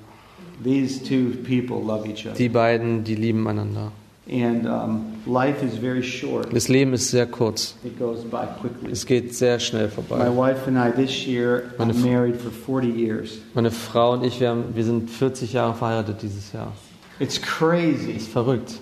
These 0.62 1.02
two 1.02 1.30
people 1.44 1.76
love 1.82 2.06
each 2.06 2.26
other. 2.26 2.34
Die 2.36 2.48
beiden, 2.48 3.04
die 3.04 3.14
lieben 3.14 3.46
einander. 3.48 3.92
And 4.30 4.66
um, 4.66 5.00
life 5.26 5.64
is 5.64 5.76
very 5.78 6.02
short. 6.02 6.52
Das 6.52 6.68
Leben 6.68 6.92
ist 6.92 7.10
sehr 7.10 7.26
kurz. 7.26 7.74
It 7.82 7.98
goes 7.98 8.20
by 8.22 8.46
quickly. 8.60 8.92
Es 8.92 9.04
geht 9.06 9.34
sehr 9.34 9.58
schnell 9.58 9.86
My 9.86 9.90
vorbei. 9.90 10.28
wife 10.36 10.68
and 10.68 10.76
I 10.76 10.90
this 10.94 11.26
year 11.26 11.62
Meine 11.78 11.92
are 11.92 11.98
F- 11.98 12.04
married 12.04 12.36
for 12.36 12.50
40 12.52 12.94
years. 12.96 13.38
Meine 13.54 13.70
Frau 13.72 14.12
und 14.12 14.22
ich, 14.24 14.38
wir, 14.40 14.50
haben, 14.50 14.64
wir 14.74 14.84
sind 14.84 15.10
40 15.10 15.52
Jahre 15.54 15.74
verheiratet 15.74 16.22
dieses 16.22 16.52
Jahr. 16.52 16.72
It's 17.18 17.40
crazy 17.40 18.12
ist 18.12 18.28
verrückt, 18.28 18.80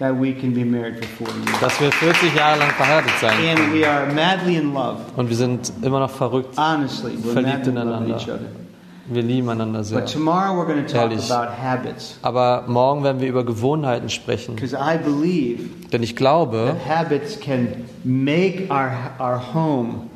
that 0.00 0.12
we 0.20 0.32
can 0.32 0.52
be 0.52 0.64
married 0.64 0.96
for 1.04 1.26
40 1.26 1.38
years. 1.48 1.60
dass 1.60 1.80
wir 1.80 1.92
40 1.92 2.34
Jahre 2.34 2.58
lang 2.58 2.70
verheiratet 2.70 3.12
sein 3.20 3.32
And 3.48 3.58
können. 3.58 3.72
we 3.74 3.86
are 3.88 4.06
madly 4.12 4.56
in 4.56 4.72
love. 4.74 4.98
Und 5.16 5.28
wir 5.28 5.36
sind 5.36 5.72
immer 5.82 6.00
noch 6.00 6.10
verrückt. 6.10 6.56
Honestly, 6.58 7.12
we're 7.22 7.32
Verliebt 7.32 7.66
madly 7.66 7.70
in 7.70 7.74
love 7.76 7.86
with 7.86 7.94
ineinander. 8.08 8.16
each 8.16 8.28
other. 8.28 8.46
Wir 9.06 9.22
lieben 9.22 9.50
einander 9.50 9.84
sehr. 9.84 10.00
But 10.00 10.10
tomorrow 10.10 10.54
we're 10.58 10.64
going 10.66 10.84
to 10.86 10.90
talk 10.90 11.10
Ehrlich. 11.10 11.30
about 11.30 11.52
habits. 11.62 12.18
Aber 12.22 12.64
morgen 12.66 13.04
werden 13.04 13.20
wir 13.20 13.28
über 13.28 13.44
Gewohnheiten 13.44 14.08
sprechen. 14.08 14.56
Because 14.56 14.74
I 14.74 14.96
believe 14.96 15.68
Denn 15.92 16.02
ich 16.02 16.16
glaube, 16.16 16.74
that 16.74 16.88
habits 16.88 17.38
can 17.38 17.84
make 18.02 18.68
our, 18.70 18.90
our 19.20 19.38
home 19.54 20.08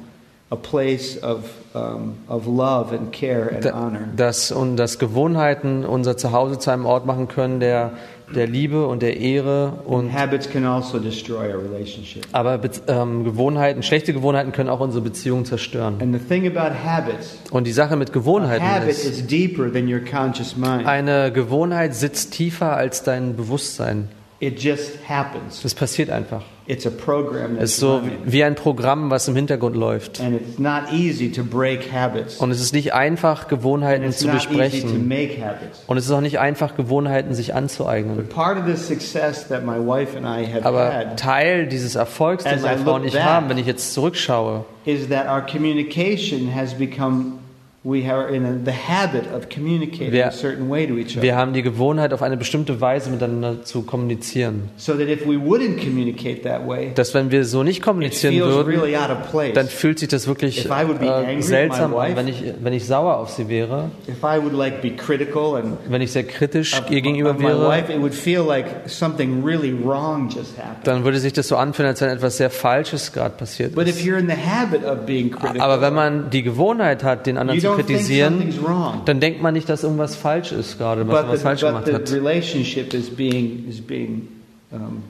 a 0.51 0.57
place 0.57 1.23
of, 1.23 1.45
um, 1.75 2.15
of 2.29 2.47
love 2.47 2.91
and 2.95 3.13
care 3.13 3.51
and 3.55 3.63
da- 3.67 3.73
honor. 3.75 4.09
dass, 4.17 4.51
und 4.51 4.77
dass 4.79 4.99
Gewohnheiten 4.99 5.85
unser 5.85 6.17
Zuhause 6.17 6.59
zu 6.59 6.71
einem 6.71 6.87
Ort 6.87 7.05
machen 7.05 7.29
können, 7.29 7.61
der, 7.61 7.91
der 8.35 8.47
Liebe 8.47 8.87
und 8.87 9.03
der 9.03 9.17
Ehre 9.19 9.81
und 9.87 10.13
Habits 10.13 10.51
can 10.51 10.65
also 10.65 10.99
destroy 10.99 11.55
our 11.55 11.63
relationship. 11.63 12.27
aber 12.33 12.59
Be 12.59 12.71
ähm, 12.87 13.25
Gewohnheiten, 13.25 13.83
schlechte 13.83 14.13
Gewohnheiten 14.13 14.53
können 14.53 14.69
auch 14.69 14.81
unsere 14.81 15.03
Beziehung 15.03 15.45
zerstören. 15.45 15.97
And 16.01 16.15
the 16.15 16.21
thing 16.21 16.47
about 16.47 16.75
habits, 16.85 17.39
Und 17.51 17.67
die 17.67 17.73
Sache 17.73 17.97
mit 17.97 18.13
Gewohnheiten 18.13 18.65
habit 18.65 18.91
ist, 18.91 19.05
is 19.05 19.27
deeper 19.27 19.73
than 19.73 19.93
your 19.93 20.01
conscious 20.01 20.57
mind. 20.57 20.87
eine 20.87 21.33
Gewohnheit 21.33 21.95
sitzt 21.95 22.33
tiefer 22.33 22.77
als 22.77 23.03
dein 23.03 23.35
Bewusstsein. 23.37 24.09
It 24.41 24.61
just 24.63 24.99
happens. 25.09 25.63
Das 25.63 25.75
passiert 25.75 26.11
einfach. 26.11 26.43
It's 26.67 26.87
a 26.87 26.91
program 26.91 27.57
Es 27.57 27.73
ist 27.73 27.77
so 27.79 27.97
running. 27.97 28.19
wie 28.27 28.45
ein 28.45 28.55
Programm, 28.55 29.11
was 29.11 29.27
im 29.27 29.35
Hintergrund 29.35 29.75
läuft. 29.75 30.21
And 30.21 30.41
it's 30.41 30.59
not 30.59 30.93
easy 30.93 31.33
to 31.33 31.43
break 31.43 31.91
habits. 31.93 32.37
Und 32.37 32.51
es 32.53 32.61
ist 32.61 32.73
nicht 32.75 32.93
einfach, 32.95 33.41
And 33.41 33.49
Gewohnheiten 33.49 34.05
it's 34.05 34.19
zu 34.19 34.27
not 34.29 34.37
easy 34.37 34.47
to 34.47 34.59
besprechen. 34.59 35.09
make 35.09 35.41
habits. 35.45 35.83
Und 35.89 35.97
es 35.97 36.05
ist 36.05 36.13
auch 36.13 36.21
nicht 36.21 36.39
einfach, 36.39 36.77
Gewohnheiten 36.77 37.35
sich 37.35 37.49
But 37.49 37.57
anzueignen. 37.57 38.29
part 38.29 38.59
of 38.59 38.67
the 38.67 38.77
success 38.77 39.49
that 39.49 39.65
my 39.65 39.79
wife 39.79 40.17
and 40.17 40.25
I 40.27 40.47
have 40.53 40.65
Aber 40.65 40.93
had 40.95 41.19
Teil 41.19 41.67
dieses 41.67 41.95
Erfolgs, 41.97 42.45
den 42.45 42.61
meine 42.61 42.79
Frau 42.83 42.95
und 42.95 43.05
ich 43.07 43.19
haben, 43.21 43.49
wenn 43.49 43.59
ich 43.59 43.67
jetzt 43.67 43.95
zurückschaue, 43.95 44.65
is 44.85 45.09
that 45.09 45.27
our 45.27 45.41
communication 45.41 46.55
has 46.55 46.75
become 46.75 47.39
we 47.89 48.07
are 48.11 48.29
in 48.29 48.45
a, 48.45 48.53
the 48.65 48.73
habit 48.73 49.25
of 49.35 49.49
communicating 49.49 50.13
Wir- 50.13 50.29
a 50.29 50.31
certain 50.31 50.69
way 50.69 50.87
to 50.87 50.99
each 50.99 51.17
other. 51.17 51.23
wir 51.23 51.37
haben 51.37 51.55
die 51.55 51.63
Gewohnheit, 51.63 52.13
auf 52.13 52.23
eine 52.23 52.37
bestimmte 52.37 52.81
Weise 52.81 53.09
miteinander 53.11 53.63
zu 53.65 53.83
kommunizieren. 53.83 54.69
so 54.77 54.93
that 54.93 55.09
if 55.09 55.27
we 55.27 55.37
wouldn't 55.37 55.83
communicate 55.83 56.43
that 56.43 56.69
way, 56.69 56.93
Dass 56.95 57.15
wenn 57.15 57.31
wir 57.31 57.45
so 57.47 57.63
nicht 57.63 57.83
kommunizieren 57.83 58.37
würden, 58.37 59.55
dann 59.55 59.69
fühlt 59.69 59.99
sich 59.99 60.09
das 60.09 60.27
wirklich 60.27 60.69
äh, 60.69 61.41
seltsam 61.41 61.97
an, 61.97 62.17
wenn 62.17 62.29
ich, 62.29 62.45
wenn 62.61 62.73
ich 62.75 62.87
sauer 62.87 63.17
auf 63.17 63.31
sie 63.31 63.49
wäre, 63.49 63.91
wenn 65.89 66.03
ich 66.03 66.13
sehr 66.13 66.25
kritisch 66.25 66.83
ihr 66.91 67.01
gegenüber 67.01 67.39
wäre, 67.41 67.85
dann 70.85 71.05
würde 71.05 71.19
sich 71.19 71.33
das 71.33 71.49
so 71.49 71.57
anfühlen, 71.57 71.89
als 71.89 72.01
wenn 72.03 72.11
etwas 72.11 72.37
sehr 72.37 72.51
Falsches 72.51 73.13
gerade 73.13 73.35
passiert 73.37 73.75
ist. 73.77 74.09
Aber 75.59 75.81
wenn 75.81 75.95
man 75.95 76.31
die 76.31 76.43
Gewohnheit 76.43 77.03
hat, 77.03 77.27
den 77.27 77.39
anderen 77.39 77.61
zu 77.61 77.78
kritisieren, 77.87 78.55
dann 79.05 79.21
denkt 79.21 79.43
man 79.43 79.55
nicht, 79.55 79.69
dass 79.69 79.83
irgendwas 79.83 80.17
falsch 80.17 80.53
ist 80.53 80.79
gerade, 80.79 81.07
was 81.07 81.23
man 81.23 81.33
was 81.33 81.43
falsch 81.43 81.61
gemacht 81.61 81.93
hat. 81.93 82.13
relationship 82.13 82.95
is 82.95 83.11
being 83.11 83.67
is 83.69 83.81
being 83.81 84.29
um, 84.71 85.03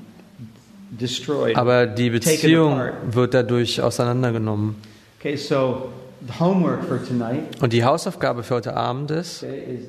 destroyed. 0.91 1.57
Aber 1.57 1.87
die 1.87 2.11
Beziehung 2.11 2.81
wird 3.11 3.35
dadurch 3.35 3.81
auseinandergenommen. 3.81 4.77
Okay, 5.19 5.37
so 5.37 5.91
the 6.27 6.39
homework 6.39 6.85
for 6.85 6.99
tonight 7.05 7.61
Und 7.61 7.73
die 7.73 7.85
Hausaufgabe 7.85 8.43
für 8.43 8.57
heute 8.57 8.77
Abend 8.77 9.11
ist, 9.11 9.43
okay, 9.43 9.62
is 9.75 9.89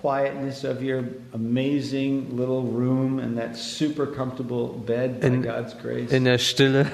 quietness 0.00 0.64
of 0.64 0.82
your 0.82 1.04
amazing 1.34 2.36
little 2.36 2.62
room 2.62 3.18
and 3.18 3.36
that 3.38 3.56
super 3.56 4.06
comfortable 4.06 4.68
bed 4.68 5.20
by 5.20 5.26
In- 5.26 5.42
God's 5.42 5.74
grace, 5.74 6.10
in 6.10 6.24
der 6.24 6.38
Stille 6.38 6.86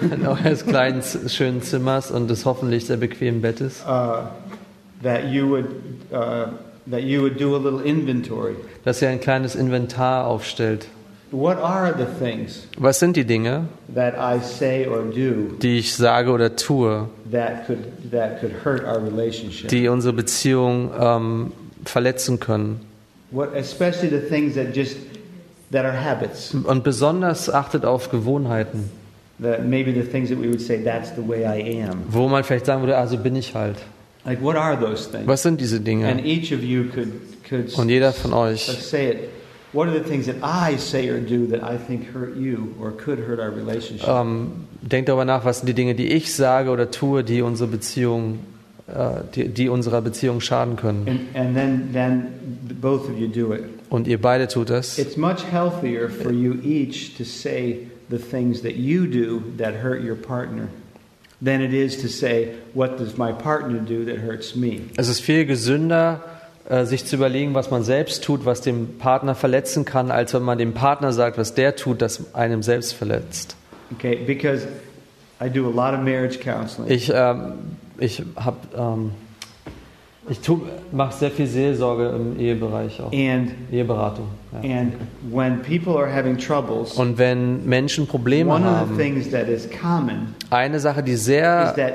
eures 0.26 0.64
kleinen, 0.66 1.02
schönen 1.02 1.62
Zimmers 1.62 2.10
und 2.10 2.28
des 2.28 2.44
hoffentlich 2.44 2.86
sehr 2.86 2.98
bequemen 2.98 3.40
Bettes, 3.40 3.82
uh, 3.86 4.26
that 5.02 5.24
you 5.30 5.48
would 5.48 5.66
uh, 6.12 6.48
that 6.90 7.02
you 7.04 7.22
would 7.22 7.38
do 7.38 7.54
a 7.56 7.58
little 7.58 7.80
inventory. 7.82 8.54
dass 8.84 9.00
ihr 9.02 9.08
ein 9.08 9.20
kleines 9.20 9.54
Inventar 9.54 10.26
aufstellt. 10.26 10.86
What 11.32 11.58
are 11.58 11.94
the 11.96 12.06
things 12.18 12.66
Was 12.76 12.98
sind 12.98 13.16
die 13.16 13.24
Dinge, 13.24 13.68
that 13.94 14.14
I 14.18 14.40
say 14.42 14.84
or 14.86 15.02
do 15.04 15.56
die 15.62 15.78
ich 15.78 15.94
sage 15.94 16.28
oder 16.28 16.56
tue, 16.56 17.08
that 17.30 17.66
could 17.68 18.10
that 18.10 18.40
could 18.40 18.52
hurt 18.64 18.82
our 18.84 18.98
relationship? 19.00 19.68
die 19.70 19.88
unsere 19.88 20.12
Beziehung 20.12 20.90
ähm, 20.98 21.52
verletzen 21.84 22.40
können? 22.40 22.80
Und 26.64 26.84
besonders 26.84 27.50
achtet 27.52 27.84
auf 27.84 28.10
Gewohnheiten, 28.10 28.90
wo 32.08 32.28
man 32.28 32.44
vielleicht 32.44 32.66
sagen 32.66 32.82
würde, 32.82 32.96
also 32.96 33.16
bin 33.16 33.36
ich 33.36 33.54
halt. 33.54 33.76
Was 35.24 35.42
sind 35.42 35.60
diese 35.60 35.80
Dinge? 35.80 36.10
Und 37.76 37.88
jeder 37.88 38.12
von 38.12 38.32
euch 38.34 38.68
let's 38.68 38.90
say 38.90 39.10
it. 39.10 39.18
What 39.72 39.86
are 39.86 39.96
the 39.96 40.02
things 40.02 40.26
that 40.26 40.36
I 40.42 40.76
say 40.76 41.08
or 41.10 41.20
do 41.20 41.46
that 41.46 41.62
I 41.62 41.76
think 41.76 42.12
hurt 42.12 42.36
you 42.36 42.74
or 42.80 42.90
could 42.90 43.20
hurt 43.20 43.38
our 43.38 43.54
relationship? 43.54 44.08
ähm, 44.08 44.66
denkt 44.82 45.08
darüber 45.08 45.24
nach, 45.24 45.44
was 45.44 45.58
sind 45.58 45.68
die 45.68 45.74
Dinge, 45.74 45.94
die 45.94 46.08
ich 46.08 46.34
sage 46.34 46.70
oder 46.70 46.90
tue, 46.90 47.22
die 47.22 47.40
unsere 47.40 47.70
Beziehung, 47.70 48.40
die, 49.34 49.48
die 49.48 49.68
unserer 49.68 50.00
Beziehung 50.02 50.40
schaden 50.40 50.76
können. 50.76 51.06
and 51.06 51.20
and 51.34 51.54
then 51.56 51.90
then 51.92 52.26
both 52.80 53.08
of 53.08 53.18
you 53.18 53.28
do 53.28 53.52
it. 53.52 53.64
Und 53.90 54.06
ihr 54.06 54.20
beide 54.20 54.48
tut 54.48 54.70
es. 54.70 54.98
It's 54.98 55.16
much 55.16 55.44
healthier 55.50 56.08
for 56.08 56.32
you 56.32 56.54
each 56.62 57.16
to 57.16 57.24
say 57.24 57.88
the 58.08 58.18
things 58.18 58.62
that 58.62 58.76
you 58.76 59.06
do 59.06 59.42
that 59.58 59.82
hurt 59.82 60.02
your 60.02 60.16
partner 60.16 60.68
than 61.44 61.60
it 61.60 61.72
is 61.72 62.00
to 62.00 62.08
say 62.08 62.54
what 62.74 62.98
does 62.98 63.16
my 63.16 63.32
partner 63.32 63.78
do 63.78 64.04
that 64.04 64.22
hurts 64.22 64.54
me. 64.54 64.80
Es 64.96 65.08
ist 65.08 65.20
viel 65.20 65.46
gesünder, 65.46 66.20
äh, 66.68 66.84
sich 66.84 67.04
zu 67.04 67.16
überlegen, 67.16 67.54
was 67.54 67.70
man 67.70 67.82
selbst 67.82 68.22
tut, 68.22 68.44
was 68.44 68.60
dem 68.60 68.98
Partner 68.98 69.34
verletzen 69.34 69.84
kann, 69.84 70.10
als 70.10 70.34
wenn 70.34 70.42
man 70.42 70.58
dem 70.58 70.72
Partner 70.72 71.12
sagt, 71.12 71.38
was 71.38 71.54
der 71.54 71.74
tut, 71.76 72.00
das 72.02 72.34
einem 72.34 72.62
selbst 72.62 72.92
verletzt. 72.94 73.56
Okay, 73.92 74.16
because 74.24 74.68
I 75.42 75.48
do 75.48 75.66
a 75.66 75.70
lot 75.70 75.98
of 75.98 76.04
marriage 76.04 76.38
counseling. 76.38 76.90
Ich, 76.90 77.10
ähm, 77.12 77.54
ich 78.00 78.22
habe, 78.36 78.56
ähm, 78.76 79.10
ich 80.28 80.38
mache 80.92 81.14
sehr 81.16 81.30
viel 81.30 81.46
Seelsorge 81.46 82.08
im 82.08 82.38
Ehebereich 82.38 83.00
auch, 83.00 83.12
And 83.12 83.52
Eheberatung. 83.70 84.26
Ja. 84.52 84.78
and 84.80 84.92
when 85.30 85.60
people 85.62 85.96
are 85.96 86.10
having 86.12 86.36
troubles, 86.36 86.96
Und 86.96 87.18
wenn 87.18 87.64
Menschen 87.66 88.06
Probleme 88.06 88.50
one 88.50 88.64
of 88.64 88.70
the 88.70 88.76
haben, 88.76 88.96
things 88.96 89.30
that 89.30 89.48
is 89.48 89.68
common 89.70 90.34
eine 90.50 90.80
Sache, 90.80 91.02
die 91.02 91.12
is 91.12 91.24
sehr, 91.24 91.72
that 91.76 91.94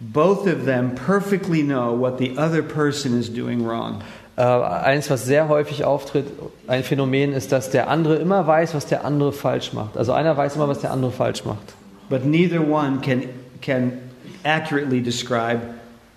both 0.00 0.46
of 0.46 0.64
them 0.64 0.94
perfectly 0.94 1.62
know 1.62 1.92
what 1.98 2.18
the 2.18 2.36
other 2.38 2.62
person 2.62 3.18
is 3.18 3.32
doing 3.32 3.64
wrong. 3.66 4.00
äh, 4.36 4.42
eins, 4.42 5.10
was 5.10 5.24
sehr 5.26 5.48
häufig 5.48 5.84
auftritt, 5.84 6.26
ein 6.68 6.84
Phänomen 6.84 7.32
ist, 7.32 7.50
dass 7.52 7.70
der 7.70 7.88
andere 7.88 8.16
immer 8.16 8.46
weiß, 8.46 8.74
was 8.74 8.86
der 8.86 9.04
andere 9.04 9.32
falsch 9.32 9.72
macht. 9.72 9.96
Also 9.96 10.12
einer 10.12 10.36
weiß 10.36 10.54
immer, 10.56 10.68
was 10.68 10.78
der 10.80 10.92
andere 10.92 11.10
falsch 11.10 11.44
macht. 11.44 11.74
But 12.08 12.24
neither 12.24 12.60
one 12.66 13.00
can 13.02 13.24
can 13.60 13.92
accurately 14.44 15.00
describe 15.00 15.60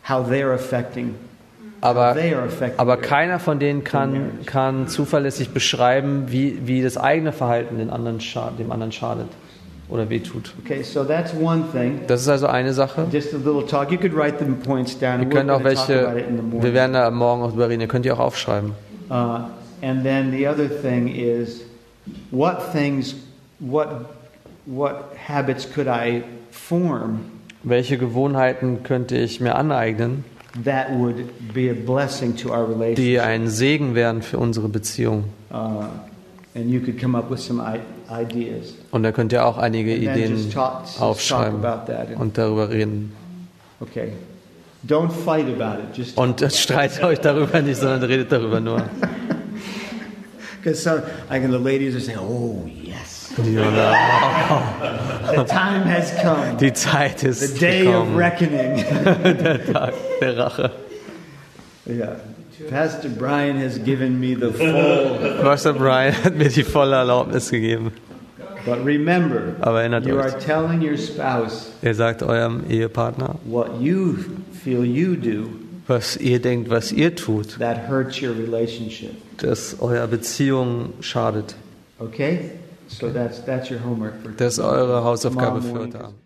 how 0.03 0.27
they're 0.27 0.53
affecting 0.53 1.15
Aber, 1.81 2.15
aber 2.77 2.97
keiner 2.97 3.39
von 3.39 3.57
denen 3.57 3.83
kann, 3.83 4.45
kann 4.45 4.87
zuverlässig 4.87 5.49
beschreiben, 5.49 6.25
wie, 6.27 6.59
wie 6.67 6.83
das 6.83 6.95
eigene 6.95 7.31
Verhalten 7.31 7.79
den 7.79 7.89
anderen 7.89 8.19
dem 8.59 8.71
anderen 8.71 8.91
schadet 8.91 9.29
oder 9.89 10.07
wehtut. 10.09 10.53
Okay, 10.63 10.83
so 10.83 11.03
that's 11.03 11.33
one 11.33 11.63
thing. 11.73 12.01
Das 12.07 12.21
ist 12.21 12.29
also 12.29 12.45
eine 12.45 12.73
Sache. 12.73 13.07
Just 13.11 13.33
a 13.33 13.37
little 13.37 13.65
talk. 13.65 13.91
You 13.91 13.97
could 13.97 14.15
write 14.15 14.37
the 14.39 14.45
points 14.45 14.97
down. 14.97 15.21
Wir 15.21 15.29
können 15.29 15.49
auch 15.49 15.63
welche, 15.63 16.23
wir 16.51 16.73
werden 16.73 16.93
da 16.93 17.09
morgen 17.09 17.41
auch 17.41 17.49
drüber 17.49 17.69
reden, 17.69 17.81
ihr 17.81 17.87
könnt 17.87 18.05
die 18.05 18.11
auch 18.11 18.19
aufschreiben. 18.19 18.73
Uh, 19.09 19.39
and 19.81 20.03
then 20.03 20.31
the 20.31 20.47
other 20.47 20.69
thing 20.69 21.07
is, 21.07 21.61
what 22.29 22.71
things, 22.71 23.15
what, 23.59 24.05
what 24.65 25.13
habits 25.27 25.65
could 25.65 25.87
I 25.87 26.23
form 26.51 27.30
Welche 27.63 27.97
Gewohnheiten 27.97 28.83
könnte 28.83 29.17
ich 29.17 29.39
mir 29.39 29.55
aneignen, 29.55 30.23
that 30.65 30.87
would 30.97 31.15
be 31.53 31.69
a 31.69 31.73
blessing 31.73 32.35
to 32.37 32.49
our 32.49 32.67
relationship? 32.67 32.95
die 32.95 33.19
ein 33.19 33.47
Segen 33.49 33.93
wären 33.95 34.21
für 34.21 34.37
unsere 34.39 34.67
Beziehung? 34.67 35.25
Uh, 35.51 35.83
and 36.55 36.69
you 36.69 36.79
could 36.81 36.99
come 36.99 37.17
up 37.17 37.29
with 37.29 37.39
some 37.39 37.61
I- 37.61 37.79
ideas. 38.23 38.73
Und 38.91 39.03
da 39.03 39.11
könnt 39.11 39.31
ihr 39.31 39.45
auch 39.45 39.57
einige 39.57 39.93
And 39.93 40.03
Ideen 40.03 40.35
just 40.37 40.53
talk, 40.53 40.81
just 40.83 40.97
talk 40.97 41.07
aufschreiben 41.07 41.63
about 41.63 41.91
that. 41.91 42.07
And- 42.09 42.19
und 42.19 42.37
darüber 42.37 42.69
reden. 42.69 43.13
okay. 43.79 44.13
Don't 44.87 45.11
fight 45.11 45.45
about 45.45 45.79
it. 45.83 45.95
Just 45.95 46.17
Und 46.17 46.41
streitet 46.51 47.03
euch 47.03 47.19
darüber 47.19 47.61
nicht, 47.61 47.79
sondern 47.79 48.01
redet 48.01 48.31
darüber 48.31 48.59
nur. 48.59 48.81
because 50.61 50.81
some, 50.81 51.03
like 51.29 51.43
the 51.43 51.57
ladies 51.57 51.93
are 51.95 52.01
saying, 52.01 52.17
"Oh 52.19 52.65
yes, 52.65 53.10
the 53.35 53.43
time 55.47 55.83
has 55.83 56.11
come, 56.21 56.57
die 56.57 56.73
Zeit 56.73 57.19
the 57.19 57.27
ist 57.29 57.61
day 57.61 57.87
of 57.87 58.05
gekommen, 58.05 58.17
reckoning." 58.17 58.83
der 59.43 59.65
Tag 59.73 59.93
der 60.19 60.37
Rache. 60.37 60.71
yeah. 61.87 62.15
Pastor 62.69 63.09
Brian 63.09 63.57
has 63.57 63.79
given 63.79 64.19
me 64.19 64.35
the 64.35 64.51
full. 64.51 65.41
Pastor 65.41 65.73
Brian 65.73 66.13
hat 66.13 66.35
mir 66.35 66.49
die 66.49 66.63
volle 66.63 66.95
Erlaubnis 66.95 67.49
gegeben. 67.49 67.91
But 68.65 68.85
remember, 68.85 69.55
Aber 69.61 69.79
erinnert 69.81 70.05
you 70.05 70.19
are 70.19 70.27
euch, 70.27 70.45
telling 70.45 70.81
your 70.81 70.97
spouse 70.97 71.71
ihr 71.81 71.95
sagt 71.95 72.21
eurem 72.21 72.63
Ehepartner, 72.69 73.35
what 73.45 73.79
you 73.81 74.17
feel 74.63 74.85
you 74.85 75.15
do 75.15 75.49
was 75.87 76.15
ihr 76.17 76.39
denkt, 76.39 76.69
was 76.69 76.91
ihr 76.91 77.15
tut, 77.15 77.57
that 77.57 77.89
hurts 77.89 78.21
your 78.21 78.35
relationship. 78.35 79.13
das 79.37 79.77
eurer 79.79 80.05
Beziehung 80.07 80.93
schadet. 81.01 81.55
Okay? 81.99 82.51
So 82.99 83.09
that's 83.11 83.39
that's 83.45 83.69
your 83.69 83.79
homework 83.79 84.21
for 84.21 84.31
Das 84.31 84.53
ist 84.53 84.59
eure 84.59 85.03
Hausaufgabe 85.03 85.61
für 85.61 85.79
heute 85.79 85.99
Abend. 86.03 86.20